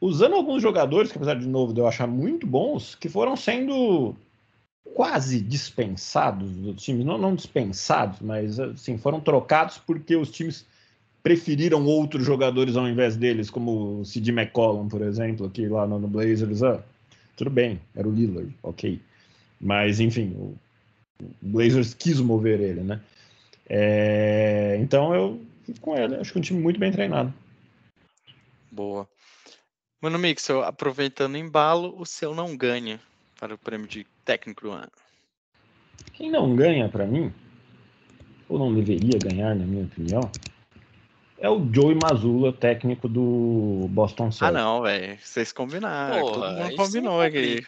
usando 0.00 0.34
alguns 0.34 0.60
jogadores 0.60 1.12
que, 1.12 1.16
apesar 1.16 1.34
de 1.34 1.46
novo 1.46 1.72
de 1.72 1.80
eu 1.80 1.86
achar 1.86 2.08
muito 2.08 2.44
bons, 2.44 2.96
que 2.96 3.08
foram 3.08 3.36
sendo 3.36 4.16
quase 4.94 5.40
dispensados 5.40 6.50
do 6.50 6.74
time, 6.74 7.04
não, 7.04 7.16
não 7.16 7.36
dispensados, 7.36 8.18
mas 8.20 8.58
assim, 8.58 8.98
foram 8.98 9.20
trocados 9.20 9.78
porque 9.78 10.16
os 10.16 10.30
times 10.30 10.66
preferiram 11.22 11.84
outros 11.86 12.24
jogadores 12.24 12.76
ao 12.76 12.88
invés 12.88 13.16
deles, 13.16 13.48
como 13.48 14.00
o 14.00 14.04
Sid 14.04 14.28
McCollum, 14.30 14.88
por 14.88 15.02
exemplo, 15.02 15.48
que 15.48 15.68
lá 15.68 15.86
no 15.86 16.08
Blazers, 16.08 16.62
ah, 16.64 16.82
tudo 17.36 17.50
bem, 17.50 17.80
era 17.94 18.08
o 18.08 18.12
Lillard, 18.12 18.52
ok. 18.62 19.00
Mas, 19.60 20.00
enfim, 20.00 20.34
o 20.36 20.54
Blazers 21.40 21.94
quis 21.94 22.20
mover 22.20 22.60
ele, 22.60 22.80
né? 22.80 23.00
É, 23.68 24.78
então 24.80 25.14
eu 25.14 25.40
fico 25.64 25.80
com 25.80 25.96
ele, 25.96 26.16
acho 26.16 26.32
que 26.32 26.38
é 26.38 26.40
um 26.40 26.42
time 26.42 26.60
muito 26.60 26.80
bem 26.80 26.90
treinado. 26.90 27.32
Boa. 28.78 29.08
Mano 30.00 30.20
Mixel, 30.20 30.62
aproveitando 30.62 31.34
o 31.34 31.36
embalo, 31.36 32.00
o 32.00 32.06
seu 32.06 32.32
não 32.32 32.56
ganha 32.56 33.00
para 33.36 33.52
o 33.52 33.58
prêmio 33.58 33.88
de 33.88 34.06
técnico 34.24 34.62
do 34.62 34.70
ano. 34.70 34.92
Quem 36.12 36.30
não 36.30 36.54
ganha 36.54 36.88
para 36.88 37.04
mim, 37.04 37.34
ou 38.48 38.56
não 38.56 38.72
deveria 38.72 39.18
ganhar, 39.18 39.56
na 39.56 39.64
minha 39.64 39.84
opinião, 39.84 40.30
é 41.38 41.50
o 41.50 41.68
Joey 41.72 41.96
Mazula, 41.96 42.52
técnico 42.52 43.08
do 43.08 43.88
Boston 43.90 44.30
Celtics. 44.30 44.42
Ah, 44.42 44.52
não, 44.52 44.82
velho. 44.82 45.18
Vocês 45.20 45.50
combinaram. 45.50 46.20
Porra, 46.20 46.32
Todo 46.40 46.58
mundo 46.58 46.76
combinou 46.76 47.20
aqui. 47.20 47.60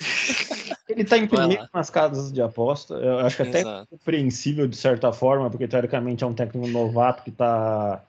Ele 0.88 1.04
tá 1.04 1.18
em 1.18 1.26
primeiro 1.26 1.68
nas 1.74 1.90
casas 1.90 2.32
de 2.32 2.40
aposta. 2.40 2.94
Eu 2.94 3.18
acho 3.18 3.36
que 3.36 3.42
até 3.42 3.60
é 3.60 3.84
compreensível 3.90 4.66
de 4.66 4.76
certa 4.76 5.12
forma, 5.12 5.50
porque 5.50 5.68
teoricamente 5.68 6.24
é 6.24 6.26
um 6.26 6.32
técnico 6.32 6.66
novato 6.66 7.22
que 7.22 7.30
tá 7.30 8.02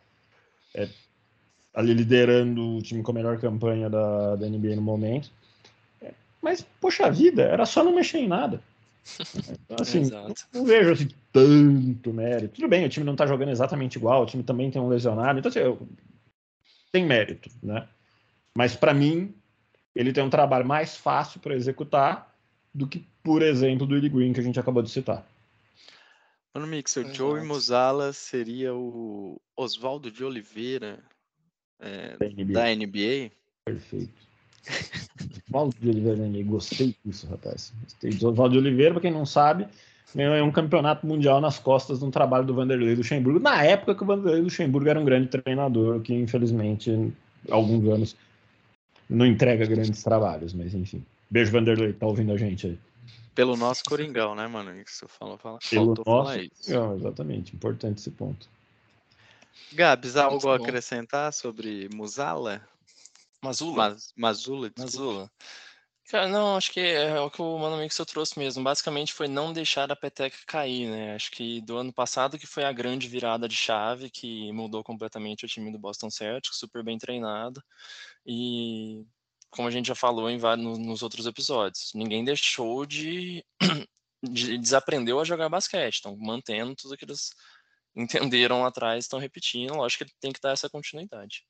é, 0.73 0.87
ali 1.73 1.93
liderando 1.93 2.77
o 2.77 2.81
time 2.81 3.01
com 3.01 3.11
a 3.11 3.15
melhor 3.15 3.39
campanha 3.39 3.89
da, 3.89 4.35
da 4.35 4.47
NBA 4.47 4.75
no 4.75 4.81
momento. 4.81 5.31
Mas, 6.41 6.65
poxa 6.79 7.09
vida, 7.11 7.43
era 7.43 7.65
só 7.65 7.83
não 7.83 7.93
mexer 7.93 8.17
em 8.17 8.27
nada. 8.27 8.61
Então, 9.65 9.77
assim, 9.79 10.09
não, 10.09 10.33
não, 10.53 10.65
vejo 10.65 10.91
assim, 10.91 11.09
tanto 11.31 12.13
mérito. 12.13 12.55
Tudo 12.55 12.67
bem, 12.67 12.85
o 12.85 12.89
time 12.89 13.05
não 13.05 13.13
está 13.13 13.27
jogando 13.27 13.49
exatamente 13.49 13.95
igual, 13.97 14.23
o 14.23 14.25
time 14.25 14.43
também 14.43 14.71
tem 14.71 14.81
um 14.81 14.89
lesionado, 14.89 15.39
então 15.39 15.49
assim, 15.49 15.59
eu, 15.59 15.87
tem 16.91 17.05
mérito, 17.05 17.49
né? 17.61 17.87
Mas 18.55 18.75
para 18.75 18.93
mim, 18.93 19.33
ele 19.95 20.11
tem 20.11 20.23
um 20.23 20.29
trabalho 20.29 20.65
mais 20.65 20.97
fácil 20.97 21.39
para 21.39 21.55
executar 21.55 22.35
do 22.73 22.87
que, 22.87 23.05
por 23.23 23.41
exemplo, 23.41 23.85
do 23.85 23.93
Willie 23.93 24.09
Green 24.09 24.33
que 24.33 24.39
a 24.39 24.43
gente 24.43 24.59
acabou 24.59 24.81
de 24.81 24.89
citar. 24.89 25.25
Mano, 26.53 26.67
Mix, 26.67 26.97
o 26.97 27.13
Joey 27.13 27.45
Muzala 27.45 28.11
seria 28.11 28.73
o 28.73 29.39
Oswaldo 29.55 30.11
de 30.11 30.23
Oliveira 30.23 30.99
é, 31.81 32.17
da, 32.17 32.27
NBA. 32.27 32.53
da 32.53 32.75
NBA. 32.75 33.31
Perfeito. 33.65 34.13
Oswaldo 35.49 35.75
de 35.79 35.89
Oliveira 35.89 36.17
da 36.17 36.27
NBA, 36.27 36.43
gostei 36.43 36.95
disso, 37.03 37.27
rapaz. 37.27 37.73
Gostei 37.83 38.11
de 38.11 38.25
Oswaldo 38.25 38.53
de 38.53 38.59
Oliveira, 38.59 38.93
para 38.93 39.01
quem 39.01 39.11
não 39.11 39.25
sabe, 39.25 39.67
ganhou 40.15 40.47
um 40.47 40.51
campeonato 40.51 41.05
mundial 41.05 41.41
nas 41.41 41.59
costas 41.59 41.99
de 41.99 42.05
um 42.05 42.11
trabalho 42.11 42.45
do 42.45 42.53
Vanderlei 42.53 42.95
Luxemburgo, 42.95 43.39
na 43.39 43.63
época 43.63 43.95
que 43.95 44.03
o 44.03 44.05
Vanderlei 44.05 44.41
Luxemburgo 44.41 44.89
era 44.89 44.99
um 44.99 45.05
grande 45.05 45.27
treinador, 45.27 45.99
que 46.01 46.13
infelizmente, 46.13 47.11
há 47.49 47.55
alguns 47.55 47.87
anos, 47.89 48.15
não 49.09 49.25
entrega 49.25 49.65
grandes 49.65 50.03
trabalhos, 50.03 50.53
mas 50.53 50.73
enfim. 50.73 51.03
Beijo, 51.29 51.51
Vanderlei, 51.51 51.93
tá 51.93 52.05
ouvindo 52.05 52.31
a 52.31 52.37
gente 52.37 52.67
aí. 52.67 52.79
Pelo 53.33 53.55
nosso 53.55 53.83
Coringão, 53.85 54.35
né, 54.35 54.47
mano? 54.47 54.71
Isso 54.79 55.07
falou, 55.07 55.37
fala, 55.37 55.57
Pelo 55.69 55.95
nosso 56.05 56.33
Coringão, 56.33 56.95
exatamente. 56.95 57.55
Importante 57.55 57.99
esse 57.99 58.11
ponto. 58.11 58.47
Gabs, 59.73 60.15
algo 60.15 60.49
a 60.49 60.55
acrescentar 60.55 61.33
sobre 61.33 61.89
Musala? 61.93 62.67
Mazula? 63.41 63.95
Mazula, 64.15 64.69
desculpa. 64.69 64.81
Mazula. 64.81 65.31
Cara, 66.11 66.27
não, 66.27 66.57
acho 66.57 66.73
que 66.73 66.79
é, 66.81 67.11
é 67.11 67.19
o 67.21 67.31
que 67.31 67.41
o 67.41 67.57
Mano 67.57 67.77
Mixel 67.77 68.05
trouxe 68.05 68.37
mesmo. 68.37 68.61
Basicamente 68.61 69.13
foi 69.13 69.29
não 69.29 69.53
deixar 69.53 69.89
a 69.89 69.95
peteca 69.95 70.35
cair, 70.45 70.89
né? 70.89 71.15
Acho 71.15 71.31
que 71.31 71.61
do 71.61 71.77
ano 71.77 71.93
passado 71.93 72.37
que 72.37 72.45
foi 72.45 72.65
a 72.65 72.71
grande 72.73 73.07
virada 73.07 73.47
de 73.47 73.55
chave 73.55 74.09
que 74.09 74.51
mudou 74.51 74.83
completamente 74.83 75.45
o 75.45 75.47
time 75.47 75.71
do 75.71 75.79
Boston 75.79 76.09
Celtics, 76.09 76.57
super 76.57 76.83
bem 76.83 76.97
treinado. 76.97 77.63
E 78.25 79.05
como 79.49 79.69
a 79.69 79.71
gente 79.71 79.87
já 79.87 79.95
falou 79.95 80.29
em 80.29 80.37
vários, 80.37 80.77
nos 80.77 81.01
outros 81.01 81.25
episódios, 81.25 81.91
ninguém 81.95 82.25
deixou 82.25 82.85
de, 82.85 83.45
de 84.21 84.57
desaprendeu 84.57 85.19
a 85.19 85.23
jogar 85.23 85.47
basquete, 85.47 85.95
estão 85.95 86.17
mantendo 86.17 86.75
tudo 86.75 86.97
que 86.97 87.05
eles 87.05 87.31
entenderam 87.95 88.61
lá 88.61 88.67
atrás, 88.67 89.05
estão 89.05 89.19
repetindo. 89.19 89.75
Lógico 89.75 90.05
que 90.05 90.15
tem 90.19 90.31
que 90.31 90.41
dar 90.41 90.51
essa 90.51 90.69
continuidade. 90.69 91.45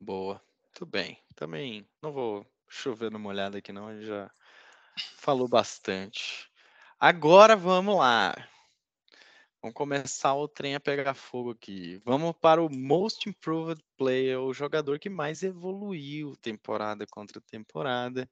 Boa, 0.00 0.42
tudo 0.72 0.90
bem. 0.90 1.22
Também 1.34 1.86
não 2.02 2.12
vou 2.12 2.46
chover 2.68 3.10
numa 3.10 3.28
olhada 3.28 3.58
aqui, 3.58 3.72
não. 3.72 3.88
A 3.88 3.94
gente 3.94 4.06
já 4.06 4.30
falou 5.18 5.48
bastante. 5.48 6.50
Agora 6.98 7.56
vamos 7.56 7.96
lá. 7.96 8.34
Vamos 9.62 9.74
começar 9.74 10.34
o 10.34 10.48
trem 10.48 10.74
a 10.74 10.80
pegar 10.80 11.12
fogo 11.12 11.50
aqui. 11.50 12.00
Vamos 12.04 12.34
para 12.40 12.62
o 12.62 12.70
Most 12.70 13.28
Improved 13.28 13.82
Player, 13.96 14.40
o 14.40 14.54
jogador 14.54 14.98
que 14.98 15.10
mais 15.10 15.42
evoluiu 15.42 16.34
temporada 16.36 17.06
contra 17.06 17.42
temporada 17.42 18.26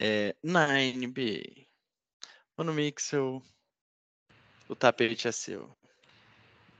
é, 0.00 0.36
na 0.42 0.68
NBA. 0.78 1.66
Mano 2.56 2.72
Mixel, 2.72 3.42
o 4.68 4.74
tapete 4.74 5.28
é 5.28 5.32
seu. 5.32 5.68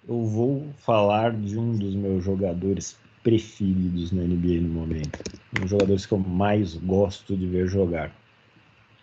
Eu 0.09 0.25
vou 0.25 0.73
falar 0.79 1.33
de 1.33 1.59
um 1.59 1.77
dos 1.77 1.95
meus 1.95 2.25
jogadores 2.25 2.97
preferidos 3.23 4.13
na 4.13 4.23
NBA 4.23 4.61
no 4.61 4.69
momento. 4.69 5.19
Um 5.57 5.63
dos 5.63 5.71
jogadores 5.71 6.07
que 6.07 6.13
eu 6.13 6.19
mais 6.19 6.75
gosto 6.75 7.37
de 7.37 7.47
ver 7.47 7.67
jogar. 7.67 8.15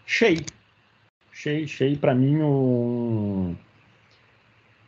Shea. 0.06 0.38
Shea, 1.32 1.68
Shea 1.68 1.98
para 1.98 2.16
mim, 2.16 2.42
um... 2.42 3.56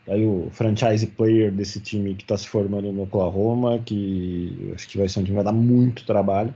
Aí 0.07 0.25
o 0.25 0.49
franchise 0.51 1.07
player 1.07 1.51
desse 1.51 1.81
time 1.81 2.13
que 2.13 2.23
está 2.23 2.37
se 2.37 2.47
formando 2.47 2.91
no 2.91 3.03
Oklahoma, 3.03 3.79
que 3.79 4.71
acho 4.75 4.87
que 4.87 4.99
vai 4.99 5.09
ser 5.09 5.19
um 5.19 5.23
time 5.23 5.37
que 5.37 5.43
vai 5.43 5.43
dar 5.43 5.51
muito 5.51 6.05
trabalho. 6.05 6.53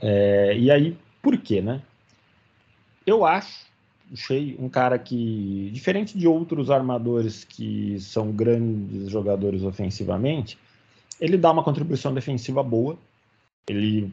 É, 0.00 0.56
e 0.56 0.70
aí, 0.70 0.96
por 1.22 1.36
quê, 1.38 1.60
né? 1.60 1.82
Eu 3.06 3.24
acho 3.24 3.66
Shea 4.14 4.54
um 4.58 4.68
cara 4.68 4.98
que, 4.98 5.70
diferente 5.72 6.16
de 6.16 6.28
outros 6.28 6.70
armadores 6.70 7.44
que 7.44 7.98
são 8.00 8.30
grandes 8.30 9.10
jogadores 9.10 9.62
ofensivamente, 9.62 10.58
ele 11.20 11.36
dá 11.36 11.50
uma 11.50 11.64
contribuição 11.64 12.14
defensiva 12.14 12.62
boa. 12.62 12.96
Ele 13.68 14.12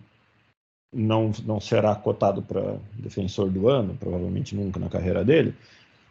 não, 0.93 1.31
não 1.45 1.59
será 1.59 1.95
cotado 1.95 2.41
para 2.41 2.77
defensor 2.93 3.49
do 3.49 3.67
ano, 3.67 3.95
provavelmente 3.99 4.55
nunca 4.55 4.79
na 4.79 4.89
carreira 4.89 5.23
dele, 5.25 5.53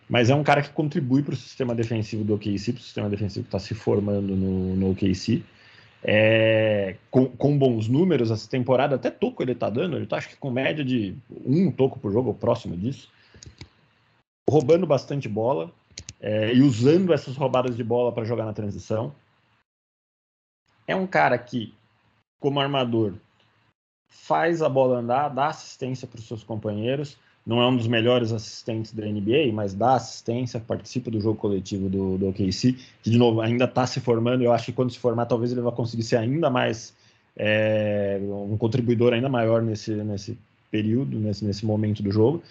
mas 0.09 0.29
é 0.29 0.35
um 0.35 0.43
cara 0.43 0.63
que 0.63 0.71
contribui 0.71 1.23
para 1.23 1.35
o 1.35 1.37
sistema 1.37 1.75
defensivo 1.75 2.25
do 2.25 2.35
OKC, 2.35 2.73
para 2.73 2.81
o 2.81 2.83
sistema 2.83 3.09
defensivo 3.09 3.45
que 3.45 3.49
está 3.49 3.59
se 3.59 3.75
formando 3.75 4.37
no, 4.37 4.77
no 4.77 4.91
OKC. 4.91 5.43
É, 6.05 6.97
com, 7.11 7.27
com, 7.27 7.57
bons 7.57 7.87
números, 7.87 8.33
essa 8.33 8.51
temporada 8.51 8.97
até 8.97 9.09
toco 9.09 9.41
ele 9.41 9.53
está 9.53 9.71
dando, 9.71 9.97
ele 9.97 10.03
está 10.03 10.17
acho 10.17 10.31
que 10.31 10.37
com 10.37 10.51
média 10.51 10.85
de 10.85 11.15
um 11.47 11.71
toco 11.71 12.01
por 12.01 12.13
jogo, 12.13 12.29
ou 12.31 12.35
próximo 12.35 12.77
disso, 12.77 13.09
roubando 14.49 14.87
bastante 14.87 15.29
bola 15.29 15.71
é, 16.21 16.55
e 16.55 16.63
usando 16.63 17.13
essas 17.13 17.37
roubadas 17.37 17.77
de 17.77 17.85
bola 17.85 18.13
para 18.13 18.25
jogar 18.25 18.45
na 18.45 18.53
transição 18.53 19.15
é 20.87 20.95
um 20.95 21.07
cara 21.07 21.39
que, 21.39 21.75
como 22.41 22.61
armador, 22.61 23.15
faz 24.09 24.63
a 24.63 24.69
bola 24.69 24.99
andar, 24.99 25.29
dá 25.29 25.49
assistência 25.49 26.07
para 26.07 26.19
os 26.19 26.27
seus 26.27 26.43
companheiros. 26.43 27.17
Não 27.45 27.61
é 27.61 27.67
um 27.67 27.77
dos 27.77 27.89
melhores 27.89 28.31
assistentes 28.31 28.93
da 28.93 29.05
NBA, 29.05 29.53
mas 29.53 29.75
dá 29.75 29.95
assistência, 29.95 30.61
participa 30.61 31.11
do 31.11 31.21
jogo 31.21 31.39
coletivo 31.41 31.89
do, 31.89 32.17
do 32.17 32.29
OKC, 32.29 32.77
que, 33.03 33.11
de 33.11 33.19
novo, 33.19 33.41
ainda 33.41 33.65
está 33.65 33.85
se 33.85 34.01
formando. 34.01 34.45
Eu 34.45 34.53
acho 34.53 34.67
que 34.67 34.73
quando 34.73 34.93
se 34.93 34.99
formar, 34.99 35.27
talvez 35.27 35.51
ele 35.51 35.61
vá 35.61 35.73
conseguir 35.73 36.05
ser 36.05 36.19
ainda 36.19 36.49
mais 36.49 36.95
é, 37.37 38.21
um 38.23 38.57
contribuidor 38.57 39.13
ainda 39.13 39.29
maior 39.29 39.61
nesse, 39.61 39.93
nesse 39.93 40.39
período, 40.71 41.19
nesse, 41.19 41.45
nesse 41.45 41.67
momento 41.67 42.03
do 42.03 42.13
jogo. 42.13 42.43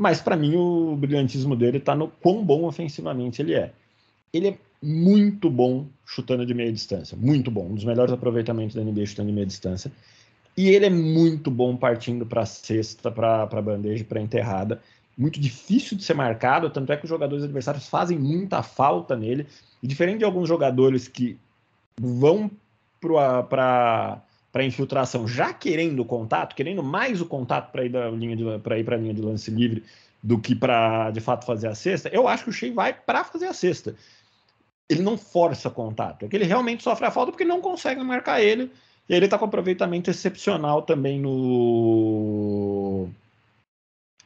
Mas, 0.00 0.18
para 0.18 0.34
mim, 0.34 0.56
o 0.56 0.96
brilhantismo 0.96 1.54
dele 1.54 1.76
está 1.76 1.94
no 1.94 2.08
quão 2.08 2.42
bom 2.42 2.64
ofensivamente 2.64 3.42
ele 3.42 3.52
é. 3.52 3.70
Ele 4.32 4.48
é 4.48 4.58
muito 4.82 5.50
bom 5.50 5.88
chutando 6.06 6.46
de 6.46 6.54
meia 6.54 6.72
distância. 6.72 7.18
Muito 7.20 7.50
bom. 7.50 7.66
Um 7.66 7.74
dos 7.74 7.84
melhores 7.84 8.10
aproveitamentos 8.10 8.74
da 8.74 8.82
NBA 8.82 9.04
chutando 9.04 9.28
de 9.28 9.34
meia 9.34 9.46
distância. 9.46 9.92
E 10.56 10.70
ele 10.70 10.86
é 10.86 10.90
muito 10.90 11.50
bom 11.50 11.76
partindo 11.76 12.24
para 12.24 12.46
cesta, 12.46 13.10
para 13.10 13.60
bandeja, 13.60 14.02
para 14.02 14.22
enterrada. 14.22 14.80
Muito 15.18 15.38
difícil 15.38 15.98
de 15.98 16.02
ser 16.02 16.14
marcado, 16.14 16.70
tanto 16.70 16.90
é 16.90 16.96
que 16.96 17.04
os 17.04 17.10
jogadores 17.10 17.44
adversários 17.44 17.86
fazem 17.86 18.18
muita 18.18 18.62
falta 18.62 19.14
nele. 19.14 19.46
E 19.82 19.86
diferente 19.86 20.20
de 20.20 20.24
alguns 20.24 20.48
jogadores 20.48 21.08
que 21.08 21.38
vão 22.00 22.50
para 23.50 24.22
para 24.52 24.64
infiltração, 24.64 25.28
já 25.28 25.52
querendo 25.52 26.04
contato, 26.04 26.54
querendo 26.54 26.82
mais 26.82 27.20
o 27.20 27.26
contato 27.26 27.70
para 27.70 27.84
ir 27.84 27.90
para 27.90 28.06
a 28.96 28.98
linha 28.98 29.14
de 29.14 29.22
lance 29.22 29.50
livre 29.50 29.84
do 30.22 30.38
que 30.38 30.54
para 30.54 31.10
de 31.10 31.20
fato 31.20 31.46
fazer 31.46 31.68
a 31.68 31.74
cesta. 31.74 32.08
Eu 32.08 32.28
acho 32.28 32.44
que 32.44 32.50
o 32.50 32.52
Shea 32.52 32.72
vai 32.72 32.92
para 32.92 33.24
fazer 33.24 33.46
a 33.46 33.52
cesta. 33.52 33.94
Ele 34.88 35.02
não 35.02 35.16
força 35.16 35.70
contato, 35.70 36.24
é 36.24 36.28
que 36.28 36.36
ele 36.36 36.44
realmente 36.44 36.82
sofre 36.82 37.06
a 37.06 37.10
falta 37.10 37.30
porque 37.30 37.44
não 37.44 37.60
consegue 37.60 38.02
marcar 38.02 38.42
ele. 38.42 38.70
E 39.08 39.14
ele 39.14 39.24
está 39.24 39.38
com 39.38 39.44
aproveitamento 39.44 40.10
excepcional 40.10 40.82
também 40.82 41.18
no, 41.18 43.08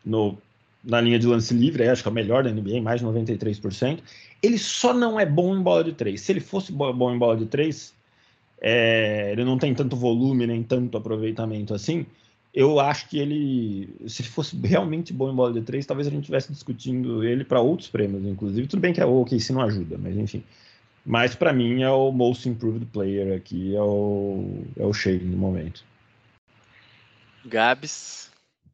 no 0.04 0.36
na 0.84 1.00
linha 1.00 1.18
de 1.18 1.26
lance 1.26 1.54
livre, 1.54 1.88
acho 1.88 2.02
que 2.02 2.08
é 2.08 2.10
o 2.10 2.14
melhor 2.14 2.44
da 2.44 2.50
NBA, 2.50 2.82
mais 2.82 3.00
de 3.00 3.06
93%. 3.06 4.00
Ele 4.42 4.58
só 4.58 4.92
não 4.92 5.18
é 5.18 5.24
bom 5.24 5.56
em 5.56 5.62
bola 5.62 5.82
de 5.82 5.94
três. 5.94 6.20
Se 6.20 6.32
ele 6.32 6.40
fosse 6.40 6.70
bom 6.70 7.14
em 7.14 7.18
bola 7.18 7.36
de 7.36 7.46
três, 7.46 7.93
é, 8.66 9.30
ele 9.30 9.44
não 9.44 9.58
tem 9.58 9.74
tanto 9.74 9.94
volume 9.94 10.46
nem 10.46 10.62
tanto 10.62 10.96
aproveitamento 10.96 11.74
assim. 11.74 12.06
Eu 12.52 12.80
acho 12.80 13.10
que 13.10 13.18
ele, 13.18 13.94
se 14.08 14.22
fosse 14.22 14.56
realmente 14.56 15.12
bom 15.12 15.30
em 15.30 15.34
bola 15.34 15.52
de 15.52 15.60
três, 15.60 15.84
talvez 15.84 16.08
a 16.08 16.10
gente 16.10 16.22
estivesse 16.22 16.50
discutindo 16.50 17.22
ele 17.22 17.44
para 17.44 17.60
outros 17.60 17.90
prêmios, 17.90 18.24
inclusive. 18.24 18.66
Tudo 18.66 18.80
bem 18.80 18.94
que 18.94 19.02
é 19.02 19.04
o 19.04 19.20
OKC 19.20 19.52
não 19.52 19.60
ajuda, 19.60 19.98
mas 19.98 20.16
enfim. 20.16 20.42
Mas 21.04 21.34
para 21.34 21.52
mim 21.52 21.82
é 21.82 21.90
o 21.90 22.10
most 22.10 22.48
improved 22.48 22.86
player 22.86 23.36
aqui, 23.36 23.76
é 23.76 23.82
o, 23.82 24.64
é 24.78 24.86
o 24.86 24.94
Shea 24.94 25.18
no 25.18 25.36
momento. 25.36 25.84
Gabs. 27.44 28.30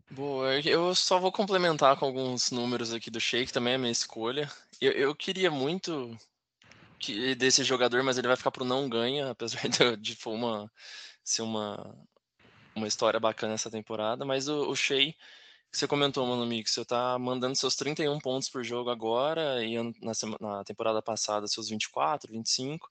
Boa, 0.08 0.54
eu 0.60 0.94
só 0.94 1.18
vou 1.18 1.32
complementar 1.32 1.96
com 1.96 2.04
alguns 2.04 2.52
números 2.52 2.94
aqui 2.94 3.10
do 3.10 3.20
Shea, 3.20 3.44
que 3.44 3.52
também 3.52 3.74
é 3.74 3.78
minha 3.78 3.90
escolha. 3.90 4.48
Eu, 4.80 4.92
eu 4.92 5.14
queria 5.16 5.50
muito 5.50 6.16
que, 7.00 7.34
desse 7.34 7.64
jogador, 7.64 8.02
mas 8.02 8.18
ele 8.18 8.28
vai 8.28 8.36
ficar 8.36 8.50
pro 8.50 8.64
não 8.64 8.88
ganha, 8.88 9.30
apesar 9.32 9.68
de, 9.68 9.96
de 9.96 10.14
for 10.14 10.32
uma, 10.32 10.70
ser 11.24 11.42
uma, 11.42 11.96
uma 12.76 12.86
história 12.86 13.18
bacana 13.18 13.54
essa 13.54 13.70
temporada. 13.70 14.24
Mas 14.24 14.46
o, 14.46 14.70
o 14.70 14.76
Shea, 14.76 15.12
que 15.70 15.78
você 15.78 15.88
comentou, 15.88 16.26
Mano 16.26 16.46
Mix, 16.46 16.72
você 16.72 16.84
tá 16.84 17.18
mandando 17.18 17.56
seus 17.56 17.74
31 17.74 18.18
pontos 18.18 18.48
por 18.48 18.62
jogo 18.62 18.90
agora, 18.90 19.64
e 19.64 19.76
na, 20.00 20.12
na 20.40 20.64
temporada 20.64 21.02
passada 21.02 21.48
seus 21.48 21.68
24, 21.68 22.30
25. 22.30 22.88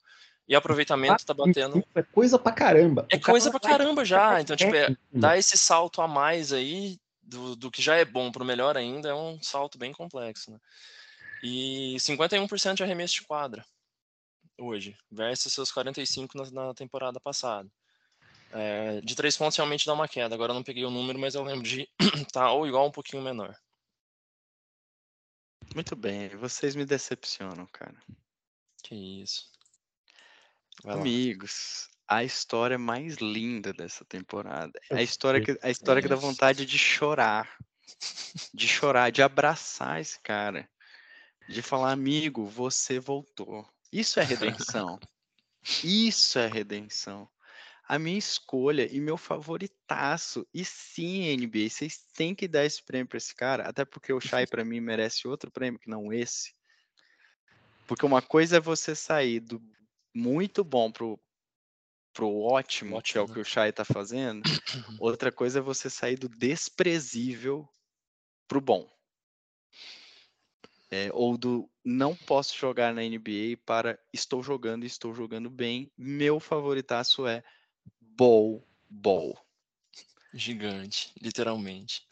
E 0.48 0.54
aproveitamento 0.56 1.24
tá 1.24 1.32
batendo. 1.32 1.84
É 1.94 2.02
coisa 2.02 2.36
pra 2.36 2.50
caramba. 2.50 3.06
É 3.08 3.16
coisa 3.16 3.52
pra 3.52 3.60
caramba 3.60 4.04
já. 4.04 4.40
Então, 4.40 4.56
tipo, 4.56 4.74
é, 4.74 4.96
dar 5.12 5.38
esse 5.38 5.56
salto 5.56 6.02
a 6.02 6.08
mais 6.08 6.52
aí, 6.52 6.98
do, 7.22 7.54
do 7.54 7.70
que 7.70 7.80
já 7.80 7.94
é 7.94 8.04
bom 8.04 8.32
pro 8.32 8.44
melhor 8.44 8.76
ainda, 8.76 9.10
é 9.10 9.14
um 9.14 9.40
salto 9.40 9.78
bem 9.78 9.92
complexo, 9.92 10.50
né? 10.50 10.58
E 11.40 11.94
51% 12.00 12.74
de 12.74 12.82
arremesso 12.82 13.14
de 13.14 13.22
quadra 13.22 13.64
hoje, 14.60 14.96
versus 15.10 15.52
seus 15.52 15.72
45 15.72 16.36
na, 16.36 16.50
na 16.50 16.74
temporada 16.74 17.18
passada. 17.18 17.70
É, 18.52 19.00
de 19.00 19.14
três 19.14 19.36
pontos 19.36 19.56
realmente 19.56 19.86
dá 19.86 19.92
uma 19.92 20.08
queda. 20.08 20.34
Agora 20.34 20.50
eu 20.50 20.54
não 20.54 20.62
peguei 20.62 20.84
o 20.84 20.90
número, 20.90 21.18
mas 21.18 21.34
eu 21.34 21.42
lembro 21.42 21.62
de 21.62 21.88
tá 22.32 22.52
ou 22.52 22.66
igual 22.66 22.86
um 22.86 22.92
pouquinho 22.92 23.22
menor. 23.22 23.56
Muito 25.74 25.94
bem, 25.94 26.28
vocês 26.30 26.74
me 26.74 26.84
decepcionam, 26.84 27.66
cara. 27.66 27.96
Que 28.82 29.22
isso. 29.22 29.48
Vai 30.82 30.96
Amigos, 30.96 31.88
lá. 32.08 32.18
a 32.18 32.24
história 32.24 32.76
mais 32.78 33.16
linda 33.16 33.72
dessa 33.72 34.04
temporada. 34.04 34.72
A 34.90 35.02
história 35.02 35.40
que, 35.40 35.56
a 35.62 35.70
história 35.70 36.02
que 36.02 36.08
dá 36.08 36.16
vontade 36.16 36.66
de 36.66 36.78
chorar. 36.78 37.56
De 38.52 38.66
chorar, 38.66 39.10
de 39.10 39.22
abraçar 39.22 40.00
esse 40.00 40.18
cara. 40.20 40.68
De 41.48 41.62
falar, 41.62 41.92
amigo, 41.92 42.46
você 42.46 42.98
voltou. 42.98 43.68
Isso 43.92 44.20
é 44.20 44.22
redenção. 44.22 44.98
Isso 45.82 46.38
é 46.38 46.46
redenção. 46.46 47.28
A 47.88 47.98
minha 47.98 48.18
escolha 48.18 48.88
e 48.90 49.00
meu 49.00 49.16
favoritaço, 49.16 50.46
e 50.54 50.64
sim, 50.64 51.36
NBA, 51.36 51.68
vocês 51.68 51.98
têm 52.14 52.34
que 52.34 52.46
dar 52.46 52.64
esse 52.64 52.82
prêmio 52.84 53.08
para 53.08 53.18
esse 53.18 53.34
cara, 53.34 53.64
até 53.68 53.84
porque 53.84 54.12
o 54.12 54.20
Shai 54.20 54.46
para 54.46 54.64
mim 54.64 54.80
merece 54.80 55.26
outro 55.26 55.50
prêmio 55.50 55.80
que 55.80 55.90
não 55.90 56.12
esse. 56.12 56.54
Porque 57.88 58.06
uma 58.06 58.22
coisa 58.22 58.58
é 58.58 58.60
você 58.60 58.94
sair 58.94 59.40
do 59.40 59.60
muito 60.14 60.62
bom 60.62 60.92
pro, 60.92 61.18
pro 62.12 62.28
ótimo, 62.28 62.96
ótimo 62.96 63.02
que 63.02 63.18
é 63.18 63.20
o 63.20 63.34
que 63.34 63.40
o 63.40 63.44
Shai 63.44 63.70
está 63.70 63.84
fazendo. 63.84 64.42
Outra 65.00 65.32
coisa 65.32 65.58
é 65.58 65.62
você 65.62 65.90
sair 65.90 66.16
do 66.16 66.28
desprezível 66.28 67.68
pro 68.46 68.60
bom 68.60 68.88
é, 70.90 71.08
ou 71.12 71.38
do 71.38 71.70
não 71.84 72.16
posso 72.16 72.56
jogar 72.56 72.92
na 72.92 73.02
NBA 73.02 73.56
para 73.64 73.98
estou 74.12 74.42
jogando 74.42 74.82
e 74.84 74.86
estou 74.86 75.14
jogando 75.14 75.48
bem. 75.48 75.90
Meu 75.96 76.40
favoritaço 76.40 77.26
é 77.26 77.42
Bol 78.00 78.66
Bol. 78.88 79.38
Gigante, 80.32 81.12
literalmente. 81.20 82.06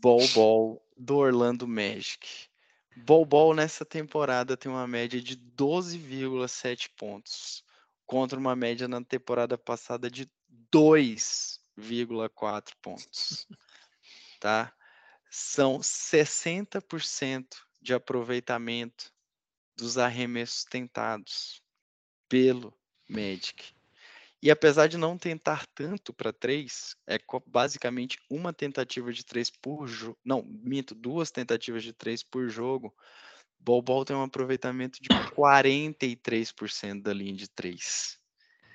Bol 0.00 0.26
Bol 0.28 0.82
do 0.96 1.16
Orlando 1.16 1.68
Magic. 1.68 2.48
Bol 2.96 3.24
Bol 3.24 3.54
nessa 3.54 3.84
temporada 3.84 4.56
tem 4.56 4.70
uma 4.70 4.86
média 4.86 5.20
de 5.20 5.36
12,7 5.36 6.88
pontos, 6.96 7.64
contra 8.06 8.38
uma 8.38 8.56
média 8.56 8.88
na 8.88 9.04
temporada 9.04 9.58
passada 9.58 10.10
de 10.10 10.30
2,4 10.72 12.72
pontos. 12.80 13.46
Tá? 14.38 14.70
São 15.30 15.80
60% 15.80 17.65
de 17.86 17.94
aproveitamento 17.94 19.12
dos 19.76 19.96
arremessos 19.96 20.64
tentados 20.64 21.62
pelo 22.28 22.76
Magic. 23.08 23.72
E 24.42 24.50
apesar 24.50 24.88
de 24.88 24.98
não 24.98 25.16
tentar 25.16 25.64
tanto 25.68 26.12
para 26.12 26.32
três, 26.32 26.96
é 27.06 27.16
basicamente 27.46 28.18
uma 28.28 28.52
tentativa 28.52 29.12
de 29.12 29.24
três 29.24 29.50
por 29.50 29.86
jogo. 29.86 30.18
Não, 30.24 30.42
minto, 30.42 30.94
duas 30.94 31.30
tentativas 31.30 31.84
de 31.84 31.92
três 31.92 32.22
por 32.22 32.48
jogo. 32.48 32.92
Bol 33.58 34.04
tem 34.04 34.16
um 34.16 34.22
aproveitamento 34.22 35.00
de 35.00 35.08
43% 35.34 37.02
da 37.02 37.14
linha 37.14 37.34
de 37.34 37.48
três. 37.48 38.18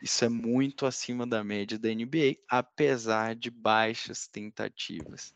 Isso 0.02 0.26
é 0.26 0.30
muito 0.30 0.86
acima 0.86 1.28
da 1.28 1.44
média 1.44 1.78
da 1.78 1.90
NBA, 1.90 2.38
apesar 2.50 3.36
de 3.36 3.52
baixas 3.52 4.28
tentativas. 4.28 5.36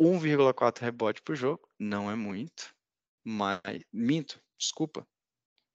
1,4 0.00 0.80
rebote 0.80 1.22
por 1.22 1.36
jogo, 1.36 1.68
não 1.78 2.10
é 2.10 2.14
muito, 2.14 2.74
mas 3.22 3.60
minto, 3.92 4.40
desculpa. 4.58 5.06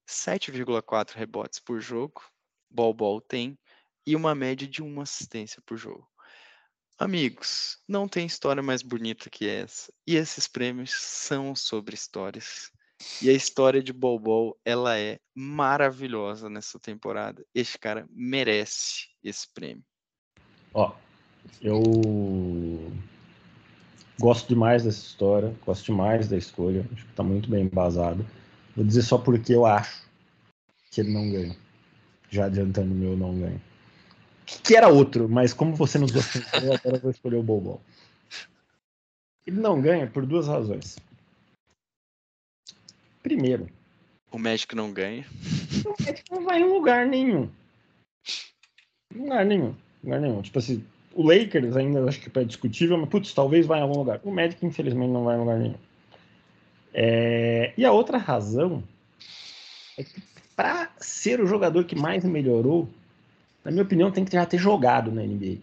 7,4 0.08 1.16
rebotes 1.16 1.60
por 1.60 1.80
jogo, 1.80 2.22
Bol 2.70 2.94
Bol 2.94 3.22
tem, 3.22 3.58
e 4.06 4.16
uma 4.16 4.34
média 4.34 4.68
de 4.68 4.82
uma 4.82 5.04
assistência 5.04 5.62
por 5.66 5.78
jogo. 5.78 6.10
Amigos, 6.98 7.78
não 7.88 8.08
tem 8.08 8.26
história 8.26 8.62
mais 8.62 8.82
bonita 8.82 9.30
que 9.30 9.48
essa. 9.48 9.94
E 10.06 10.16
esses 10.16 10.48
prêmios 10.48 10.92
são 10.92 11.56
sobre 11.56 11.96
histórias. 11.96 12.72
E 13.22 13.30
a 13.30 13.34
história 13.34 13.82
de 13.82 13.94
Bol 13.94 14.20
Bol, 14.20 14.60
ela 14.66 14.98
é 14.98 15.20
maravilhosa 15.34 16.50
nessa 16.50 16.78
temporada. 16.78 17.46
Este 17.56 17.80
cara 17.80 18.06
merece 18.12 19.08
esse 19.24 19.48
prêmio. 19.54 19.86
Ó, 20.74 20.94
eu 21.62 21.82
Gosto 24.20 24.50
demais 24.50 24.84
dessa 24.84 25.00
história, 25.00 25.56
gosto 25.66 25.86
demais 25.86 26.28
da 26.28 26.36
escolha, 26.36 26.82
acho 26.92 27.06
que 27.06 27.12
está 27.12 27.24
muito 27.24 27.50
bem 27.50 27.64
embasado. 27.64 28.26
Vou 28.76 28.86
dizer 28.86 29.02
só 29.02 29.18
porque 29.18 29.54
eu 29.54 29.66
acho 29.66 30.04
que 30.92 31.00
ele 31.00 31.14
não 31.14 31.32
ganha. 31.32 31.56
Já 32.30 32.46
adiantando 32.46 32.92
o 32.92 32.98
meu 32.98 33.16
não 33.16 33.40
ganho. 33.40 33.62
Que 34.46 34.76
era 34.76 34.90
outro, 34.90 35.30
mas 35.30 35.54
como 35.54 35.74
você 35.74 35.98
nos 35.98 36.12
gostou, 36.12 36.42
agora 36.52 36.98
eu 36.98 37.00
vou 37.00 37.12
escolher 37.12 37.38
o 37.38 37.44
Bobol. 37.44 37.82
Ele 39.48 39.60
não 39.60 39.82
ganha 39.82 40.06
por 40.06 40.26
duas 40.26 40.48
razões. 40.48 40.98
Primeiro, 43.24 43.70
o 44.32 44.38
médico 44.38 44.76
não 44.76 44.92
ganha. 44.92 45.26
O 45.86 46.04
médico 46.04 46.36
não 46.36 46.44
vai 46.44 46.60
em 46.60 46.66
lugar 46.66 47.06
nenhum. 47.06 47.50
Lugar 49.16 49.46
nenhum. 49.46 49.76
Lugar 50.04 50.20
nenhum. 50.20 50.42
Tipo 50.42 50.60
assim, 50.60 50.86
o 51.14 51.24
Lakers 51.28 51.76
ainda 51.76 52.04
acho 52.06 52.20
que 52.20 52.40
é 52.40 52.44
discutível, 52.44 52.98
mas 52.98 53.10
putz, 53.10 53.34
talvez 53.34 53.66
vá 53.66 53.78
em 53.78 53.82
algum 53.82 53.98
lugar. 53.98 54.20
O 54.24 54.32
Magic, 54.32 54.66
infelizmente, 54.66 55.12
não 55.12 55.24
vai 55.24 55.36
em 55.36 55.40
lugar 55.40 55.58
nenhum. 55.58 55.76
É... 56.94 57.74
E 57.78 57.86
a 57.86 57.92
outra 57.92 58.18
razão 58.18 58.84
é 59.98 60.04
que 60.04 60.22
para 60.56 60.92
ser 61.00 61.40
o 61.40 61.48
jogador 61.48 61.86
que 61.86 61.96
mais 61.96 62.26
melhorou, 62.26 62.90
na 63.64 63.72
minha 63.72 63.84
opinião, 63.84 64.12
tem 64.12 64.26
que 64.26 64.34
já 64.34 64.46
ter 64.46 64.58
jogado 64.58 65.12
na 65.12 65.22
NBA. 65.22 65.58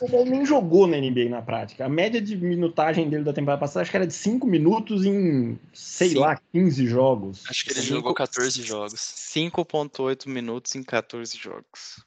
Ele 0.00 0.30
nem 0.30 0.46
jogou 0.46 0.86
na 0.86 0.96
NBA 0.96 1.28
na 1.28 1.42
prática. 1.42 1.84
A 1.84 1.88
média 1.88 2.20
de 2.20 2.36
minutagem 2.36 3.08
dele 3.08 3.24
da 3.24 3.32
temporada 3.32 3.60
passada 3.60 3.82
acho 3.82 3.90
que 3.90 3.96
era 3.96 4.06
de 4.06 4.14
5 4.14 4.46
minutos 4.46 5.04
em, 5.04 5.58
sei 5.72 6.10
Sim. 6.10 6.18
lá, 6.18 6.40
15 6.52 6.86
jogos. 6.86 7.44
Acho 7.48 7.64
que 7.64 7.72
ele 7.72 7.80
Cinco, 7.80 7.94
jogou 7.94 8.14
14 8.14 8.62
jogos. 8.62 8.94
5.8 8.94 10.28
minutos 10.28 10.74
em 10.74 10.82
14 10.82 11.36
jogos. 11.36 12.04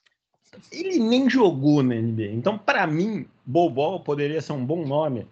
Ele 0.72 1.00
nem 1.00 1.30
jogou 1.30 1.82
na 1.82 1.96
NBA. 1.96 2.32
Então, 2.34 2.58
para 2.58 2.86
mim, 2.86 3.26
Bobol 3.46 4.00
poderia 4.00 4.42
ser 4.42 4.54
um 4.54 4.66
bom 4.66 4.86
nome 4.86 5.28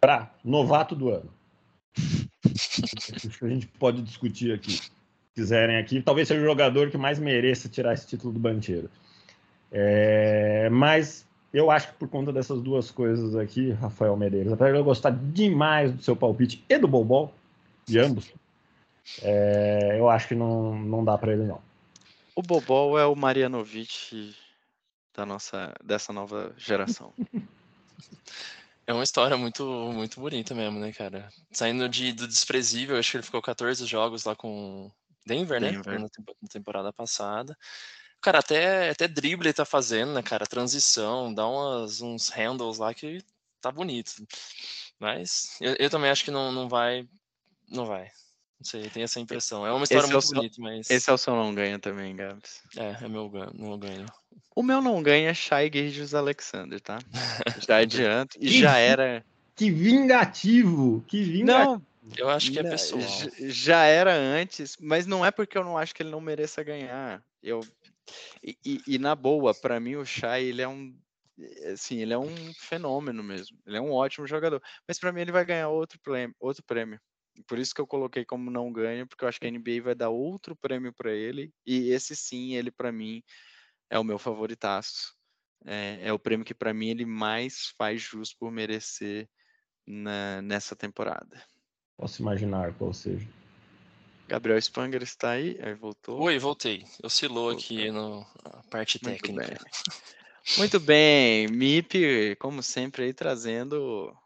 para 0.00 0.30
novato 0.44 0.94
do 0.94 1.10
ano. 1.10 1.30
Acho 3.14 3.38
que 3.38 3.44
a 3.44 3.48
gente 3.48 3.66
pode 3.66 4.02
discutir 4.02 4.52
aqui. 4.52 4.72
Se 4.72 4.90
quiserem 5.34 5.76
aqui, 5.76 6.02
talvez 6.02 6.28
seja 6.28 6.40
o 6.40 6.44
jogador 6.44 6.90
que 6.90 6.98
mais 6.98 7.18
mereça 7.18 7.68
tirar 7.68 7.94
esse 7.94 8.06
título 8.06 8.32
do 8.32 8.40
Bancheiro. 8.40 8.90
É, 9.70 10.68
mas 10.70 11.26
eu 11.52 11.70
acho 11.70 11.88
que 11.88 11.94
por 11.94 12.08
conta 12.08 12.32
dessas 12.32 12.60
duas 12.60 12.90
coisas 12.90 13.36
aqui, 13.36 13.70
Rafael 13.72 14.16
Medeiros, 14.16 14.52
apesar 14.52 14.72
de 14.72 14.78
eu 14.78 14.84
gostar 14.84 15.10
demais 15.10 15.92
do 15.92 16.02
seu 16.02 16.16
palpite 16.16 16.64
e 16.68 16.78
do 16.78 16.88
Bobol, 16.88 17.32
de 17.86 17.98
ambos, 17.98 18.32
é, 19.22 19.96
eu 19.98 20.08
acho 20.08 20.28
que 20.28 20.34
não, 20.34 20.78
não 20.78 21.04
dá 21.04 21.16
para 21.16 21.32
ele 21.32 21.44
não. 21.44 21.60
O 22.34 22.42
Bobol 22.42 22.98
é 22.98 23.06
o 23.06 23.16
Marianovic 23.16 24.34
da 25.14 25.26
nossa, 25.26 25.74
dessa 25.82 26.12
nova 26.12 26.54
geração. 26.56 27.12
É 28.86 28.94
uma 28.94 29.04
história 29.04 29.36
muito, 29.36 29.62
muito 29.92 30.18
bonita 30.18 30.54
mesmo, 30.54 30.78
né, 30.80 30.90
cara? 30.94 31.28
Saindo 31.52 31.86
de, 31.90 32.10
do 32.10 32.26
desprezível, 32.26 32.96
acho 32.96 33.10
que 33.10 33.16
ele 33.18 33.22
ficou 33.22 33.42
14 33.42 33.84
jogos 33.84 34.24
lá 34.24 34.34
com 34.34 34.90
Denver, 35.26 35.60
né? 35.60 35.72
Denver. 35.72 36.00
Na, 36.00 36.06
na 36.06 36.48
temporada 36.48 36.90
passada. 36.90 37.54
Cara, 38.18 38.38
até, 38.38 38.88
até 38.88 39.06
drible 39.06 39.46
ele 39.46 39.52
tá 39.52 39.66
fazendo, 39.66 40.14
né, 40.14 40.22
cara? 40.22 40.46
Transição, 40.46 41.34
dá 41.34 41.46
umas, 41.46 42.00
uns 42.00 42.30
handles 42.30 42.78
lá 42.78 42.94
que 42.94 43.22
tá 43.60 43.70
bonito. 43.70 44.12
Mas 44.98 45.58
eu, 45.60 45.76
eu 45.78 45.90
também 45.90 46.08
acho 46.08 46.24
que 46.24 46.30
não, 46.30 46.50
não 46.50 46.66
vai. 46.66 47.06
Não 47.68 47.84
vai. 47.84 48.04
Não 48.58 48.64
sei, 48.64 48.88
tem 48.88 49.02
essa 49.02 49.20
impressão. 49.20 49.66
É 49.66 49.70
uma 49.70 49.84
história 49.84 50.04
Esse 50.04 50.10
é 50.10 50.14
muito 50.14 50.26
seu- 50.26 50.36
bonita, 50.36 50.56
mas. 50.62 50.88
Esse 50.88 51.10
é 51.10 51.12
o 51.12 51.18
seu 51.18 51.36
não 51.36 51.54
ganha 51.54 51.78
também, 51.78 52.16
Gabs. 52.16 52.62
É, 52.74 53.04
é 53.04 53.08
meu 53.08 53.30
meu 53.52 53.76
ganho. 53.76 54.06
O 54.58 54.62
meu 54.64 54.82
não 54.82 55.00
ganha 55.00 55.30
é 55.30 55.34
Shai 55.34 55.70
Gilgeous 55.72 56.14
Alexander, 56.14 56.80
tá? 56.80 56.98
Já 57.68 57.76
adianto. 57.76 58.36
E 58.40 58.48
já 58.48 58.76
era. 58.76 59.24
Que 59.54 59.70
vingativo! 59.70 61.00
Que 61.06 61.22
vingativo! 61.22 61.74
Não, 62.02 62.16
Eu 62.16 62.28
acho 62.28 62.50
que 62.50 62.58
é 62.58 62.64
pessoal. 62.64 63.00
Já 63.38 63.84
era 63.84 64.12
antes, 64.12 64.76
mas 64.80 65.06
não 65.06 65.24
é 65.24 65.30
porque 65.30 65.56
eu 65.56 65.62
não 65.62 65.78
acho 65.78 65.94
que 65.94 66.02
ele 66.02 66.10
não 66.10 66.20
mereça 66.20 66.64
ganhar. 66.64 67.22
Eu 67.40 67.60
e, 68.42 68.56
e- 68.66 68.80
e 68.88 68.98
na 68.98 69.14
boa, 69.14 69.54
pra 69.54 69.78
mim 69.78 69.94
o 69.94 70.04
Shai 70.04 70.42
ele 70.46 70.60
é 70.60 70.66
um 70.66 70.92
assim, 71.72 72.00
ele 72.02 72.12
é 72.12 72.18
um 72.18 72.52
fenômeno 72.54 73.22
mesmo. 73.22 73.56
Ele 73.64 73.76
é 73.76 73.80
um 73.80 73.92
ótimo 73.92 74.26
jogador, 74.26 74.60
mas 74.88 74.98
pra 74.98 75.12
mim 75.12 75.20
ele 75.20 75.30
vai 75.30 75.44
ganhar 75.44 75.68
outro 75.68 76.00
prêmio, 76.02 76.34
outro 76.40 76.64
prêmio. 76.64 76.98
Por 77.46 77.60
isso 77.60 77.72
que 77.72 77.80
eu 77.80 77.86
coloquei 77.86 78.24
como 78.24 78.50
não 78.50 78.72
ganha, 78.72 79.06
porque 79.06 79.22
eu 79.24 79.28
acho 79.28 79.38
que 79.38 79.46
a 79.46 79.50
NBA 79.52 79.80
vai 79.84 79.94
dar 79.94 80.08
outro 80.08 80.56
prêmio 80.56 80.92
pra 80.92 81.12
ele 81.12 81.52
e 81.64 81.90
esse 81.92 82.16
sim, 82.16 82.56
ele 82.56 82.72
pra 82.72 82.90
mim 82.90 83.22
é 83.90 83.98
o 83.98 84.04
meu 84.04 84.18
favoritaço. 84.18 85.14
É, 85.64 85.98
é 86.08 86.12
o 86.12 86.18
prêmio 86.18 86.44
que 86.46 86.54
pra 86.54 86.72
mim 86.72 86.88
ele 86.88 87.04
mais 87.04 87.72
faz 87.76 88.00
jus 88.00 88.32
por 88.32 88.50
merecer 88.50 89.28
na- 89.86 90.40
nessa 90.42 90.76
temporada. 90.76 91.42
Posso 91.96 92.22
imaginar 92.22 92.72
qual 92.74 92.92
seja. 92.94 93.26
Gabriel 94.28 94.60
Spanger 94.60 95.02
está 95.02 95.30
aí? 95.30 95.58
Aí 95.62 95.74
voltou. 95.74 96.20
Oi, 96.20 96.38
voltei. 96.38 96.84
Oscilou 97.02 97.50
aqui 97.50 97.90
no, 97.90 98.20
na 98.44 98.62
parte 98.70 99.02
Muito 99.02 99.22
técnica. 99.22 99.48
bem. 99.48 99.58
Muito 100.56 100.78
bem, 100.80 101.46
MIP, 101.48 102.36
como 102.38 102.62
sempre, 102.62 103.04
aí 103.04 103.14
trazendo 103.14 104.16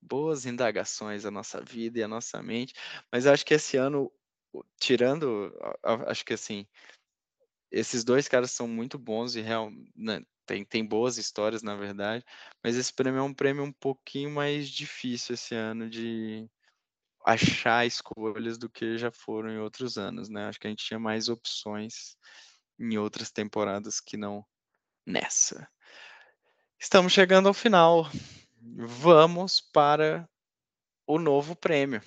boas 0.00 0.46
indagações 0.46 1.24
à 1.24 1.30
nossa 1.30 1.60
vida 1.60 1.98
e 1.98 2.02
à 2.02 2.08
nossa 2.08 2.42
mente. 2.42 2.74
Mas 3.10 3.26
eu 3.26 3.32
acho 3.32 3.44
que 3.44 3.54
esse 3.54 3.76
ano, 3.76 4.12
tirando, 4.78 5.52
acho 6.06 6.24
que 6.24 6.34
assim, 6.34 6.66
esses 7.70 8.04
dois 8.04 8.28
caras 8.28 8.50
são 8.50 8.66
muito 8.66 8.98
bons 8.98 9.34
e 9.36 9.40
real, 9.40 9.70
né, 9.94 10.22
tem, 10.48 10.64
tem 10.64 10.84
boas 10.84 11.18
histórias, 11.18 11.62
na 11.62 11.76
verdade. 11.76 12.24
Mas 12.64 12.74
esse 12.76 12.92
prêmio 12.92 13.20
é 13.20 13.22
um 13.22 13.34
prêmio 13.34 13.62
um 13.62 13.72
pouquinho 13.72 14.30
mais 14.30 14.68
difícil 14.68 15.34
esse 15.34 15.54
ano 15.54 15.90
de 15.90 16.48
achar 17.24 17.86
escolhas 17.86 18.56
do 18.56 18.70
que 18.70 18.96
já 18.96 19.10
foram 19.10 19.50
em 19.50 19.58
outros 19.58 19.98
anos, 19.98 20.30
né? 20.30 20.46
Acho 20.46 20.58
que 20.58 20.66
a 20.66 20.70
gente 20.70 20.84
tinha 20.84 20.98
mais 20.98 21.28
opções 21.28 22.16
em 22.78 22.96
outras 22.96 23.30
temporadas 23.30 24.00
que 24.00 24.16
não 24.16 24.42
nessa. 25.04 25.68
Estamos 26.80 27.12
chegando 27.12 27.48
ao 27.48 27.54
final. 27.54 28.10
Vamos 28.62 29.60
para 29.60 30.26
o 31.06 31.18
novo 31.18 31.54
prêmio. 31.54 32.00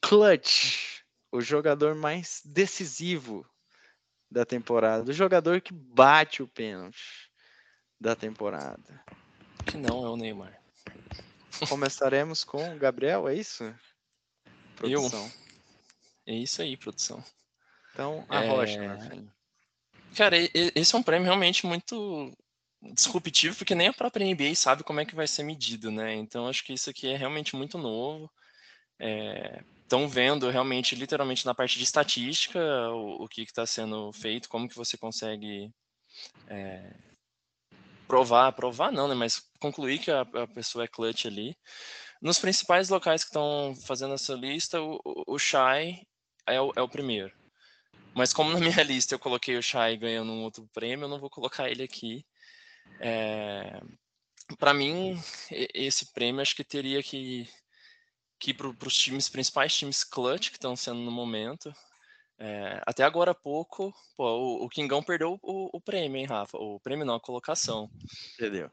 Clutch, 0.00 1.04
o 1.30 1.40
jogador 1.40 1.94
mais 1.94 2.42
decisivo 2.44 3.46
da 4.32 4.44
temporada, 4.46 5.10
o 5.10 5.14
jogador 5.14 5.60
que 5.60 5.72
bate 5.72 6.42
o 6.42 6.48
pênalti 6.48 7.30
da 8.00 8.16
temporada. 8.16 9.04
Que 9.66 9.76
não 9.76 10.04
é 10.04 10.08
o 10.08 10.16
Neymar. 10.16 10.60
Começaremos 11.68 12.42
com 12.42 12.74
o 12.74 12.78
Gabriel, 12.78 13.28
é 13.28 13.34
isso? 13.34 13.62
Eu. 14.82 15.02
Produção. 15.02 15.30
É 16.26 16.34
isso 16.34 16.62
aí, 16.62 16.76
produção. 16.76 17.22
Então, 17.92 18.24
a 18.28 18.40
rocha, 18.40 18.82
É, 18.82 19.00
filho. 19.08 19.32
Cara, 20.16 20.36
esse 20.74 20.94
é 20.94 20.98
um 20.98 21.02
prêmio 21.02 21.24
realmente 21.24 21.66
muito 21.66 22.32
disruptivo, 22.94 23.56
porque 23.56 23.74
nem 23.74 23.88
a 23.88 23.92
própria 23.92 24.24
NBA 24.24 24.54
sabe 24.54 24.82
como 24.82 25.00
é 25.00 25.04
que 25.04 25.14
vai 25.14 25.26
ser 25.26 25.42
medido, 25.42 25.90
né? 25.90 26.14
Então 26.14 26.48
acho 26.48 26.64
que 26.64 26.72
isso 26.72 26.90
aqui 26.90 27.08
é 27.08 27.16
realmente 27.16 27.54
muito 27.54 27.78
novo. 27.78 28.30
Estão 29.92 30.08
vendo 30.08 30.48
realmente, 30.48 30.94
literalmente, 30.94 31.44
na 31.44 31.54
parte 31.54 31.76
de 31.76 31.84
estatística, 31.84 32.58
o, 32.92 33.24
o 33.24 33.28
que 33.28 33.42
está 33.42 33.66
sendo 33.66 34.10
feito, 34.10 34.48
como 34.48 34.66
que 34.66 34.74
você 34.74 34.96
consegue 34.96 35.70
é, 36.48 36.94
provar, 38.08 38.52
provar 38.52 38.90
não, 38.90 39.06
né? 39.06 39.14
Mas 39.14 39.46
concluir 39.60 39.98
que 39.98 40.10
a, 40.10 40.22
a 40.22 40.46
pessoa 40.46 40.84
é 40.84 40.88
clutch 40.88 41.26
ali. 41.26 41.54
Nos 42.22 42.38
principais 42.38 42.88
locais 42.88 43.22
que 43.22 43.28
estão 43.28 43.74
fazendo 43.84 44.14
essa 44.14 44.32
lista, 44.32 44.80
o, 44.80 44.98
o, 45.04 45.34
o 45.34 45.38
Shai 45.38 46.00
é 46.46 46.58
o, 46.58 46.72
é 46.74 46.80
o 46.80 46.88
primeiro. 46.88 47.30
Mas 48.14 48.32
como 48.32 48.50
na 48.50 48.60
minha 48.64 48.82
lista 48.82 49.14
eu 49.14 49.18
coloquei 49.18 49.58
o 49.58 49.62
Shai 49.62 49.98
ganhando 49.98 50.32
um 50.32 50.42
outro 50.42 50.66
prêmio, 50.72 51.04
eu 51.04 51.10
não 51.10 51.20
vou 51.20 51.28
colocar 51.28 51.68
ele 51.68 51.82
aqui. 51.82 52.24
É... 52.98 53.78
Para 54.58 54.72
mim, 54.72 55.22
esse 55.50 56.14
prêmio 56.14 56.40
acho 56.40 56.56
que 56.56 56.64
teria 56.64 57.02
que, 57.02 57.46
que 58.42 58.52
para 58.52 58.66
os 58.88 58.96
times, 58.96 59.28
principais 59.28 59.72
times 59.72 60.02
clutch 60.02 60.50
que 60.50 60.56
estão 60.56 60.74
sendo 60.74 60.98
no 60.98 61.12
momento. 61.12 61.72
É, 62.36 62.82
até 62.84 63.04
agora 63.04 63.30
há 63.30 63.34
pouco, 63.34 63.94
pô, 64.16 64.24
o, 64.24 64.64
o 64.64 64.68
Kingão 64.68 65.00
perdeu 65.00 65.38
o, 65.40 65.70
o 65.76 65.80
prêmio, 65.80 66.18
hein, 66.18 66.26
Rafa? 66.26 66.58
O 66.58 66.80
prêmio 66.80 67.06
não, 67.06 67.14
a 67.14 67.20
colocação. 67.20 67.88
Entendeu? 68.34 68.68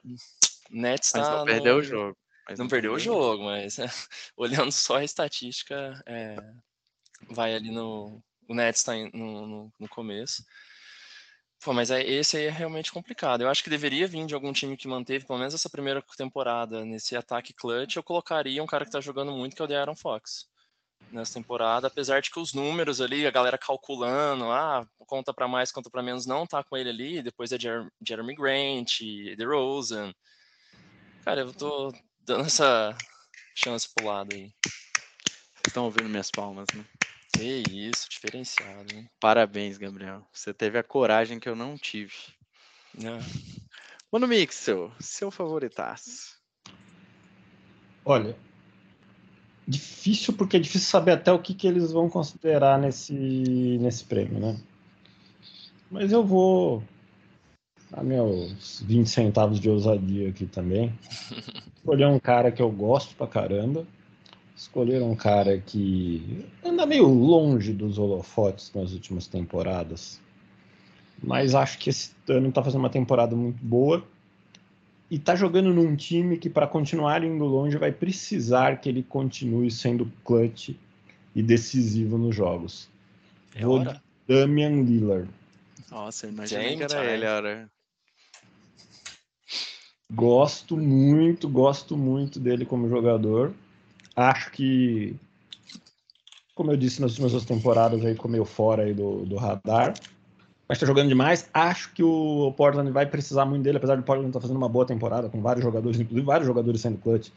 Nets 0.71 1.11
Mas 1.13 1.27
tá 1.27 1.37
não 1.37 1.45
perdeu 1.45 1.73
o 1.75 1.77
no- 1.77 1.83
jogo. 1.83 2.17
Mas 2.47 2.57
não 2.57 2.67
perdeu 2.67 2.93
o 2.93 2.99
jogo, 2.99 3.43
mas 3.43 3.77
olhando 4.35 4.71
só 4.71 4.97
a 4.97 5.03
estatística, 5.03 6.01
é, 6.03 6.35
vai 7.29 7.53
ali 7.53 7.69
no. 7.69 8.23
O 8.47 8.55
Nets 8.55 8.79
está 8.79 8.95
no, 8.95 9.45
no, 9.45 9.73
no 9.79 9.87
começo. 9.87 10.43
Pô, 11.63 11.73
mas 11.73 11.91
é, 11.91 12.01
esse 12.01 12.37
aí 12.37 12.45
é 12.45 12.49
realmente 12.49 12.91
complicado. 12.91 13.41
Eu 13.41 13.49
acho 13.49 13.61
que 13.63 13.69
deveria 13.69 14.07
vir 14.07 14.25
de 14.25 14.33
algum 14.33 14.53
time 14.53 14.77
que 14.77 14.87
manteve 14.87 15.25
pelo 15.25 15.39
menos 15.39 15.53
essa 15.53 15.69
primeira 15.69 16.01
temporada 16.15 16.85
nesse 16.85 17.17
ataque 17.17 17.53
clutch. 17.53 17.97
Eu 17.97 18.03
colocaria 18.03 18.63
um 18.63 18.67
cara 18.67 18.85
que 18.85 18.89
está 18.89 19.01
jogando 19.01 19.33
muito, 19.33 19.55
que 19.55 19.61
é 19.61 19.65
o 19.65 19.67
De'Aaron 19.67 19.95
Fox. 19.95 20.47
Nessa 21.11 21.33
temporada, 21.33 21.87
apesar 21.87 22.21
de 22.21 22.29
que 22.31 22.39
os 22.39 22.53
números 22.53 23.01
ali, 23.01 23.25
a 23.27 23.31
galera 23.31 23.57
calculando, 23.57 24.45
ah, 24.51 24.87
conta 25.05 25.33
para 25.33 25.47
mais, 25.47 25.71
conta 25.71 25.89
para 25.89 26.03
menos, 26.03 26.25
não 26.25 26.47
tá 26.47 26.63
com 26.63 26.77
ele 26.77 26.89
ali. 26.89 27.21
Depois 27.21 27.51
é 27.51 27.59
Jer 27.59 27.85
Jeremy 28.07 28.35
Grant, 28.35 28.99
DeRozan. 29.37 30.13
Cara, 31.25 31.41
eu 31.41 31.53
tô 31.53 31.93
dando 32.21 32.45
essa 32.45 32.95
chance 33.53 33.87
pro 33.93 34.07
lado 34.07 34.33
aí. 34.33 34.53
Vocês 34.63 35.67
estão 35.67 35.85
ouvindo 35.85 36.07
minhas 36.07 36.31
palmas, 36.31 36.67
né? 36.73 36.85
Que 37.39 37.63
isso, 37.71 38.09
diferenciado, 38.09 38.93
hein? 38.93 39.09
Parabéns, 39.17 39.77
Gabriel. 39.77 40.27
Você 40.33 40.53
teve 40.53 40.77
a 40.77 40.83
coragem 40.83 41.39
que 41.39 41.47
eu 41.47 41.55
não 41.55 41.77
tive. 41.77 42.13
É. 42.97 43.17
Mano 44.11 44.27
Mixel, 44.27 44.91
seu 44.99 45.31
favoritaço. 45.31 46.37
Olha, 48.03 48.35
difícil 49.65 50.33
porque 50.33 50.57
é 50.57 50.59
difícil 50.59 50.89
saber 50.89 51.13
até 51.13 51.31
o 51.31 51.39
que, 51.39 51.53
que 51.53 51.65
eles 51.65 51.93
vão 51.93 52.09
considerar 52.09 52.77
nesse, 52.77 53.13
nesse 53.13 54.03
prêmio, 54.03 54.37
né? 54.37 54.59
Mas 55.89 56.11
eu 56.11 56.25
vou 56.25 56.83
a 57.93 58.03
meus 58.03 58.81
20 58.81 59.09
centavos 59.09 59.61
de 59.61 59.69
ousadia 59.69 60.27
aqui 60.27 60.45
também. 60.45 60.93
Escolher 61.77 62.07
um 62.07 62.19
cara 62.19 62.51
que 62.51 62.61
eu 62.61 62.69
gosto 62.69 63.15
pra 63.15 63.27
caramba. 63.27 63.87
Escolher 64.59 65.01
um 65.01 65.15
cara 65.15 65.57
que 65.57 66.45
anda 66.61 66.85
meio 66.85 67.07
longe 67.07 67.71
dos 67.71 67.97
holofotes 67.97 68.69
nas 68.75 68.91
últimas 68.91 69.25
temporadas. 69.25 70.19
Mas 71.23 71.55
acho 71.55 71.77
que 71.77 71.89
esse 71.89 72.11
ano 72.27 72.51
tá 72.51 72.61
fazendo 72.61 72.81
uma 72.81 72.89
temporada 72.89 73.37
muito 73.37 73.63
boa 73.63 74.05
e 75.09 75.17
tá 75.17 75.33
jogando 75.33 75.73
num 75.73 75.95
time 75.95 76.37
que 76.37 76.49
para 76.49 76.67
continuar 76.67 77.23
indo 77.23 77.45
longe 77.45 77.77
vai 77.77 77.93
precisar 77.93 78.81
que 78.81 78.89
ele 78.89 79.01
continue 79.01 79.71
sendo 79.71 80.11
clutch 80.25 80.71
e 81.33 81.41
decisivo 81.41 82.17
nos 82.17 82.35
jogos. 82.35 82.89
É 83.55 83.63
Vou 83.63 83.79
hora? 83.79 84.03
Damian 84.27 84.83
Lillard. 84.83 85.29
Nossa, 85.89 86.27
imagina 86.27 86.75
que 86.75 86.83
era 86.83 87.05
ele, 87.05 87.23
era. 87.23 87.71
Gosto 90.11 90.75
muito, 90.75 91.47
gosto 91.47 91.95
muito 91.95 92.41
dele 92.41 92.65
como 92.65 92.89
jogador. 92.89 93.53
Acho 94.19 94.51
que, 94.51 95.15
como 96.53 96.71
eu 96.73 96.75
disse 96.75 96.99
nas 96.99 97.11
últimas 97.11 97.31
duas 97.31 97.45
temporadas, 97.45 98.03
aí 98.03 98.15
comeu 98.15 98.43
fora 98.43 98.83
aí 98.83 98.93
do, 98.93 99.25
do 99.25 99.37
radar. 99.37 99.93
Mas 100.67 100.75
está 100.75 100.85
jogando 100.85 101.07
demais. 101.07 101.49
Acho 101.53 101.93
que 101.93 102.03
o 102.03 102.53
Portland 102.57 102.91
vai 102.91 103.05
precisar 103.05 103.45
muito 103.45 103.63
dele, 103.63 103.77
apesar 103.77 103.95
do 103.95 104.03
Portland 104.03 104.27
estar 104.27 104.39
tá 104.39 104.41
fazendo 104.41 104.57
uma 104.57 104.67
boa 104.67 104.85
temporada, 104.85 105.29
com 105.29 105.41
vários 105.41 105.63
jogadores, 105.63 105.97
inclusive 105.97 106.25
vários 106.25 106.45
jogadores 106.45 106.81
sendo 106.81 106.97
clutch. 106.97 107.29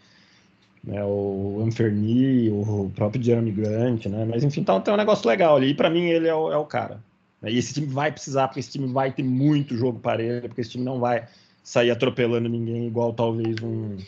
Né, 0.83 1.01
o 1.05 1.63
Anferni, 1.65 2.51
o 2.51 2.91
próprio 2.97 3.23
Jeremy 3.23 3.53
Grant, 3.53 4.07
né? 4.07 4.25
Mas 4.25 4.43
enfim, 4.43 4.65
tá, 4.65 4.81
tem 4.81 4.93
um 4.93 4.97
negócio 4.97 5.29
legal 5.29 5.55
ali. 5.55 5.69
E 5.69 5.75
para 5.75 5.89
mim 5.89 6.07
ele 6.07 6.27
é 6.27 6.35
o, 6.35 6.51
é 6.51 6.57
o 6.57 6.65
cara. 6.65 7.01
Né? 7.41 7.53
E 7.53 7.59
esse 7.59 7.73
time 7.73 7.87
vai 7.87 8.11
precisar, 8.11 8.49
porque 8.49 8.59
esse 8.59 8.73
time 8.73 8.93
vai 8.93 9.13
ter 9.13 9.23
muito 9.23 9.77
jogo 9.77 10.01
para 10.01 10.21
ele, 10.21 10.49
porque 10.49 10.63
esse 10.63 10.71
time 10.71 10.83
não 10.83 10.99
vai 10.99 11.29
sair 11.63 11.93
atropelando 11.93 12.49
ninguém 12.49 12.89
igual 12.89 13.13
talvez 13.13 13.55
um 13.63 13.99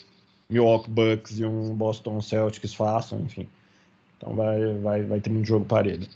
Milwaukee 0.48 0.90
Bucks 0.90 1.38
e 1.38 1.44
um 1.44 1.74
Boston 1.74 2.20
Celtics 2.20 2.74
façam, 2.74 3.20
enfim. 3.20 3.48
Então 4.16 4.34
vai, 4.34 4.74
vai, 4.78 5.02
vai 5.02 5.20
ter 5.20 5.30
muito 5.30 5.46
jogo 5.46 5.64
para 5.64 5.88
ele. 5.88 6.08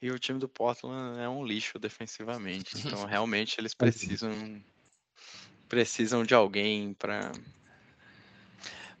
E 0.00 0.10
o 0.10 0.18
time 0.18 0.38
do 0.38 0.48
Portland 0.48 1.18
é 1.18 1.28
um 1.28 1.44
lixo 1.44 1.78
defensivamente, 1.78 2.76
então 2.78 3.04
realmente 3.04 3.58
eles 3.58 3.74
precisam 3.74 4.62
precisam 5.68 6.24
de 6.24 6.34
alguém 6.34 6.94
para 6.94 7.32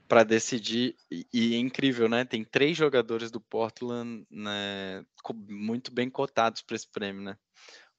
para 0.08 0.22
decidir. 0.22 0.94
E, 1.10 1.26
e, 1.32 1.54
é 1.54 1.58
incrível, 1.58 2.08
né? 2.08 2.24
Tem 2.24 2.44
três 2.44 2.76
jogadores 2.76 3.30
do 3.30 3.40
Portland 3.40 4.24
né, 4.30 5.04
muito 5.48 5.92
bem 5.92 6.08
cotados 6.08 6.62
para 6.62 6.76
esse 6.76 6.88
prêmio, 6.88 7.22
né? 7.22 7.36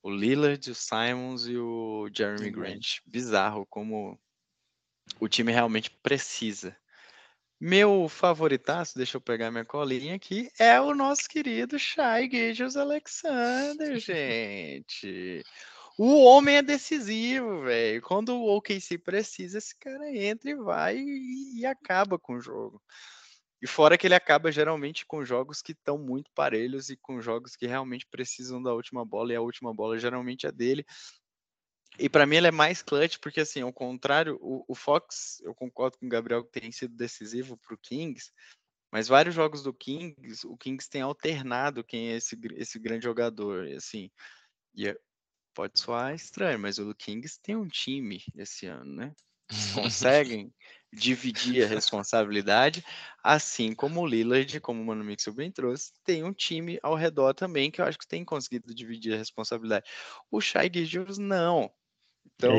O 0.02 0.10
Lillard, 0.10 0.72
o 0.72 0.76
Simons 0.76 1.48
e 1.48 1.58
o 1.58 2.10
Jeremy 2.16 2.50
Grant. 2.50 3.00
Bizarro 3.06 3.66
como 3.66 4.18
o 5.20 5.28
time 5.28 5.52
realmente 5.52 5.90
precisa. 5.90 6.76
Meu 7.60 8.08
favoritaço, 8.08 8.96
deixa 8.96 9.18
eu 9.18 9.22
pegar 9.22 9.50
minha 9.50 9.66
colinha 9.66 10.16
aqui, 10.16 10.50
é 10.60 10.80
o 10.80 10.94
nosso 10.94 11.28
querido 11.28 11.80
Shai 11.80 12.30
Gilgeous 12.30 12.78
Alexander, 12.78 13.98
gente. 13.98 15.44
O 15.98 16.24
homem 16.24 16.58
é 16.58 16.62
decisivo, 16.62 17.64
velho. 17.64 18.00
Quando 18.04 18.36
o 18.36 18.56
OKC 18.56 19.00
precisa, 19.00 19.58
esse 19.58 19.76
cara 19.80 20.16
entra 20.16 20.52
e 20.52 20.56
vai 20.56 20.98
e, 20.98 21.62
e 21.62 21.66
acaba 21.66 22.20
com 22.20 22.36
o 22.36 22.42
jogo. 22.42 22.80
E 23.60 23.66
fora 23.66 23.98
que 23.98 24.06
ele 24.06 24.14
acaba 24.14 24.52
geralmente 24.52 25.04
com 25.04 25.26
jogos 25.26 25.64
que 25.64 25.72
estão 25.72 25.98
muito 25.98 26.30
parelhos 26.36 26.90
e 26.92 26.96
com 26.96 27.20
jogos 27.20 27.56
que 27.56 27.66
realmente 27.66 28.06
precisam 28.06 28.62
da 28.62 28.72
última 28.72 29.04
bola, 29.04 29.34
e 29.34 29.36
a 29.36 29.42
última 29.42 29.74
bola 29.74 29.98
geralmente 29.98 30.46
é 30.46 30.52
dele. 30.52 30.86
E 32.00 32.08
para 32.08 32.26
mim 32.26 32.38
ele 32.38 32.48
é 32.48 32.52
mais 32.52 32.82
clutch, 32.82 33.18
porque 33.20 33.42
assim, 33.42 33.62
ao 33.62 33.74
contrário, 33.74 34.38
o, 34.42 34.64
o, 34.68 34.76
Fox, 34.76 35.42
eu 35.44 35.54
concordo 35.56 35.98
com 35.98 36.06
o 36.06 36.10
Gabriel 36.10 36.44
que 36.44 36.60
tem 36.60 36.72
sido 36.72 36.96
decisivo 36.96 37.58
para 37.58 37.74
o 37.74 37.78
Kings, 37.78 38.32
mas 38.92 39.08
vários 39.08 39.34
jogos 39.34 39.64
do 39.64 39.74
Kings, 39.74 40.46
o 40.46 40.56
Kings 40.58 40.90
tem 40.90 41.02
alternado 41.02 41.84
quem 41.84 42.10
é 42.10 42.18
esse, 42.18 42.38
esse 42.56 42.80
grande 42.80 43.04
jogador, 43.04 43.68
assim. 43.76 44.10
E 44.76 44.88
é, 44.88 44.98
pode 45.54 45.80
soar 45.80 46.14
estranho, 46.14 46.60
mas 46.60 46.78
o 46.78 46.94
Kings 46.94 47.40
tem 47.42 47.56
um 47.56 47.68
time 47.68 48.24
esse 48.36 48.68
ano, 48.68 48.96
né? 48.96 49.14
Eles 49.50 49.72
conseguem 49.74 50.54
dividir 50.94 51.64
a 51.64 51.68
responsabilidade, 51.68 52.84
assim 53.24 53.74
como 53.74 54.02
o 54.02 54.06
Lillard, 54.06 54.60
como 54.62 54.82
o 54.82 54.86
Mano 54.86 55.04
Mixel 55.04 55.34
bem 55.34 55.52
trouxe, 55.52 55.92
tem 56.04 56.24
um 56.24 56.34
time 56.34 56.80
ao 56.82 56.96
redor 56.96 57.34
também 57.34 57.70
que 57.70 57.82
eu 57.82 57.86
acho 57.86 57.98
que 57.98 58.08
tem 58.08 58.24
conseguido 58.24 58.74
dividir 58.74 59.14
a 59.14 59.18
responsabilidade. 59.18 59.90
O 60.32 60.40
Shai 60.40 60.70
Gilgeous 60.74 61.18
não. 61.18 61.72
Então, 62.40 62.54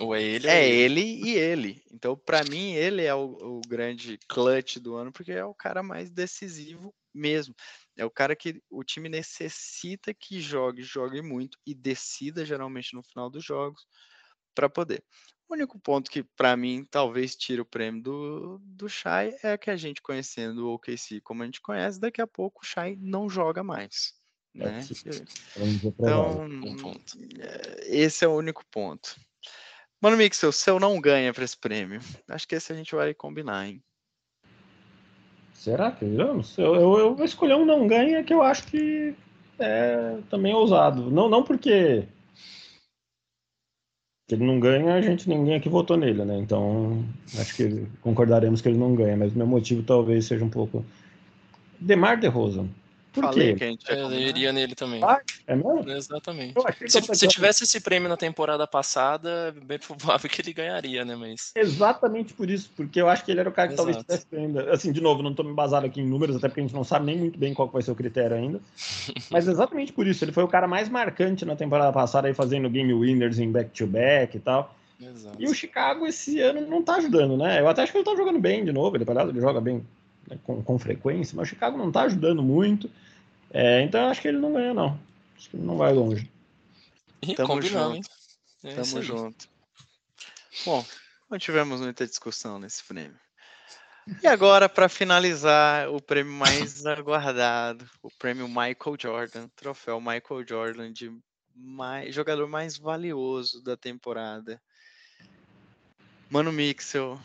ou 0.00 0.14
é 0.14 0.22
ele, 0.22 0.48
é 0.48 0.66
ele 0.66 1.00
e 1.02 1.36
ele. 1.36 1.82
Então, 1.92 2.16
para 2.16 2.42
mim, 2.44 2.72
ele 2.72 3.02
é 3.02 3.14
o, 3.14 3.36
o, 3.58 3.60
grande 3.68 4.18
clutch 4.26 4.78
do 4.78 4.94
ano, 4.94 5.12
porque 5.12 5.32
é 5.32 5.44
o 5.44 5.54
cara 5.54 5.82
mais 5.82 6.10
decisivo 6.10 6.94
mesmo. 7.12 7.54
É 7.98 8.04
o 8.04 8.10
cara 8.10 8.34
que 8.34 8.62
o 8.70 8.82
time 8.82 9.10
necessita 9.10 10.14
que 10.14 10.40
jogue, 10.40 10.82
jogue 10.82 11.20
muito 11.20 11.58
e 11.66 11.74
decida 11.74 12.46
geralmente 12.46 12.94
no 12.94 13.02
final 13.02 13.28
dos 13.28 13.44
jogos 13.44 13.86
para 14.54 14.70
poder. 14.70 15.04
O 15.46 15.52
único 15.52 15.78
ponto 15.78 16.10
que, 16.10 16.22
para 16.22 16.56
mim, 16.56 16.86
talvez 16.90 17.36
tire 17.36 17.60
o 17.60 17.66
prêmio 17.66 18.02
do, 18.02 18.58
do 18.62 18.88
Shai 18.88 19.36
é 19.42 19.58
que 19.58 19.68
a 19.68 19.76
gente 19.76 20.00
conhecendo 20.00 20.66
o 20.66 20.74
OKC 20.74 21.20
como 21.20 21.42
a 21.42 21.44
gente 21.44 21.60
conhece, 21.60 22.00
daqui 22.00 22.22
a 22.22 22.26
pouco 22.26 22.62
o 22.62 22.66
Shai 22.66 22.96
não 22.98 23.28
joga 23.28 23.62
mais. 23.62 24.14
Né? 24.54 24.80
Então, 25.84 26.46
é, 27.40 27.96
esse 27.96 28.24
é 28.24 28.28
o 28.28 28.36
único 28.36 28.64
ponto. 28.70 29.16
Mano, 30.00 30.16
Mixel, 30.16 30.52
se 30.52 30.70
eu 30.70 30.78
não 30.78 31.00
ganha 31.00 31.32
para 31.32 31.44
esse 31.44 31.56
prêmio, 31.56 32.00
acho 32.28 32.46
que 32.46 32.54
esse 32.54 32.72
a 32.72 32.76
gente 32.76 32.94
vai 32.94 33.14
combinar, 33.14 33.66
hein? 33.66 33.82
Será 35.54 35.90
que 35.90 36.04
eu, 36.04 36.42
eu, 36.58 36.98
eu 36.98 37.14
vou 37.14 37.24
escolher 37.24 37.54
um 37.54 37.64
não 37.64 37.86
ganha 37.86 38.22
que 38.22 38.34
eu 38.34 38.42
acho 38.42 38.66
que 38.66 39.14
é 39.58 40.18
também 40.28 40.54
ousado. 40.54 41.10
Não, 41.10 41.28
não 41.28 41.42
porque 41.42 42.06
ele 44.30 44.44
não 44.44 44.58
ganha, 44.58 44.94
a 44.94 45.00
gente 45.00 45.28
ninguém 45.28 45.54
aqui 45.54 45.68
votou 45.68 45.96
nele, 45.96 46.24
né? 46.24 46.38
Então 46.38 47.04
acho 47.38 47.54
que 47.56 47.86
concordaremos 48.00 48.60
que 48.60 48.68
ele 48.68 48.78
não 48.78 48.94
ganha, 48.94 49.16
mas 49.16 49.32
meu 49.32 49.46
motivo 49.46 49.82
talvez 49.82 50.26
seja 50.26 50.44
um 50.44 50.50
pouco 50.50 50.84
Demar 51.80 52.16
de 52.16 52.26
Rosa. 52.26 52.66
Por 53.14 53.22
Falei 53.22 53.52
quê? 53.52 53.58
que 53.58 53.64
a 53.64 53.66
gente 53.68 53.84
eu 53.88 54.12
iria 54.12 54.52
nele 54.52 54.74
também. 54.74 55.00
Ah, 55.04 55.20
é 55.46 55.54
mesmo? 55.54 55.88
Exatamente. 55.88 56.54
Se, 56.88 57.00
se, 57.00 57.28
tivesse 57.28 57.62
esse 57.62 57.80
prêmio 57.80 58.08
na 58.08 58.16
temporada 58.16 58.66
passada, 58.66 59.54
é 59.56 59.60
bem 59.64 59.78
provável 59.78 60.28
que 60.28 60.42
ele 60.42 60.52
ganharia, 60.52 61.04
né? 61.04 61.14
Mas... 61.14 61.52
Exatamente 61.54 62.34
por 62.34 62.50
isso, 62.50 62.68
porque 62.76 63.00
eu 63.00 63.08
acho 63.08 63.24
que 63.24 63.30
ele 63.30 63.38
era 63.38 63.48
o 63.48 63.52
cara 63.52 63.68
que 63.68 63.74
Exato. 63.74 63.86
talvez 63.86 64.04
tivesse 64.04 64.26
ainda. 64.36 64.72
Assim, 64.72 64.90
de 64.90 65.00
novo, 65.00 65.22
não 65.22 65.30
estou 65.30 65.44
me 65.44 65.54
basado 65.54 65.86
aqui 65.86 66.00
em 66.00 66.06
números, 66.06 66.34
até 66.34 66.48
porque 66.48 66.60
a 66.60 66.64
gente 66.64 66.74
não 66.74 66.82
sabe 66.82 67.06
nem 67.06 67.16
muito 67.16 67.38
bem 67.38 67.54
qual 67.54 67.68
vai 67.68 67.82
ser 67.82 67.92
o 67.92 67.94
critério 67.94 68.36
ainda. 68.36 68.60
Mas 69.30 69.46
exatamente 69.46 69.92
por 69.92 70.08
isso, 70.08 70.24
ele 70.24 70.32
foi 70.32 70.42
o 70.42 70.48
cara 70.48 70.66
mais 70.66 70.88
marcante 70.88 71.44
na 71.44 71.54
temporada 71.54 71.92
passada, 71.92 72.26
aí 72.26 72.34
fazendo 72.34 72.68
game 72.68 72.92
winners 72.92 73.38
em 73.38 73.50
back-to-back 73.52 74.32
-back 74.32 74.36
e 74.36 74.40
tal. 74.40 74.74
Exato. 75.00 75.36
E 75.38 75.46
o 75.46 75.54
Chicago 75.54 76.04
esse 76.04 76.40
ano 76.40 76.66
não 76.66 76.82
tá 76.82 76.96
ajudando, 76.96 77.36
né? 77.36 77.60
Eu 77.60 77.68
até 77.68 77.82
acho 77.82 77.92
que 77.92 77.98
ele 77.98 78.04
tá 78.04 78.16
jogando 78.16 78.40
bem 78.40 78.64
de 78.64 78.72
novo, 78.72 78.96
ele, 78.96 79.04
ele 79.08 79.40
joga 79.40 79.60
bem 79.60 79.84
né, 80.28 80.38
com, 80.44 80.62
com 80.62 80.78
frequência, 80.78 81.36
mas 81.36 81.46
o 81.46 81.50
Chicago 81.50 81.76
não 81.76 81.90
tá 81.90 82.02
ajudando 82.02 82.42
muito. 82.42 82.90
É, 83.50 83.82
então 83.82 84.02
eu 84.02 84.08
acho 84.08 84.20
que 84.20 84.28
ele 84.28 84.38
não 84.38 84.52
ganha, 84.52 84.74
não. 84.74 84.98
Acho 85.36 85.50
que 85.50 85.56
ele 85.56 85.64
não 85.64 85.76
vai 85.76 85.92
longe. 85.92 86.30
E 87.22 87.34
Tamo 87.34 87.60
junto. 87.62 88.08
É 88.62 88.74
Tamo 88.74 89.02
junto. 89.02 89.48
Bom, 90.64 90.84
não 91.30 91.38
tivemos 91.38 91.80
muita 91.80 92.06
discussão 92.06 92.58
nesse 92.58 92.82
prêmio. 92.84 93.18
E 94.22 94.26
agora, 94.28 94.68
para 94.68 94.88
finalizar, 94.88 95.88
o 95.88 96.00
prêmio 96.00 96.32
mais 96.32 96.84
aguardado, 96.86 97.88
o 98.02 98.10
prêmio 98.18 98.48
Michael 98.48 98.96
Jordan, 98.98 99.48
troféu 99.56 100.00
Michael 100.00 100.46
Jordan 100.46 100.92
de 100.92 101.16
mais, 101.54 102.14
jogador 102.14 102.48
mais 102.48 102.76
valioso 102.76 103.62
da 103.62 103.76
temporada. 103.76 104.60
Mano 106.28 106.50
Mixel, 106.50 107.20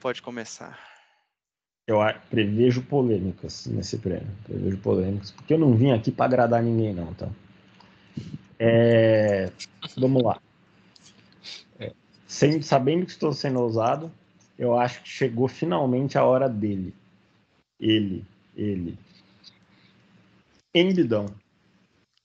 pode 0.00 0.22
começar 0.22 0.89
eu 1.90 1.98
prevejo 2.30 2.82
polêmicas 2.82 3.66
nesse 3.66 3.98
prêmio. 3.98 4.30
Prevejo 4.44 4.78
polêmicas, 4.78 5.32
porque 5.32 5.54
eu 5.54 5.58
não 5.58 5.74
vim 5.74 5.90
aqui 5.90 6.12
para 6.12 6.26
agradar 6.26 6.62
ninguém, 6.62 6.94
não, 6.94 7.12
tá? 7.14 7.28
É, 8.58 9.50
vamos 9.96 10.22
lá. 10.22 10.40
É, 11.80 11.92
sem, 12.28 12.62
sabendo 12.62 13.06
que 13.06 13.12
estou 13.12 13.32
sendo 13.32 13.60
ousado, 13.60 14.12
eu 14.56 14.78
acho 14.78 15.02
que 15.02 15.08
chegou 15.08 15.48
finalmente 15.48 16.16
a 16.16 16.24
hora 16.24 16.48
dele. 16.48 16.94
Ele, 17.80 18.24
ele. 18.54 18.96
Embidão. 20.72 21.26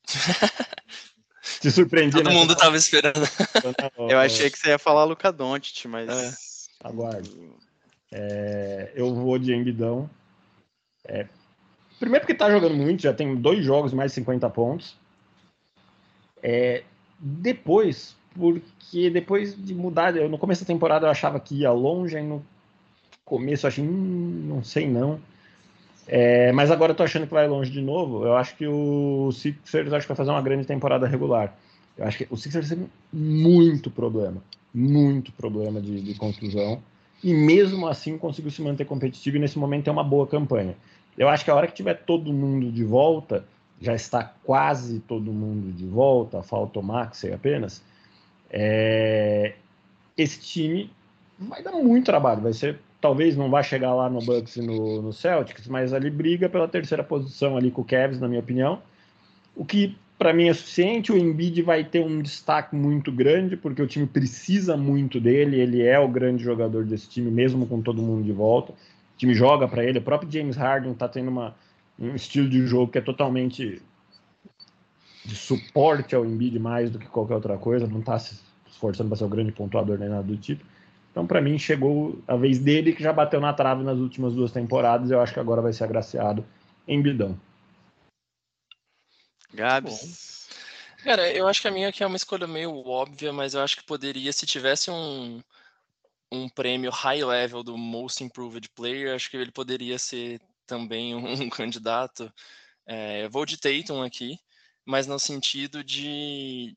Te 1.60 1.72
surpreendi. 1.72 2.18
Todo 2.18 2.32
mundo 2.32 2.54
estava 2.54 2.78
esperando. 2.78 3.28
Eu 3.98 4.20
achei 4.20 4.52
que 4.52 4.60
você 4.60 4.70
ia 4.70 4.78
falar 4.78 5.06
Luca 5.06 5.32
Doncic, 5.32 5.86
mas... 5.88 6.08
É. 6.08 6.88
Aguardo. 6.88 7.65
É, 8.18 8.94
eu 8.96 9.14
vou 9.14 9.38
de 9.38 9.54
Embidão. 9.54 10.10
É, 11.04 11.28
primeiro 12.00 12.26
porque 12.26 12.34
tá 12.34 12.50
jogando 12.50 12.74
muito, 12.74 13.02
já 13.02 13.14
tem 13.14 13.36
dois 13.36 13.64
jogos 13.64 13.92
mais 13.92 14.12
de 14.12 14.16
50 14.16 14.50
pontos. 14.52 14.96
É, 16.42 16.84
depois, 17.20 18.16
porque 18.34 19.10
depois 19.10 19.54
de 19.54 19.76
mudar, 19.76 20.16
eu, 20.16 20.30
no 20.30 20.38
começo 20.38 20.62
da 20.62 20.68
temporada 20.68 21.06
eu 21.06 21.12
achava 21.12 21.42
que 21.42 21.56
ia 21.56 21.72
longe, 21.74 22.16
aí 22.16 22.24
no 22.24 22.42
começo 23.26 23.66
eu 23.66 23.68
achei, 23.68 23.84
hum, 23.84 24.46
não 24.48 24.64
sei 24.64 24.88
não. 24.88 25.20
É, 26.08 26.54
mas 26.54 26.72
agora 26.72 26.94
eu 26.94 26.96
tô 26.96 27.04
achando 27.04 27.28
que 27.28 27.34
vai 27.34 27.50
longe 27.50 27.70
de 27.70 27.82
novo. 27.82 28.24
Eu 28.24 28.38
acho 28.38 28.56
que 28.56 28.66
o 28.66 29.30
Sixers 29.34 29.92
acho 29.92 30.06
que 30.06 30.14
vai 30.14 30.18
fazer 30.18 30.32
uma 30.32 30.42
grande 30.42 30.66
temporada 30.66 31.06
regular. 31.06 31.54
Eu 31.98 32.06
acho 32.06 32.20
que 32.20 32.28
o 32.30 32.38
Sixers 32.38 32.70
tem 32.70 32.90
muito 33.12 33.92
problema, 33.92 34.42
muito 34.74 35.34
problema 35.34 35.82
de, 35.82 36.02
de 36.02 36.14
contusão 36.16 36.82
e 37.26 37.34
mesmo 37.34 37.88
assim 37.88 38.20
conseguiu 38.20 38.52
se 38.52 38.62
manter 38.62 38.86
competitivo 38.86 39.38
e 39.38 39.40
nesse 39.40 39.58
momento 39.58 39.88
é 39.88 39.92
uma 39.92 40.04
boa 40.04 40.28
campanha. 40.28 40.78
Eu 41.18 41.28
acho 41.28 41.44
que 41.44 41.50
a 41.50 41.56
hora 41.56 41.66
que 41.66 41.74
tiver 41.74 41.96
todo 41.96 42.32
mundo 42.32 42.72
de 42.72 42.84
volta, 42.84 43.44
já 43.82 43.96
está 43.96 44.32
quase 44.44 45.00
todo 45.00 45.34
mundo 45.34 45.74
de 45.74 45.88
volta, 45.88 46.44
falta 46.44 46.80
o 46.80 46.84
Maxey 46.84 47.34
apenas, 47.34 47.82
é, 48.52 49.56
esse 50.16 50.40
time 50.40 50.92
vai 51.40 51.64
dar 51.64 51.72
muito 51.72 52.06
trabalho. 52.06 52.42
Vai 52.42 52.54
ser, 52.54 52.78
talvez 53.02 53.36
não 53.36 53.50
vá 53.50 53.64
chegar 53.64 53.96
lá 53.96 54.08
no 54.08 54.20
Bucks 54.20 54.58
e 54.58 54.62
no, 54.62 55.02
no 55.02 55.12
Celtics, 55.12 55.68
mas 55.68 55.94
ali 55.94 56.12
briga 56.12 56.48
pela 56.48 56.68
terceira 56.68 57.04
posição 57.04 57.58
ali 57.58 57.72
com 57.72 57.82
o 57.82 57.86
Cavs, 57.86 58.20
na 58.20 58.28
minha 58.28 58.40
opinião. 58.40 58.84
O 59.56 59.66
que 59.66 59.98
para 60.18 60.34
mim 60.34 60.48
é 60.48 60.54
suficiente. 60.54 61.12
O 61.12 61.18
Embiid 61.18 61.62
vai 61.62 61.84
ter 61.84 62.04
um 62.04 62.22
destaque 62.22 62.76
muito 62.76 63.12
grande, 63.12 63.58
porque 63.58 63.82
o 63.82 63.88
time 63.88 64.06
precisa 64.06 64.78
muito 64.78 65.20
dele. 65.20 65.60
Ele 65.60 65.82
é 65.82 66.00
o 66.00 66.08
grande 66.08 66.44
jogador 66.44 66.86
desse 66.86 67.10
time, 67.10 67.30
mesmo 67.30 67.66
com 67.66 67.82
todo 67.82 68.02
mundo 68.02 68.24
de 68.24 68.32
volta. 68.32 68.72
O 68.72 69.18
time 69.18 69.34
joga 69.34 69.68
para 69.68 69.84
ele. 69.84 70.00
O 70.00 70.02
próprio 70.02 70.32
James 70.32 70.56
Harden 70.56 70.92
está 70.92 71.08
tendo 71.08 71.30
uma, 71.30 71.56
um 72.00 72.16
estilo 72.16 72.50
de 72.50 72.66
jogo 72.66 72.92
que 72.92 72.98
é 72.98 73.02
totalmente 73.02 73.82
de 75.24 75.36
suporte 75.36 76.16
ao 76.16 76.26
Embiid 76.26 76.60
mais 76.60 76.90
do 76.90 77.00
que 77.00 77.08
qualquer 77.08 77.36
outra 77.36 77.58
coisa. 77.58 77.88
Não 77.88 78.00
está 78.00 78.18
se 78.20 78.40
esforçando 78.70 79.10
para 79.10 79.18
ser 79.18 79.26
o 79.26 79.30
grande 79.30 79.52
pontuador 79.52 79.98
nem 79.98 80.10
nada 80.10 80.24
do 80.24 80.38
tipo. 80.38 80.64
Então, 81.12 81.26
para 81.26 81.42
mim, 81.42 81.58
chegou 81.58 82.20
a 82.28 82.36
vez 82.36 82.60
dele, 82.60 82.92
que 82.92 83.02
já 83.02 83.14
bateu 83.14 83.40
na 83.40 83.54
trave 83.54 83.84
nas 83.84 83.98
últimas 83.98 84.34
duas 84.34 84.52
temporadas. 84.52 85.10
Eu 85.10 85.22
acho 85.22 85.34
que 85.34 85.40
agora 85.40 85.62
vai 85.62 85.72
ser 85.72 85.86
agraciado 85.86 86.44
em 86.86 87.02
bidão. 87.02 87.38
Gabs. 89.54 90.48
Cara, 91.04 91.32
eu 91.32 91.48
acho 91.48 91.62
que 91.62 91.68
a 91.68 91.72
minha 91.72 91.90
aqui 91.90 92.04
é 92.04 92.08
uma 92.08 92.18
escolha 92.18 92.48
meio 92.48 92.76
óbvia, 92.88 93.32
mas 93.32 93.54
eu 93.54 93.62
acho 93.62 93.78
que 93.78 93.84
poderia, 93.84 94.34
se 94.34 94.46
tivesse 94.46 94.90
um, 94.90 95.42
um 96.32 96.50
prêmio 96.50 96.90
high 96.92 97.24
level 97.24 97.64
do 97.64 97.78
Most 97.78 98.24
Improved 98.24 98.70
Player, 98.70 99.14
acho 99.14 99.30
que 99.30 99.38
ele 99.38 99.52
poderia 99.52 100.00
ser 100.00 100.42
também 100.66 101.14
um, 101.16 101.50
candidato. 101.50 102.32
É, 102.86 103.28
vou 103.30 103.46
de 103.46 103.58
Tatum 103.58 104.02
aqui, 104.02 104.40
mas 104.84 105.08
no 105.08 105.20
sentido 105.20 105.84
de 105.84 106.76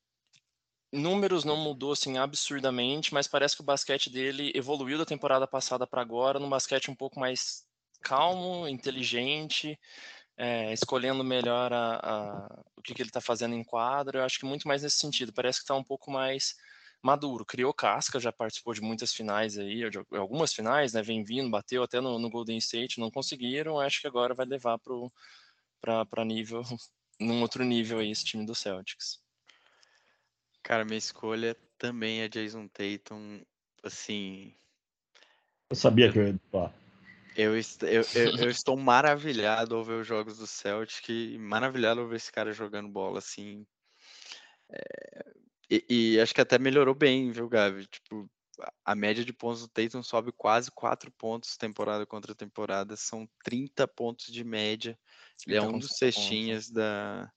números 0.92 1.44
não 1.44 1.56
mudou 1.56 1.92
assim 1.92 2.18
absurdamente, 2.18 3.12
mas 3.12 3.28
parece 3.28 3.56
que 3.56 3.62
o 3.62 3.64
basquete 3.64 4.10
dele 4.10 4.52
evoluiu 4.54 4.98
da 4.98 5.04
temporada 5.04 5.46
passada 5.46 5.86
para 5.86 6.00
agora, 6.00 6.38
num 6.38 6.48
basquete 6.48 6.90
um 6.90 6.94
pouco 6.94 7.20
mais 7.20 7.66
calmo, 8.00 8.66
inteligente, 8.68 9.78
é, 10.38 10.72
escolhendo 10.72 11.24
melhor 11.24 11.72
a, 11.72 11.96
a, 11.96 12.60
o 12.76 12.80
que, 12.80 12.94
que 12.94 13.02
ele 13.02 13.08
está 13.08 13.20
fazendo 13.20 13.56
em 13.56 13.64
quadra. 13.64 14.20
Eu 14.20 14.24
acho 14.24 14.38
que 14.38 14.46
muito 14.46 14.68
mais 14.68 14.84
nesse 14.84 14.96
sentido. 14.96 15.32
Parece 15.32 15.58
que 15.58 15.64
está 15.64 15.74
um 15.74 15.82
pouco 15.82 16.12
mais 16.12 16.56
maduro. 17.02 17.44
Criou 17.44 17.74
casca, 17.74 18.20
já 18.20 18.30
participou 18.30 18.72
de 18.72 18.80
muitas 18.80 19.12
finais 19.12 19.58
aí, 19.58 19.90
de 19.90 19.98
algumas 20.12 20.54
finais, 20.54 20.92
né? 20.92 21.02
Vem 21.02 21.24
vindo, 21.24 21.50
bateu 21.50 21.82
até 21.82 22.00
no, 22.00 22.20
no 22.20 22.30
Golden 22.30 22.56
State, 22.58 23.00
não 23.00 23.10
conseguiram. 23.10 23.80
Acho 23.80 24.00
que 24.00 24.06
agora 24.06 24.32
vai 24.32 24.46
levar 24.46 24.78
para 24.78 26.24
nível, 26.24 26.62
num 27.18 27.42
outro 27.42 27.64
nível 27.64 27.98
aí 27.98 28.12
esse 28.12 28.24
time 28.24 28.46
do 28.46 28.54
Celtics. 28.54 29.20
Cara, 30.62 30.84
minha 30.84 30.98
escolha 30.98 31.56
também 31.76 32.20
é 32.20 32.28
Jason 32.28 32.68
Tatum. 32.68 33.40
Assim. 33.82 34.54
Eu 35.70 35.76
sabia 35.76 36.12
que 36.12 36.18
eu 36.18 36.28
ia 36.28 36.40
falar. 36.50 36.77
Eu, 37.38 37.54
eu, 37.54 38.02
eu, 38.16 38.36
eu, 38.36 38.50
estou 38.50 38.76
maravilhado 38.76 39.76
ao 39.76 39.84
ver 39.84 40.00
os 40.00 40.06
jogos 40.06 40.38
do 40.38 40.46
Celtic 40.46 41.38
maravilhado 41.38 42.00
ao 42.00 42.08
ver 42.08 42.16
esse 42.16 42.32
cara 42.32 42.52
jogando 42.52 42.88
bola 42.88 43.20
assim. 43.20 43.64
É, 44.68 45.32
e, 45.70 45.84
e, 45.88 46.20
acho 46.20 46.34
que 46.34 46.40
até 46.40 46.58
melhorou 46.58 46.96
bem, 46.96 47.30
viu, 47.30 47.48
Gavi? 47.48 47.86
Tipo, 47.86 48.28
a 48.84 48.96
média 48.96 49.24
de 49.24 49.32
pontos 49.32 49.60
do 49.60 49.68
Tatum 49.68 50.02
sobe 50.02 50.32
quase 50.32 50.72
4 50.72 51.12
pontos 51.12 51.56
temporada 51.56 52.04
contra 52.04 52.34
temporada, 52.34 52.96
são 52.96 53.28
30 53.44 53.86
pontos 53.86 54.32
de 54.32 54.42
média. 54.42 54.98
Ele 55.46 55.58
é 55.58 55.62
um 55.62 55.78
dos 55.78 55.96
cestinhas 55.96 56.68
da, 56.68 57.30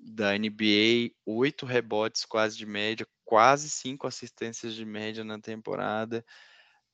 da 0.00 0.34
NBA, 0.38 1.14
oito 1.26 1.66
rebotes 1.66 2.24
quase 2.24 2.56
de 2.56 2.64
média, 2.64 3.06
quase 3.22 3.68
cinco 3.68 4.06
assistências 4.06 4.74
de 4.74 4.86
média 4.86 5.22
na 5.22 5.38
temporada. 5.38 6.24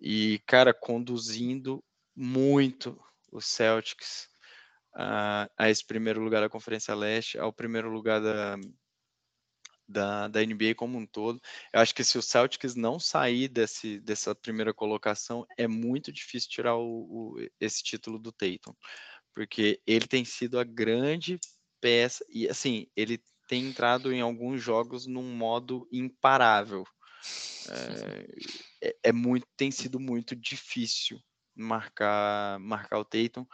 E, 0.01 0.41
cara, 0.45 0.75
conduzindo 0.75 1.81
muito 2.15 2.99
os 3.33 3.47
Celtics 3.47 4.29
uh, 4.95 5.51
a 5.57 5.71
esse 5.71 5.85
primeiro 5.85 6.21
lugar 6.21 6.41
da 6.41 6.49
Conferência 6.49 6.95
Leste, 6.95 7.39
ao 7.39 7.53
primeiro 7.53 7.91
lugar 7.91 8.21
da, 8.21 8.57
da, 9.89 10.29
da 10.29 10.45
NBA 10.45 10.75
como 10.77 10.99
um 10.99 11.07
todo. 11.07 11.41
Eu 11.73 11.81
acho 11.81 11.95
que 11.95 12.05
se 12.05 12.19
o 12.19 12.23
Celtics 12.23 12.75
não 12.75 12.99
sair 12.99 13.49
desse, 13.49 14.01
dessa 14.01 14.35
primeira 14.35 14.73
colocação, 14.73 15.47
é 15.57 15.67
muito 15.67 16.13
difícil 16.13 16.51
tirar 16.51 16.77
o, 16.77 16.85
o, 16.85 17.49
esse 17.61 17.83
título 17.83 18.19
do 18.19 18.33
Tatum, 18.33 18.75
porque 19.35 19.81
ele 19.87 20.07
tem 20.07 20.25
sido 20.25 20.59
a 20.59 20.65
grande 20.65 21.39
peça, 21.81 22.25
e 22.29 22.49
assim, 22.49 22.87
ele 22.95 23.21
tem 23.49 23.67
entrado 23.67 24.13
em 24.13 24.21
alguns 24.21 24.63
jogos 24.63 25.07
num 25.07 25.35
modo 25.35 25.89
imparável. 25.91 26.85
É, 27.69 28.89
é, 28.89 28.97
é 29.05 29.13
muito, 29.13 29.47
tem 29.57 29.71
sido 29.71 29.99
muito 29.99 30.35
difícil 30.35 31.21
marcar, 31.61 32.59
marcar 32.61 32.99
o 32.99 33.05
Tatum 33.05 33.47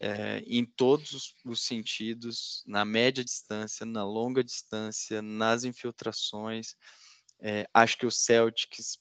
é, 0.00 0.42
em 0.46 0.64
todos 0.64 1.12
os, 1.12 1.34
os, 1.44 1.64
sentidos, 1.64 2.62
na 2.66 2.84
média 2.84 3.24
distância, 3.24 3.86
na 3.86 4.04
longa 4.04 4.42
distância, 4.42 5.22
nas 5.22 5.64
infiltrações. 5.64 6.74
É, 7.40 7.66
acho 7.72 7.96
que 7.98 8.06
o 8.06 8.10
Celtics 8.10 8.98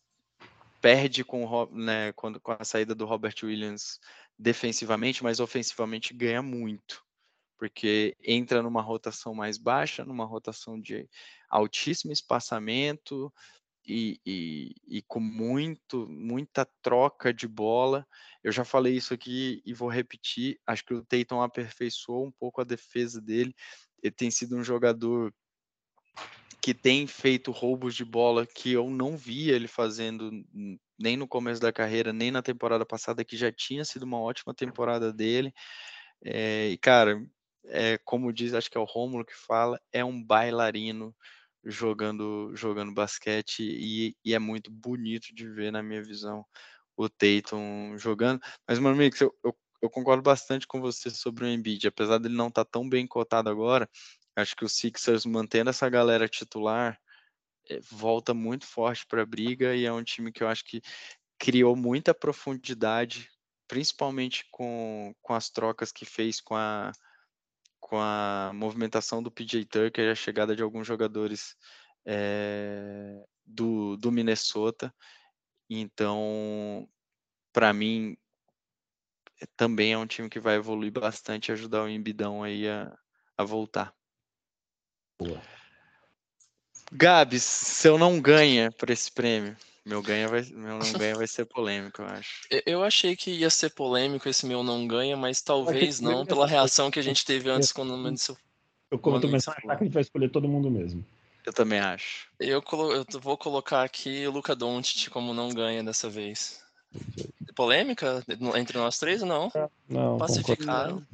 perde 0.82 1.24
com, 1.24 1.66
né, 1.72 2.14
com, 2.14 2.34
com 2.40 2.52
a 2.52 2.64
saída 2.64 2.94
do 2.94 3.06
Robert 3.06 3.36
Williams 3.44 4.00
defensivamente, 4.38 5.24
mas 5.24 5.40
ofensivamente 5.40 6.14
ganha 6.14 6.42
muito 6.42 7.06
porque 7.58 8.16
entra 8.24 8.62
numa 8.62 8.82
rotação 8.82 9.34
mais 9.34 9.58
baixa, 9.58 10.04
numa 10.04 10.26
rotação 10.26 10.80
de 10.80 11.10
altíssimo 11.50 12.12
espaçamento 12.12 13.34
e, 13.88 14.20
e, 14.26 14.76
e, 14.88 15.02
com 15.04 15.20
muito, 15.20 16.08
muita 16.10 16.66
troca 16.82 17.34
de 17.34 17.48
bola. 17.48 18.06
Eu 18.44 18.52
já 18.52 18.66
falei 18.66 18.96
isso 18.96 19.14
aqui 19.14 19.62
e 19.66 19.74
vou 19.74 19.90
repetir. 19.90 20.60
Acho 20.66 20.84
que 20.84 20.94
o 20.94 21.04
Tatum 21.04 21.42
aperfeiçoou 21.42 22.26
um 22.26 22.32
pouco 22.32 22.62
a 22.62 22.64
defesa 22.66 23.22
dele. 23.22 23.56
Ele 24.02 24.14
tem 24.14 24.32
sido 24.32 24.56
um 24.56 24.64
jogador 24.64 25.34
que 26.62 26.74
tem 26.74 27.06
feito 27.06 27.52
roubos 27.52 27.94
de 27.94 28.04
bola 28.04 28.44
que 28.44 28.72
eu 28.72 28.90
não 28.90 29.16
via 29.16 29.56
ele 29.56 29.68
fazendo 29.68 30.32
nem 30.98 31.16
no 31.16 31.28
começo 31.28 31.62
da 31.62 31.72
carreira, 31.72 32.12
nem 32.12 32.32
na 32.32 32.42
temporada 32.42 32.84
passada, 32.84 33.24
que 33.24 33.38
já 33.38 33.52
tinha 33.52 33.86
sido 33.86 34.04
uma 34.04 34.20
ótima 34.20 34.54
temporada 34.54 35.14
dele. 35.14 35.54
É, 36.24 36.70
e, 36.70 36.78
cara, 36.78 37.24
é, 37.66 38.00
como 38.04 38.34
diz, 38.34 38.54
acho 38.54 38.72
que 38.72 38.78
é 38.78 38.82
o 38.82 38.86
Rômulo 38.86 39.26
que 39.26 39.36
fala, 39.36 39.80
é 39.92 40.04
um 40.04 40.24
bailarino 40.24 41.16
jogando 41.66 42.52
jogando 42.56 42.94
basquete 42.94 43.62
e, 43.64 44.16
e, 44.24 44.34
é 44.34 44.40
muito 44.40 44.72
bonito 44.72 45.34
de 45.34 45.48
ver 45.48 45.72
na 45.72 45.82
minha 45.82 46.04
visão 46.04 46.46
o 46.96 47.10
Tatum 47.10 47.98
jogando. 47.98 48.42
Mas, 48.68 48.80
meu 48.80 48.92
amigo, 48.92 49.16
eu, 49.20 49.36
eu, 49.44 49.58
eu 49.82 49.90
concordo 49.90 50.22
bastante 50.24 50.68
com 50.68 50.80
você 50.80 51.10
sobre 51.10 51.46
o 51.46 51.48
Embiid, 51.48 51.88
apesar 51.88 52.20
dele 52.20 52.36
não 52.36 52.48
estar 52.48 52.64
tá 52.66 52.72
tão 52.72 52.88
bem 52.88 53.06
cotado 53.08 53.50
agora, 53.50 53.90
acho 54.36 54.56
que 54.56 54.66
o 54.66 54.70
Sixers 54.70 55.26
mantendo 55.26 55.70
essa 55.70 55.90
galera 55.90 56.28
titular 56.28 57.00
é, 57.70 57.80
volta 57.92 58.34
muito 58.34 58.66
forte 58.66 59.06
para 59.08 59.24
a 59.24 59.26
briga 59.26 59.76
e 59.76 59.86
é 59.86 59.92
um 59.92 60.04
time 60.04 60.32
que 60.32 60.44
eu 60.44 60.48
acho 60.48 60.64
que 60.66 60.82
criou 61.38 61.76
muita 61.76 62.14
profundidade, 62.14 63.30
principalmente 63.68 64.46
com, 64.52 65.14
com 65.22 65.34
as 65.34 65.50
trocas 65.50 65.92
que 65.92 66.06
fez 66.06 66.40
com 66.40 66.56
a 66.56 66.92
com 67.86 68.00
a 68.00 68.52
movimentação 68.52 69.22
do 69.22 69.30
PJ 69.30 69.64
Tucker 69.66 70.06
e 70.08 70.10
a 70.10 70.16
chegada 70.16 70.56
de 70.56 70.64
alguns 70.64 70.88
jogadores 70.88 71.56
é, 72.04 73.24
do, 73.46 73.96
do 73.96 74.12
Minnesota. 74.12 74.92
Então, 75.70 76.90
para 77.54 77.72
mim, 77.72 78.18
também 79.56 79.94
é 79.94 79.98
um 80.00 80.08
time 80.08 80.28
que 80.28 80.40
vai 80.40 80.56
evoluir 80.56 80.92
bastante 80.92 81.50
e 81.50 81.52
ajudar 81.52 81.84
o 81.84 81.88
Embidão 81.88 82.42
aí 82.42 82.68
a, 82.68 82.92
a 83.38 83.44
voltar. 83.44 83.94
Boa. 85.20 85.40
Gabs, 86.92 87.44
se 87.44 87.88
eu 87.88 88.00
não 88.00 88.20
ganha 88.20 88.72
por 88.72 88.90
esse 88.90 89.12
prêmio, 89.12 89.56
meu 89.86 90.02
ganha 90.02 90.28
vai, 90.28 90.42
meu 90.42 90.80
não 90.80 90.94
ganha 90.94 91.16
vai 91.16 91.28
ser 91.28 91.46
polêmico, 91.46 92.02
eu 92.02 92.08
acho. 92.08 92.42
Eu 92.66 92.84
achei 92.84 93.16
que 93.16 93.30
ia 93.30 93.50
ser 93.52 93.70
polêmico 93.70 94.28
esse 94.28 94.46
meu 94.46 94.64
não 94.64 94.88
ganha, 94.88 95.16
mas 95.16 95.42
talvez 95.42 96.00
não, 96.02 96.26
pela 96.26 96.48
reação 96.48 96.90
que 96.90 97.00
a 97.00 97.04
gente 97.04 97.24
teve 97.24 97.50
antes 97.50 97.72
quando 97.72 97.94
o 97.94 97.98
Maurício. 97.98 98.36
Eu 98.90 98.98
começo 98.98 99.50
a 99.50 99.54
achar 99.54 99.62
que 99.62 99.72
a 99.72 99.86
gente 99.86 99.94
vai 99.94 100.02
escolher 100.02 100.30
todo 100.30 100.48
mundo 100.48 100.72
mesmo. 100.72 101.06
Eu 101.46 101.54
também 101.54 101.80
acho. 101.80 102.28
Eu, 102.40 102.64
eu 102.92 103.20
vou 103.20 103.38
colocar 103.38 103.84
aqui 103.84 104.26
o 104.26 104.32
Luca 104.32 104.56
Doncic 104.56 105.10
como 105.12 105.34
não 105.34 105.50
ganha 105.50 105.84
dessa 105.84 106.10
vez. 106.10 106.64
Polêmica 107.56 108.24
entre 108.58 108.78
nós 108.80 108.98
três 108.98 109.22
ou 109.22 109.28
não? 109.28 109.52
Não. 109.88 110.18
Pacificado. 110.18 111.06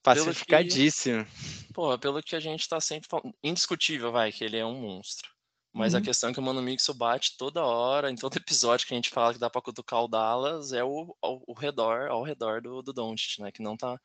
Pacificadíssimo. 0.00 1.24
Pelo 1.24 1.66
que, 1.66 1.72
pô, 1.72 1.98
pelo 1.98 2.22
que 2.22 2.36
a 2.36 2.40
gente 2.40 2.68
tá 2.68 2.80
sempre 2.80 3.08
falando. 3.08 3.34
Indiscutível, 3.42 4.12
vai, 4.12 4.30
que 4.30 4.44
ele 4.44 4.56
é 4.56 4.64
um 4.64 4.80
monstro. 4.80 5.35
Mas 5.76 5.92
uhum. 5.92 6.00
a 6.00 6.02
questão 6.02 6.30
é 6.30 6.32
que 6.32 6.40
o 6.40 6.42
Mano 6.42 6.62
Mixo 6.62 6.94
bate 6.94 7.36
toda 7.36 7.62
hora, 7.62 8.10
em 8.10 8.16
todo 8.16 8.36
episódio 8.40 8.86
que 8.86 8.94
a 8.94 8.96
gente 8.96 9.10
fala 9.10 9.34
que 9.34 9.38
dá 9.38 9.50
para 9.50 9.60
cutucar 9.60 10.02
o 10.02 10.08
Dallas, 10.08 10.72
é 10.72 10.82
o, 10.82 11.14
o, 11.22 11.52
o, 11.52 11.52
redor, 11.52 12.08
ao 12.08 12.22
redor 12.22 12.62
do, 12.62 12.80
do 12.80 12.94
Doncic, 12.94 13.40
né? 13.40 13.52
Que 13.52 13.62
não 13.62 13.76
tá 13.76 14.00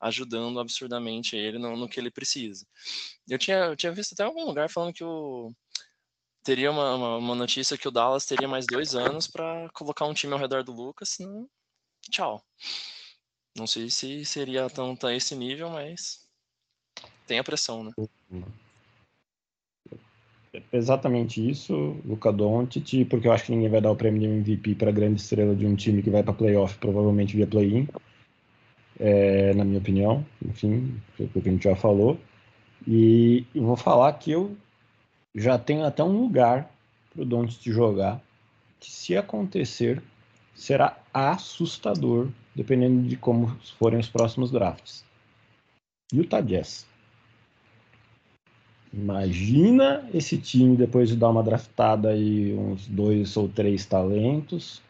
ajudando 0.00 0.60
absurdamente 0.60 1.34
ele 1.36 1.58
no, 1.58 1.76
no 1.76 1.88
que 1.88 1.98
ele 1.98 2.12
precisa. 2.12 2.64
Eu 3.28 3.38
tinha, 3.38 3.56
eu 3.56 3.76
tinha 3.76 3.90
visto 3.90 4.12
até 4.12 4.22
algum 4.22 4.44
lugar 4.44 4.70
falando 4.70 4.94
que 4.94 5.02
o 5.02 5.52
teria 6.44 6.70
uma, 6.70 6.94
uma, 6.94 7.16
uma 7.16 7.34
notícia 7.34 7.76
que 7.76 7.88
o 7.88 7.90
Dallas 7.90 8.24
teria 8.24 8.46
mais 8.46 8.64
dois 8.64 8.94
anos 8.94 9.26
para 9.26 9.68
colocar 9.70 10.04
um 10.04 10.14
time 10.14 10.32
ao 10.32 10.38
redor 10.38 10.62
do 10.62 10.72
Lucas, 10.72 11.08
senão 11.08 11.48
tchau. 12.08 12.40
Não 13.56 13.66
sei 13.66 13.90
se 13.90 14.24
seria 14.24 14.70
tanto 14.70 15.08
a 15.08 15.14
esse 15.14 15.34
nível, 15.34 15.70
mas 15.70 16.24
tem 17.26 17.40
a 17.40 17.44
pressão, 17.44 17.82
né? 17.82 17.92
Exatamente 20.72 21.50
isso, 21.50 21.96
Luca 22.04 22.32
Doncic, 22.32 23.04
porque 23.06 23.28
eu 23.28 23.32
acho 23.32 23.44
que 23.44 23.52
ninguém 23.52 23.68
vai 23.68 23.80
dar 23.80 23.90
o 23.90 23.96
prêmio 23.96 24.20
de 24.20 24.26
MVP 24.26 24.74
para 24.74 24.90
grande 24.90 25.20
estrela 25.20 25.54
de 25.54 25.66
um 25.66 25.74
time 25.74 26.02
que 26.02 26.10
vai 26.10 26.22
para 26.22 26.32
playoff, 26.32 26.78
provavelmente 26.78 27.36
via 27.36 27.46
play-in, 27.46 27.88
é, 28.98 29.52
na 29.54 29.64
minha 29.64 29.78
opinião, 29.78 30.24
enfim, 30.44 31.00
o 31.18 31.28
que 31.28 31.38
a 31.38 31.52
gente 31.52 31.64
já 31.64 31.76
falou. 31.76 32.18
E 32.86 33.44
eu 33.54 33.64
vou 33.64 33.76
falar 33.76 34.12
que 34.14 34.30
eu 34.30 34.56
já 35.34 35.58
tenho 35.58 35.84
até 35.84 36.02
um 36.02 36.20
lugar 36.20 36.70
para 37.12 37.22
o 37.22 37.24
Doncic 37.24 37.70
jogar, 37.70 38.20
que 38.78 38.90
se 38.90 39.16
acontecer, 39.16 40.02
será 40.54 40.98
assustador, 41.12 42.28
dependendo 42.54 43.08
de 43.08 43.16
como 43.16 43.48
forem 43.78 43.98
os 43.98 44.08
próximos 44.08 44.50
drafts. 44.50 45.04
Utah 46.12 46.40
Jazz. 46.40 46.86
Imagina 48.96 50.08
esse 50.14 50.38
time 50.38 50.74
depois 50.74 51.10
de 51.10 51.16
dar 51.16 51.28
uma 51.28 51.42
draftada 51.42 52.08
aí 52.08 52.54
uns 52.54 52.86
dois 52.86 53.36
ou 53.36 53.46
três 53.46 53.84
talentos, 53.84 54.80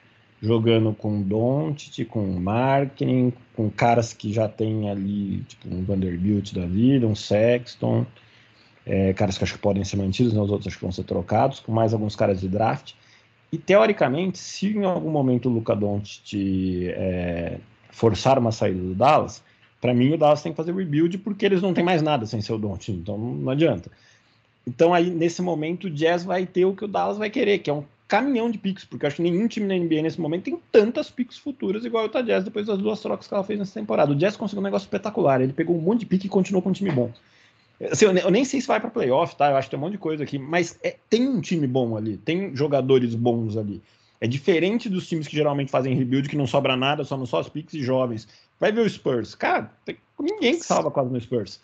jogando 0.41 0.95
com 0.95 1.21
Doncic, 1.21 2.05
com 2.05 2.25
Marketing, 2.39 3.33
com 3.57 3.69
caras 3.69 4.13
que 4.13 4.33
já 4.33 4.49
tem 4.49 4.89
ali, 4.89 5.43
tipo 5.49 5.75
um 5.75 5.83
Vanderbilt 5.83 6.55
da 6.55 6.65
vida, 6.65 7.05
um 7.05 7.17
Sexton, 7.17 8.07
é, 8.87 9.13
caras 9.13 9.37
que 9.37 9.43
acho 9.43 9.55
que 9.55 9.59
podem 9.59 9.83
ser 9.83 9.97
mantidos, 9.97 10.33
né, 10.33 10.41
os 10.41 10.53
outros 10.53 10.69
acho 10.69 10.77
que 10.77 10.85
vão 10.85 10.93
ser 10.93 11.03
trocados, 11.03 11.59
com 11.59 11.73
mais 11.73 11.93
alguns 11.93 12.15
caras 12.15 12.41
de 12.41 12.49
draft. 12.49 12.93
E 13.51 13.59
teoricamente, 13.59 14.39
se 14.39 14.69
em 14.69 14.85
algum 14.85 15.11
momento 15.11 15.49
o 15.49 15.53
Luca 15.53 15.75
Doncic 15.75 16.33
é, 16.91 17.59
forçar 17.91 18.39
uma 18.39 18.53
saída 18.53 18.81
do 18.81 18.95
Dallas, 18.95 19.43
para 19.87 19.95
mim, 19.95 20.13
o 20.13 20.19
Dallas 20.19 20.43
tem 20.43 20.51
que 20.51 20.57
fazer 20.57 20.75
rebuild 20.75 21.17
porque 21.19 21.47
eles 21.47 21.63
não 21.63 21.73
têm 21.73 21.85
mais 21.85 22.03
nada 22.03 22.27
sem 22.27 22.41
ser 22.41 22.53
o 22.53 22.59
Don't, 22.59 22.91
então 22.91 23.17
não 23.17 23.53
adianta. 23.53 23.89
Então, 24.67 24.93
aí, 24.93 25.09
nesse 25.11 25.41
momento, 25.41 25.85
o 25.85 25.91
Jazz 25.91 26.25
vai 26.25 26.45
ter 26.45 26.65
o 26.65 26.75
que 26.75 26.85
o 26.85 26.89
Dallas 26.89 27.19
vai 27.19 27.31
querer, 27.31 27.61
que 27.61 27.71
é 27.71 27.73
um 27.73 27.85
caminhão 28.09 28.51
de 28.51 28.59
picks, 28.59 28.85
porque 28.85 29.05
eu 29.05 29.07
acho 29.07 29.17
que 29.17 29.23
nenhum 29.23 29.47
time 29.47 29.65
na 29.65 29.77
NBA 29.77 30.03
nesse 30.03 30.21
momento 30.21 30.43
tem 30.43 30.59
tantas 30.73 31.09
picks 31.09 31.39
futuras 31.39 31.85
igual 31.85 32.03
o 32.03 32.07
Utah 32.09 32.21
Jazz 32.21 32.43
depois 32.43 32.67
das 32.67 32.79
duas 32.79 33.01
trocas 33.01 33.29
que 33.29 33.35
ela 33.35 33.45
fez 33.45 33.61
nessa 33.61 33.79
temporada. 33.79 34.11
O 34.11 34.17
Jazz 34.17 34.37
conseguiu 34.37 34.61
um 34.61 34.65
negócio 34.65 34.87
espetacular, 34.87 35.41
ele 35.41 35.53
pegou 35.53 35.77
um 35.77 35.81
monte 35.81 36.01
de 36.01 36.07
pick 36.07 36.25
e 36.25 36.29
continuou 36.29 36.63
com 36.63 36.71
um 36.71 36.73
time 36.73 36.91
bom. 36.91 37.13
Assim, 37.89 38.07
eu 38.07 38.31
nem 38.31 38.45
sei 38.45 38.61
se 38.61 38.67
vai 38.67 38.81
para 38.81 38.91
playoff, 38.91 39.37
tá? 39.37 39.51
Eu 39.51 39.57
acho 39.57 39.69
que 39.69 39.71
tem 39.71 39.79
um 39.79 39.83
monte 39.83 39.93
de 39.93 39.99
coisa 39.99 40.25
aqui, 40.25 40.37
mas 40.37 40.77
é, 40.83 40.97
tem 41.09 41.29
um 41.29 41.41
time 41.41 41.69
bom 41.69 41.97
ali, 41.97 42.17
tem 42.17 42.57
jogadores 42.57 43.15
bons 43.15 43.57
ali. 43.57 43.81
É 44.21 44.27
diferente 44.27 44.89
dos 44.89 45.07
times 45.07 45.29
que 45.29 45.37
geralmente 45.37 45.71
fazem 45.71 45.95
rebuild, 45.95 46.29
que 46.29 46.37
não 46.37 46.47
sobra 46.47 46.75
nada, 46.77 47.05
só 47.05 47.17
não 47.17 47.27
só 47.27 47.41
os 47.41 47.49
picks 47.49 47.75
e 47.75 47.83
jovens. 47.83 48.27
Vai 48.59 48.73
ver 48.73 48.81
o 48.81 48.91
Spurs. 48.91 49.35
Cara, 49.35 49.71
tem 49.85 49.99
ninguém 50.19 50.59
que 50.59 50.65
salva 50.65 50.91
quase 50.91 51.11
no 51.11 51.21
Spurs. 51.21 51.61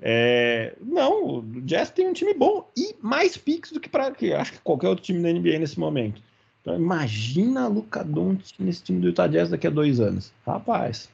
É, 0.00 0.74
não, 0.80 1.38
o 1.38 1.60
Jazz 1.62 1.90
tem 1.90 2.08
um 2.08 2.12
time 2.12 2.34
bom 2.34 2.68
e 2.76 2.96
mais 3.00 3.36
picks 3.36 3.70
do 3.70 3.78
que 3.78 3.88
para 3.88 4.10
que 4.10 4.32
acho 4.32 4.52
que 4.52 4.58
qualquer 4.58 4.88
outro 4.88 5.04
time 5.04 5.22
da 5.22 5.32
NBA 5.32 5.60
nesse 5.60 5.78
momento. 5.78 6.20
Então, 6.60 6.74
imagina 6.74 7.68
Luca 7.68 8.04
Doncic 8.04 8.60
nesse 8.60 8.82
time 8.82 9.00
do 9.00 9.08
Utah 9.08 9.26
Jazz 9.26 9.50
daqui 9.50 9.66
a 9.66 9.70
dois 9.70 10.00
anos. 10.00 10.32
Rapaz. 10.46 11.08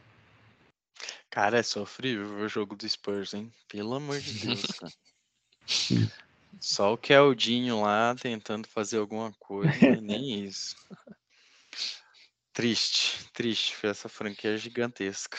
Cara, 1.31 1.59
é 1.59 1.63
sofrível 1.63 2.27
o 2.39 2.49
jogo 2.49 2.77
do 2.77 2.89
Spurs, 2.89 3.35
hein? 3.35 3.53
Pelo 3.69 3.95
amor 3.95 4.21
de 4.21 4.33
Deus, 4.47 4.63
cara. 4.81 4.93
Só 6.61 6.95
o 6.95 6.99
Keldinho 6.99 7.83
lá 7.83 8.15
tentando 8.15 8.67
fazer 8.67 8.99
alguma 8.99 9.33
coisa, 9.39 10.01
nem 10.01 10.45
isso. 10.45 10.75
Triste, 12.59 13.25
triste. 13.33 13.87
Essa 13.87 14.09
franquia 14.09 14.57
gigantesca. 14.59 15.39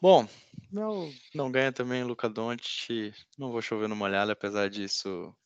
Bom, 0.00 0.26
não, 0.72 1.12
não 1.34 1.52
ganha 1.52 1.70
também 1.70 2.02
Luca 2.02 2.26
Doncic. 2.26 3.12
Não 3.36 3.52
vou 3.52 3.60
chover 3.60 3.86
no 3.86 3.94
molhado, 3.94 4.32
apesar 4.32 4.70
disso 4.70 5.36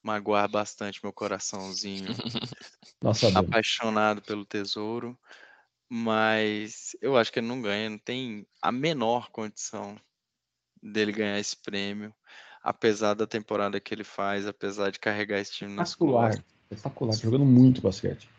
magoar 0.00 0.48
bastante 0.48 1.00
meu 1.02 1.12
coraçãozinho. 1.12 2.06
Nossa, 3.02 3.36
apaixonado 3.36 4.22
pelo 4.22 4.46
tesouro. 4.46 5.18
Mas 5.88 6.94
eu 7.00 7.16
acho 7.16 7.32
que 7.32 7.40
ele 7.40 7.48
não 7.48 7.60
ganha, 7.60 7.90
não 7.90 7.98
tem 7.98 8.46
a 8.62 8.70
menor 8.70 9.30
condição 9.32 10.00
dele 10.80 11.10
ganhar 11.10 11.40
esse 11.40 11.56
prêmio, 11.56 12.14
apesar 12.62 13.14
da 13.14 13.26
temporada 13.26 13.80
que 13.80 13.92
ele 13.92 14.04
faz, 14.04 14.46
apesar 14.46 14.92
de 14.92 15.00
carregar 15.00 15.40
esse 15.40 15.54
time 15.54 15.74
nas 15.74 15.96
costas. 15.96 16.40
Espetacular, 16.70 17.16
jogando 17.16 17.44
muito 17.44 17.82
basquete. 17.82 18.30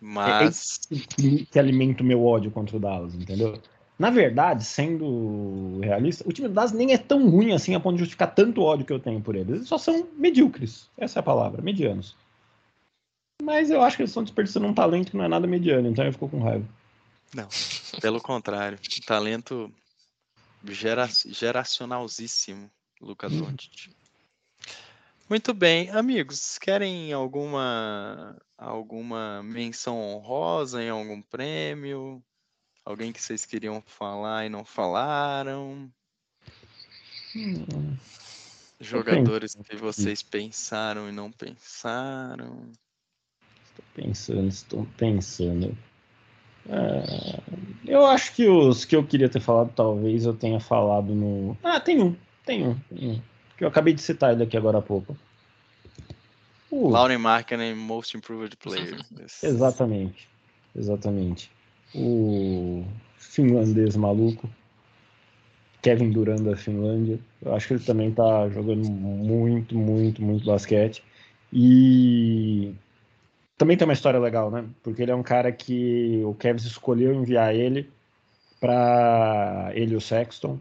Mas. 0.00 0.80
É, 0.90 0.96
é 0.96 1.44
que 1.50 1.58
alimenta 1.58 2.02
o 2.02 2.06
meu 2.06 2.24
ódio 2.24 2.50
contra 2.50 2.76
o 2.76 2.80
Dallas, 2.80 3.14
entendeu? 3.14 3.60
Na 3.98 4.08
verdade, 4.08 4.64
sendo 4.64 5.78
realista, 5.82 6.26
o 6.26 6.32
time 6.32 6.48
do 6.48 6.54
Dallas 6.54 6.72
nem 6.72 6.94
é 6.94 6.98
tão 6.98 7.28
ruim 7.28 7.52
assim 7.52 7.74
a 7.74 7.80
ponto 7.80 7.96
de 7.96 8.00
justificar 8.00 8.34
tanto 8.34 8.62
ódio 8.62 8.86
que 8.86 8.92
eu 8.92 8.98
tenho 8.98 9.20
por 9.20 9.36
eles. 9.36 9.56
Eles 9.56 9.68
só 9.68 9.76
são 9.76 10.08
medíocres. 10.16 10.88
Essa 10.96 11.18
é 11.18 11.20
a 11.20 11.22
palavra, 11.22 11.60
medianos. 11.60 12.16
Mas 13.42 13.70
eu 13.70 13.82
acho 13.82 13.96
que 13.96 14.02
eles 14.02 14.10
estão 14.10 14.24
desperdiçando 14.24 14.66
um 14.66 14.72
talento 14.72 15.10
que 15.10 15.16
não 15.18 15.24
é 15.24 15.28
nada 15.28 15.46
mediano, 15.46 15.88
então 15.88 16.04
eu 16.04 16.12
fico 16.12 16.28
com 16.30 16.42
raiva. 16.42 16.66
Não, 17.34 17.46
pelo 18.00 18.20
contrário. 18.20 18.78
Talento 19.06 19.70
gera, 20.64 21.06
geracionalzíssimo, 21.26 22.70
Luca 23.00 23.28
uhum. 23.28 23.42
Doncic. 23.42 23.90
Muito 25.28 25.54
bem, 25.54 25.90
amigos, 25.90 26.58
querem 26.58 27.12
alguma 27.12 28.36
alguma 28.60 29.42
menção 29.42 29.98
honrosa 30.00 30.82
em 30.82 30.90
algum 30.90 31.22
prêmio? 31.22 32.22
Alguém 32.84 33.12
que 33.12 33.22
vocês 33.22 33.44
queriam 33.46 33.82
falar 33.86 34.46
e 34.46 34.48
não 34.48 34.64
falaram? 34.64 35.90
Hum, 37.34 37.96
Jogadores 38.80 39.54
que 39.54 39.76
vocês 39.76 40.22
pensaram 40.22 41.08
e 41.08 41.12
não 41.12 41.30
pensaram? 41.30 42.70
Estou 43.64 43.84
pensando, 43.94 44.48
estou 44.48 44.86
pensando. 44.96 45.76
É, 46.68 47.40
eu 47.86 48.04
acho 48.06 48.34
que 48.34 48.48
os 48.48 48.84
que 48.84 48.96
eu 48.96 49.06
queria 49.06 49.28
ter 49.28 49.40
falado, 49.40 49.72
talvez 49.74 50.24
eu 50.24 50.34
tenha 50.34 50.60
falado 50.60 51.14
no. 51.14 51.56
Ah, 51.62 51.80
tem 51.80 52.02
um, 52.02 52.16
tem 52.44 52.66
um, 52.66 52.78
tem 52.78 53.10
um 53.10 53.22
que 53.60 53.64
eu 53.64 53.68
acabei 53.68 53.92
de 53.92 54.00
citar 54.00 54.32
ele 54.32 54.42
aqui 54.42 54.56
agora 54.56 54.78
há 54.78 54.82
pouco. 54.82 55.14
Uh. 56.70 56.88
Lauren 56.88 57.18
Markkinen, 57.18 57.74
Most 57.74 58.16
Improved 58.16 58.56
Player. 58.56 58.96
exatamente, 59.42 60.28
exatamente. 60.74 61.50
O 61.94 62.84
finlandês 63.16 63.96
maluco, 63.96 64.48
Kevin 65.82 66.10
Durant 66.10 66.42
da 66.42 66.56
Finlândia. 66.56 67.18
Eu 67.42 67.54
acho 67.54 67.68
que 67.68 67.74
ele 67.74 67.84
também 67.84 68.12
tá 68.12 68.48
jogando 68.50 68.88
muito, 68.88 69.76
muito, 69.76 70.22
muito 70.22 70.44
basquete. 70.44 71.02
E 71.52 72.72
também 73.58 73.76
tem 73.76 73.86
uma 73.86 73.94
história 73.94 74.20
legal, 74.20 74.50
né? 74.50 74.64
Porque 74.82 75.02
ele 75.02 75.10
é 75.10 75.14
um 75.14 75.22
cara 75.22 75.50
que 75.50 76.22
o 76.24 76.34
Kevin 76.34 76.66
escolheu 76.66 77.12
enviar 77.12 77.54
ele 77.54 77.90
para 78.60 79.70
ele 79.74 79.94
e 79.94 79.96
o 79.96 80.00
Sexton 80.00 80.60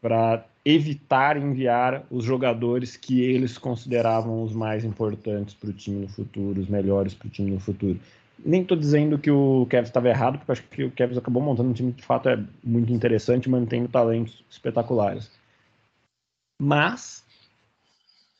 para 0.00 0.44
evitar 0.64 1.36
enviar 1.36 2.04
os 2.10 2.24
jogadores 2.24 2.96
que 2.96 3.22
eles 3.22 3.56
consideravam 3.56 4.42
os 4.42 4.52
mais 4.52 4.84
importantes 4.84 5.54
para 5.54 5.70
o 5.70 5.72
time 5.72 6.00
no 6.00 6.08
futuro, 6.08 6.60
os 6.60 6.68
melhores 6.68 7.14
para 7.14 7.28
o 7.28 7.30
time 7.30 7.50
no 7.50 7.60
futuro. 7.60 7.98
Nem 8.44 8.62
estou 8.62 8.76
dizendo 8.76 9.18
que 9.18 9.30
o 9.30 9.66
Kevin 9.68 9.86
estava 9.86 10.08
errado, 10.08 10.38
porque 10.38 10.52
acho 10.52 10.62
que 10.64 10.84
o 10.84 10.90
Kevin 10.90 11.18
acabou 11.18 11.42
montando 11.42 11.70
um 11.70 11.74
time 11.74 11.92
que 11.92 12.00
de 12.00 12.06
fato 12.06 12.28
é 12.28 12.42
muito 12.62 12.92
interessante, 12.92 13.50
mantendo 13.50 13.88
talentos 13.88 14.44
espetaculares. 14.50 15.30
Mas 16.60 17.24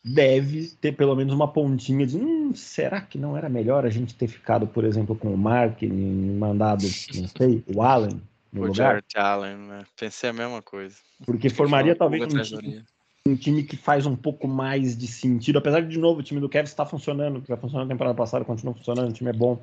deve 0.02 0.68
ter 0.80 0.92
pelo 0.92 1.14
menos 1.14 1.32
uma 1.34 1.48
pontinha 1.48 2.06
de 2.06 2.16
hum, 2.16 2.55
será 2.55 3.01
que 3.01 3.18
não 3.18 3.36
era 3.36 3.48
melhor 3.48 3.84
a 3.84 3.90
gente 3.90 4.14
ter 4.14 4.28
ficado, 4.28 4.66
por 4.66 4.84
exemplo, 4.84 5.14
com 5.14 5.32
o 5.32 5.38
Mark 5.38 5.82
e 5.82 5.86
mandado, 5.86 6.84
não 7.14 7.28
sei, 7.28 7.62
o 7.74 7.82
Allen 7.82 8.20
no 8.52 8.62
o 8.62 8.66
lugar? 8.66 8.74
Jared 8.74 9.16
Allen, 9.16 9.56
né? 9.56 9.86
Pensei 9.97 10.31
a 10.31 10.32
mesma 10.32 10.62
coisa. 10.62 10.97
Porque 11.24 11.48
formaria 11.48 11.94
talvez 11.94 12.22
um 12.22 12.43
time, 12.43 12.85
um 13.27 13.36
time, 13.36 13.62
que 13.62 13.77
faz 13.77 14.06
um 14.06 14.16
pouco 14.16 14.48
mais 14.48 14.97
de 14.97 15.06
sentido, 15.06 15.59
apesar 15.59 15.81
de, 15.81 15.89
de 15.89 15.98
novo, 15.98 16.20
o 16.20 16.22
time 16.22 16.40
do 16.40 16.48
Kevin 16.48 16.64
está 16.64 16.85
funcionando, 16.85 17.40
que 17.40 17.48
já 17.48 17.56
funcionou 17.56 17.86
na 17.86 17.93
temporada 17.93 18.16
passada, 18.16 18.44
continua 18.44 18.74
funcionando, 18.74 19.10
o 19.10 19.12
time 19.12 19.31
é 19.31 19.35
bom. 19.35 19.62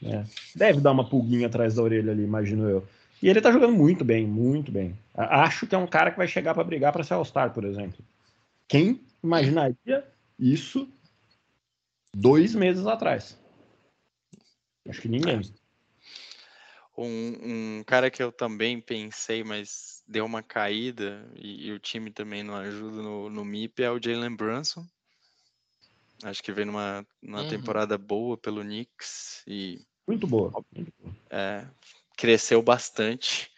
Né? 0.00 0.26
Deve 0.54 0.80
dar 0.80 0.92
uma 0.92 1.08
pulguinha 1.08 1.46
atrás 1.46 1.74
da 1.74 1.82
orelha 1.82 2.12
ali, 2.12 2.22
imagino 2.22 2.68
eu. 2.68 2.86
E 3.22 3.28
ele 3.28 3.40
tá 3.40 3.50
jogando 3.50 3.72
muito 3.72 4.04
bem, 4.04 4.26
muito 4.26 4.70
bem. 4.70 4.98
Acho 5.14 5.66
que 5.66 5.74
é 5.74 5.78
um 5.78 5.86
cara 5.86 6.10
que 6.10 6.18
vai 6.18 6.28
chegar 6.28 6.52
para 6.54 6.64
brigar 6.64 6.92
para 6.92 7.02
ser 7.02 7.14
All-Star, 7.14 7.52
por 7.52 7.64
exemplo. 7.64 8.04
Quem 8.68 9.00
imaginaria 9.22 10.04
isso 10.38 10.88
dois 12.14 12.54
meses 12.54 12.86
atrás. 12.86 13.38
Acho 14.88 15.00
que 15.00 15.08
ninguém. 15.08 15.40
Um, 16.96 17.78
um 17.80 17.84
cara 17.84 18.10
que 18.10 18.22
eu 18.22 18.30
também 18.30 18.80
pensei, 18.80 19.42
mas 19.42 20.02
deu 20.06 20.24
uma 20.24 20.42
caída 20.42 21.28
e, 21.34 21.66
e 21.66 21.72
o 21.72 21.78
time 21.78 22.10
também 22.10 22.42
não 22.44 22.54
ajuda 22.54 23.02
no, 23.02 23.28
no 23.28 23.44
MIP 23.44 23.82
é 23.82 23.90
o 23.90 24.00
Jalen 24.00 24.36
Brunson. 24.36 24.86
Acho 26.22 26.42
que 26.42 26.52
vem 26.52 26.64
numa, 26.64 27.04
numa 27.20 27.40
Uhum. 27.40 27.48
temporada 27.48 27.98
boa 27.98 28.36
pelo 28.38 28.62
Knicks 28.62 29.42
e 29.46 29.84
Muito 30.06 30.26
boa. 30.26 30.52
é, 31.30 31.66
cresceu 32.16 32.62
bastante 32.62 33.50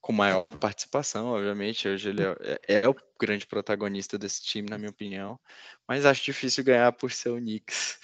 com 0.00 0.12
maior 0.12 0.44
participação, 0.58 1.26
obviamente. 1.28 1.86
Hoje 1.86 2.08
ele 2.08 2.22
é, 2.22 2.36
é- 2.66 2.80
é 2.84 2.88
o 2.88 2.96
grande 3.20 3.46
protagonista 3.46 4.16
desse 4.18 4.42
time, 4.42 4.70
na 4.70 4.78
minha 4.78 4.90
opinião. 4.90 5.38
Mas 5.86 6.06
acho 6.06 6.24
difícil 6.24 6.64
ganhar 6.64 6.90
por 6.92 7.12
ser 7.12 7.28
o 7.28 7.36
Knicks 7.36 7.98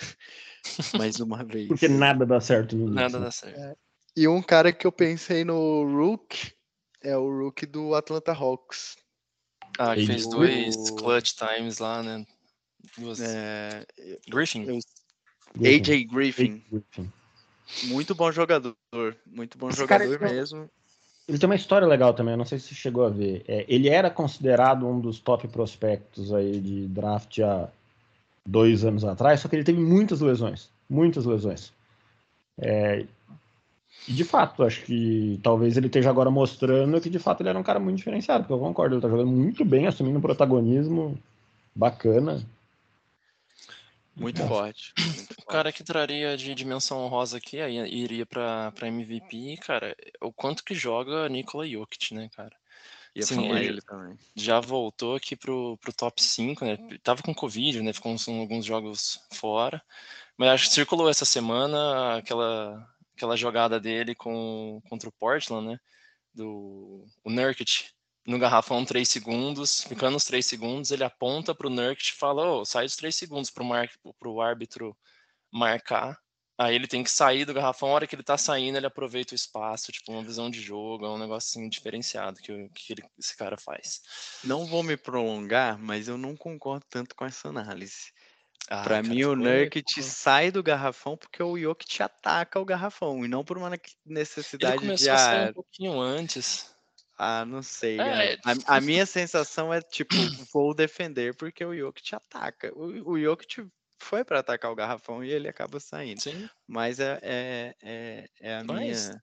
mais 0.94 1.18
uma 1.20 1.42
vez. 1.42 1.68
Porque 1.68 1.88
nada 1.88 2.26
dá 2.26 2.38
certo 2.38 2.76
no 2.76 2.84
Knicks, 2.84 2.94
Nada 3.02 3.18
né? 3.18 3.24
dá 3.24 3.30
certo. 3.30 3.78
E 4.16 4.28
um 4.28 4.40
cara 4.42 4.72
que 4.72 4.86
eu 4.86 4.92
pensei 4.92 5.44
no 5.44 5.84
Rook 5.84 6.52
é 7.02 7.16
o 7.16 7.28
Rook 7.44 7.66
do 7.66 7.94
Atlanta 7.94 8.32
Hawks. 8.32 8.96
Ah, 9.78 9.94
que 9.94 10.00
Ele- 10.00 10.06
fez 10.06 10.26
dois 10.28 10.76
o- 10.76 10.96
clutch 10.96 11.32
times 11.32 11.78
lá, 11.78 12.02
né? 12.02 12.24
Duas... 12.96 13.20
É, 13.20 13.84
Griffin. 14.28 14.64
eu-. 14.64 14.78
AJ 15.56 16.04
Griffin, 16.04 16.62
Griffin. 16.70 17.12
muito 17.84 18.14
bom 18.14 18.30
jogador, 18.32 18.76
muito 19.26 19.56
bom 19.56 19.68
Esse 19.68 19.86
cara 19.86 20.04
jogador 20.04 20.26
é- 20.26 20.32
mesmo. 20.32 20.70
Ele 21.26 21.38
tem 21.38 21.48
uma 21.48 21.54
história 21.54 21.86
legal 21.86 22.12
também, 22.12 22.34
eu 22.34 22.38
não 22.38 22.44
sei 22.44 22.58
se 22.58 22.68
você 22.68 22.74
chegou 22.74 23.04
a 23.04 23.08
ver. 23.08 23.44
É, 23.48 23.64
ele 23.68 23.88
era 23.88 24.10
considerado 24.10 24.86
um 24.86 25.00
dos 25.00 25.18
top 25.18 25.48
prospectos 25.48 26.32
aí 26.34 26.60
de 26.60 26.86
draft 26.88 27.38
há 27.38 27.68
dois 28.44 28.84
anos 28.84 29.04
atrás, 29.04 29.40
só 29.40 29.48
que 29.48 29.56
ele 29.56 29.64
teve 29.64 29.80
muitas 29.80 30.20
lesões. 30.20 30.70
Muitas 30.90 31.24
lesões. 31.24 31.72
É, 32.58 33.06
e 34.06 34.12
de 34.12 34.24
fato, 34.24 34.62
acho 34.62 34.82
que 34.84 35.40
talvez 35.42 35.76
ele 35.76 35.86
esteja 35.86 36.10
agora 36.10 36.30
mostrando 36.30 37.00
que 37.00 37.08
de 37.08 37.18
fato 37.18 37.40
ele 37.40 37.48
era 37.48 37.58
um 37.58 37.62
cara 37.62 37.80
muito 37.80 37.96
diferenciado, 37.96 38.44
porque 38.44 38.52
eu 38.52 38.58
concordo, 38.58 38.94
ele 38.94 39.02
tá 39.02 39.08
jogando 39.08 39.30
muito 39.30 39.64
bem, 39.64 39.86
assumindo 39.86 40.18
um 40.18 40.22
protagonismo 40.22 41.18
bacana. 41.74 42.44
Muito 44.16 44.42
Bom. 44.42 44.48
forte. 44.48 44.92
muito 45.16 45.34
O 45.40 45.46
cara 45.46 45.72
que 45.72 45.82
traria 45.82 46.36
de 46.36 46.54
dimensão 46.54 46.98
honrosa 46.98 47.38
aqui, 47.38 47.60
aí 47.60 47.76
iria 47.92 48.24
pra, 48.24 48.70
pra 48.72 48.88
MVP, 48.88 49.56
cara, 49.56 49.96
o 50.20 50.32
quanto 50.32 50.64
que 50.64 50.74
joga 50.74 51.28
Nikola 51.28 51.66
Jokic, 51.66 52.14
né, 52.14 52.28
cara? 52.36 52.54
Ia 53.16 53.26
Sim, 53.26 53.36
falar 53.36 53.58
ele- 53.60 53.68
ele 53.68 53.82
também. 53.82 54.18
Já 54.34 54.60
voltou 54.60 55.16
aqui 55.16 55.36
pro, 55.36 55.76
pro 55.78 55.92
top 55.92 56.22
5, 56.22 56.64
né? 56.64 56.76
Tava 57.02 57.22
com 57.22 57.34
Covid, 57.34 57.80
né? 57.80 57.92
Ficou 57.92 58.12
uns, 58.12 58.28
alguns 58.28 58.64
jogos 58.64 59.20
fora. 59.32 59.80
Mas 60.36 60.48
acho 60.50 60.68
que 60.68 60.74
circulou 60.74 61.08
essa 61.08 61.24
semana 61.24 62.16
aquela, 62.16 62.88
aquela 63.16 63.36
jogada 63.36 63.78
dele 63.80 64.14
com, 64.14 64.80
contra 64.88 65.08
o 65.08 65.12
Portland, 65.12 65.68
né? 65.68 65.78
Do 66.32 67.06
o 67.24 67.30
Nurkic 67.30 67.90
no 68.26 68.38
garrafão 68.38 68.84
3 68.84 69.08
segundos, 69.08 69.82
ficando 69.82 70.16
os 70.16 70.24
3 70.24 70.46
segundos, 70.46 70.90
ele 70.90 71.04
aponta 71.04 71.54
pro 71.54 71.70
Nurkic 71.70 72.10
e 72.10 72.14
fala, 72.18 72.46
ô, 72.50 72.64
sai 72.64 72.84
dos 72.86 72.96
3 72.96 73.14
segundos 73.14 73.52
mar, 73.60 73.88
pro 74.18 74.40
árbitro 74.40 74.96
marcar. 75.52 76.18
Aí 76.56 76.74
ele 76.76 76.86
tem 76.86 77.02
que 77.02 77.10
sair 77.10 77.44
do 77.44 77.52
garrafão, 77.52 77.88
a 77.88 77.92
hora 77.92 78.06
que 78.06 78.14
ele 78.14 78.22
tá 78.22 78.38
saindo, 78.38 78.76
ele 78.76 78.86
aproveita 78.86 79.34
o 79.34 79.34
espaço, 79.34 79.90
tipo, 79.90 80.12
uma 80.12 80.22
visão 80.22 80.48
de 80.48 80.60
jogo, 80.60 81.04
é 81.04 81.10
um 81.10 81.18
negocinho 81.18 81.68
diferenciado 81.68 82.40
que, 82.40 82.52
o- 82.52 82.70
que 82.70 82.92
ele- 82.92 83.04
esse 83.18 83.36
cara 83.36 83.56
faz. 83.58 84.00
Não 84.44 84.64
vou 84.64 84.82
me 84.84 84.96
prolongar, 84.96 85.76
mas 85.78 86.06
eu 86.06 86.16
não 86.16 86.36
concordo 86.36 86.86
tanto 86.88 87.14
com 87.16 87.24
essa 87.24 87.48
análise. 87.48 88.12
Ah, 88.70 88.82
Pra 88.82 89.02
cara, 89.02 89.02
mim, 89.02 89.22
o 89.24 89.36
Nurkic 89.36 90.02
sai 90.02 90.50
do 90.50 90.62
garrafão 90.62 91.16
porque 91.16 91.42
o 91.42 91.58
Jokic 91.58 92.02
ataca 92.02 92.58
o 92.58 92.64
garrafão 92.64 93.24
e 93.24 93.28
não 93.28 93.44
por 93.44 93.58
uma 93.58 93.68
Ele 93.68 93.80
necessidade 94.06 94.80
de 94.80 94.80
começou 94.80 95.12
a 95.12 95.18
sair 95.18 95.46
ah, 95.46 95.50
um 95.50 95.52
pouquinho 95.52 96.00
antes. 96.00 96.74
ah, 97.18 97.44
não 97.44 97.62
sei. 97.62 98.00
É, 98.00 98.32
é. 98.34 98.38
A, 98.66 98.76
a 98.76 98.80
minha 98.80 99.04
sensação 99.06 99.72
é 99.72 99.80
tipo, 99.82 100.14
vou 100.52 100.74
defender 100.74 101.34
porque 101.36 101.64
o 101.64 101.76
Jokic 101.76 102.14
ataca. 102.14 102.72
O, 102.74 103.12
o 103.12 103.20
Jokic 103.20 103.66
foi 103.98 104.24
pra 104.24 104.40
atacar 104.40 104.70
o 104.72 104.74
garrafão 104.74 105.22
e 105.22 105.30
ele 105.30 105.46
acaba 105.48 105.78
saindo. 105.78 106.20
Sim. 106.22 106.48
Mas 106.66 106.98
é, 107.00 107.18
é, 107.22 107.74
é, 107.82 108.28
é 108.40 108.56
a 108.56 108.64
Mas, 108.64 109.08
minha. 109.10 109.22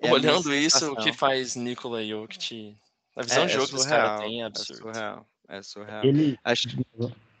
é 0.00 0.08
a 0.08 0.10
minha 0.10 0.12
Olhando 0.12 0.54
isso, 0.54 0.92
o 0.92 0.96
que 0.96 1.12
faz 1.12 1.56
Nikola 1.56 2.04
Jokic. 2.04 2.78
A 3.16 3.22
visão 3.22 3.44
é, 3.44 3.46
de 3.46 3.52
é 3.52 3.54
jogo 3.56 3.68
que 3.68 3.76
esse 3.76 3.88
cara 3.88 4.18
tem 4.18 4.40
é 4.40 4.42
É 4.42 4.46
absurdo. 4.46 4.76
surreal. 4.82 5.26
É 5.48 5.62
surreal. 5.62 6.04
Ele, 6.04 6.38
Acho 6.44 6.68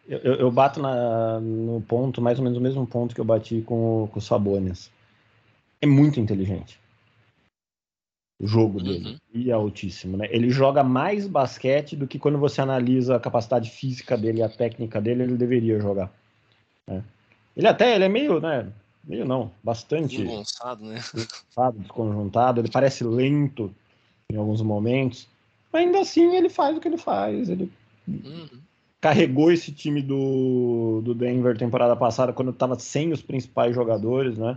eu, 0.06 0.18
eu- 0.18 0.50
bato 0.50 0.80
na- 0.80 1.40
no 1.40 1.80
ponto, 1.82 2.20
mais 2.20 2.38
ou 2.38 2.44
menos 2.44 2.58
o 2.58 2.62
mesmo 2.62 2.86
ponto 2.86 3.14
que 3.14 3.20
eu 3.20 3.24
bati 3.24 3.62
com, 3.62 4.04
o- 4.04 4.08
com 4.08 4.18
o 4.18 4.22
Sabonis. 4.22 4.90
É 5.80 5.86
muito 5.86 6.20
inteligente. 6.20 6.80
O 8.40 8.46
jogo 8.46 8.80
dele. 8.80 9.18
E 9.32 9.50
é 9.50 9.52
altíssimo, 9.52 10.16
né? 10.16 10.26
Ele 10.30 10.50
joga 10.50 10.82
mais 10.82 11.26
basquete 11.28 11.96
do 11.96 12.06
que 12.08 12.18
quando 12.18 12.38
você 12.38 12.60
analisa 12.60 13.16
a 13.16 13.20
capacidade 13.20 13.70
física 13.70 14.18
dele 14.18 14.38
e 14.38 14.42
a 14.42 14.48
técnica 14.48 15.00
dele, 15.00 15.22
ele 15.22 15.36
deveria 15.36 15.80
jogar. 15.80 16.12
né? 16.86 17.04
Ele 17.56 17.68
até, 17.68 17.94
ele 17.94 18.04
é 18.04 18.08
meio, 18.08 18.40
né? 18.40 18.72
Meio 19.04 19.24
não, 19.24 19.52
bastante 19.62 20.16
Desengonçado, 20.16 20.84
né? 20.84 21.00
desconjuntado, 21.74 22.60
ele 22.60 22.70
parece 22.70 23.04
lento 23.04 23.74
em 24.30 24.36
alguns 24.36 24.62
momentos, 24.62 25.28
mas 25.72 25.84
ainda 25.84 26.00
assim 26.00 26.34
ele 26.34 26.48
faz 26.48 26.76
o 26.76 26.80
que 26.80 26.88
ele 26.88 26.98
faz. 26.98 27.48
Ele 27.48 27.70
Uhum. 28.08 28.48
Carregou 29.02 29.50
esse 29.50 29.72
time 29.72 30.00
do, 30.00 31.02
do 31.02 31.12
Denver 31.12 31.58
temporada 31.58 31.96
passada, 31.96 32.32
quando 32.32 32.52
estava 32.52 32.78
sem 32.78 33.12
os 33.12 33.20
principais 33.20 33.74
jogadores, 33.74 34.38
né? 34.38 34.56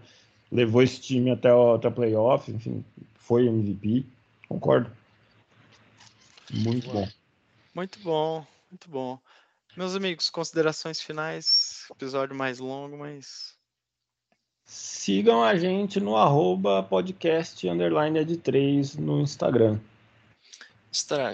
Levou 0.51 0.83
esse 0.83 1.01
time 1.01 1.31
até 1.31 1.51
o 1.51 1.73
até 1.73 1.89
playoff, 1.89 2.49
enfim, 2.51 2.85
foi 3.15 3.47
MVP. 3.47 4.05
Concordo. 4.47 4.91
Muito 6.53 6.91
bom. 6.91 7.07
Muito 7.73 7.99
bom, 7.99 8.47
muito 8.69 8.87
bom. 8.87 9.19
Meus 9.75 9.95
amigos, 9.95 10.29
considerações 10.29 11.01
finais. 11.01 11.87
Episódio 11.89 12.35
mais 12.35 12.59
longo, 12.59 12.97
mas. 12.99 13.55
Sigam 14.63 15.43
a 15.43 15.55
gente 15.55 15.99
no 15.99 16.15
arroba 16.15 16.83
podcast 16.83 17.67
underline 17.67 18.23
de 18.23 18.37
3 18.37 18.95
no 18.97 19.21
Instagram. 19.21 19.79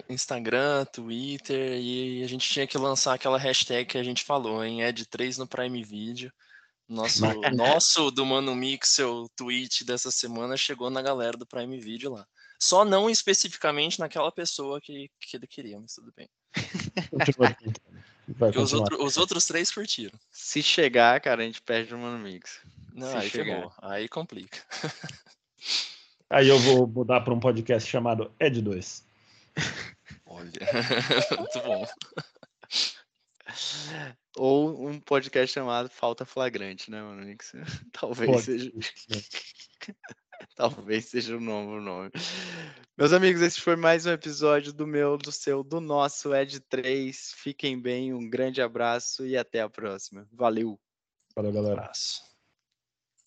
Instagram, 0.09 0.85
Twitter, 0.85 1.79
e 1.79 2.23
a 2.23 2.27
gente 2.27 2.49
tinha 2.49 2.65
que 2.67 2.77
lançar 2.77 3.13
aquela 3.13 3.37
hashtag 3.37 3.85
que 3.85 3.97
a 3.97 4.03
gente 4.03 4.23
falou, 4.23 4.63
hein? 4.63 4.81
Ed 4.81 5.05
3 5.05 5.37
no 5.37 5.47
Prime 5.47 5.83
Video. 5.83 6.31
Nosso, 6.87 7.21
nosso 7.55 8.11
do 8.11 8.25
Mano 8.25 8.53
Mixel 8.55 9.29
tweet 9.35 9.83
dessa 9.85 10.11
semana 10.11 10.57
chegou 10.57 10.89
na 10.89 11.01
galera 11.01 11.37
do 11.37 11.45
Prime 11.45 11.79
Video 11.79 12.11
lá. 12.13 12.25
Só 12.59 12.85
não 12.85 13.09
especificamente 13.09 13.99
naquela 13.99 14.31
pessoa 14.31 14.79
que, 14.79 15.09
que 15.19 15.37
ele 15.37 15.47
queria, 15.47 15.79
mas 15.79 15.93
tudo 15.95 16.13
bem. 16.15 16.29
Porque 18.37 18.59
os, 18.59 18.71
outro- 18.73 19.03
os 19.03 19.17
outros 19.17 19.45
três 19.45 19.71
curtiram. 19.71 20.17
Se 20.31 20.61
chegar, 20.61 21.19
cara, 21.21 21.41
a 21.41 21.45
gente 21.45 21.61
perde 21.61 21.93
o 21.93 21.97
Mano 21.97 22.19
Mix. 22.19 22.59
Não, 22.93 23.09
Se 23.09 23.15
aí 23.17 23.29
chegar. 23.29 23.45
ferrou. 23.55 23.73
Aí 23.81 24.07
complica. 24.07 24.59
Aí 26.29 26.47
eu 26.47 26.59
vou 26.59 26.87
mudar 26.87 27.21
para 27.21 27.33
um 27.33 27.39
podcast 27.39 27.89
chamado 27.89 28.31
Ed 28.39 28.61
2. 28.61 29.03
Olha, 30.25 30.51
muito 31.37 31.59
bom. 31.65 31.85
Ou 34.37 34.87
um 34.87 34.99
podcast 34.99 35.53
chamado 35.53 35.89
Falta 35.89 36.25
Flagrante, 36.25 36.89
né, 36.89 37.01
Mano? 37.01 37.35
Talvez 37.91 38.31
Pode. 38.31 38.43
seja. 38.43 38.71
Talvez 40.55 41.05
seja 41.05 41.37
o 41.37 41.41
novo 41.41 41.79
nome. 41.79 42.11
Meus 42.97 43.13
amigos, 43.13 43.41
esse 43.41 43.59
foi 43.59 43.75
mais 43.75 44.05
um 44.05 44.11
episódio 44.11 44.73
do 44.73 44.87
meu, 44.87 45.17
do 45.17 45.31
seu, 45.31 45.63
do 45.63 45.79
nosso 45.79 46.33
Ed 46.33 46.59
3. 46.61 47.33
Fiquem 47.35 47.79
bem, 47.79 48.13
um 48.13 48.29
grande 48.29 48.61
abraço 48.61 49.25
e 49.25 49.37
até 49.37 49.61
a 49.61 49.69
próxima. 49.69 50.27
Valeu! 50.31 50.79
Valeu, 51.35 51.51
galera. 51.51 51.81
Abraço. 51.81 52.30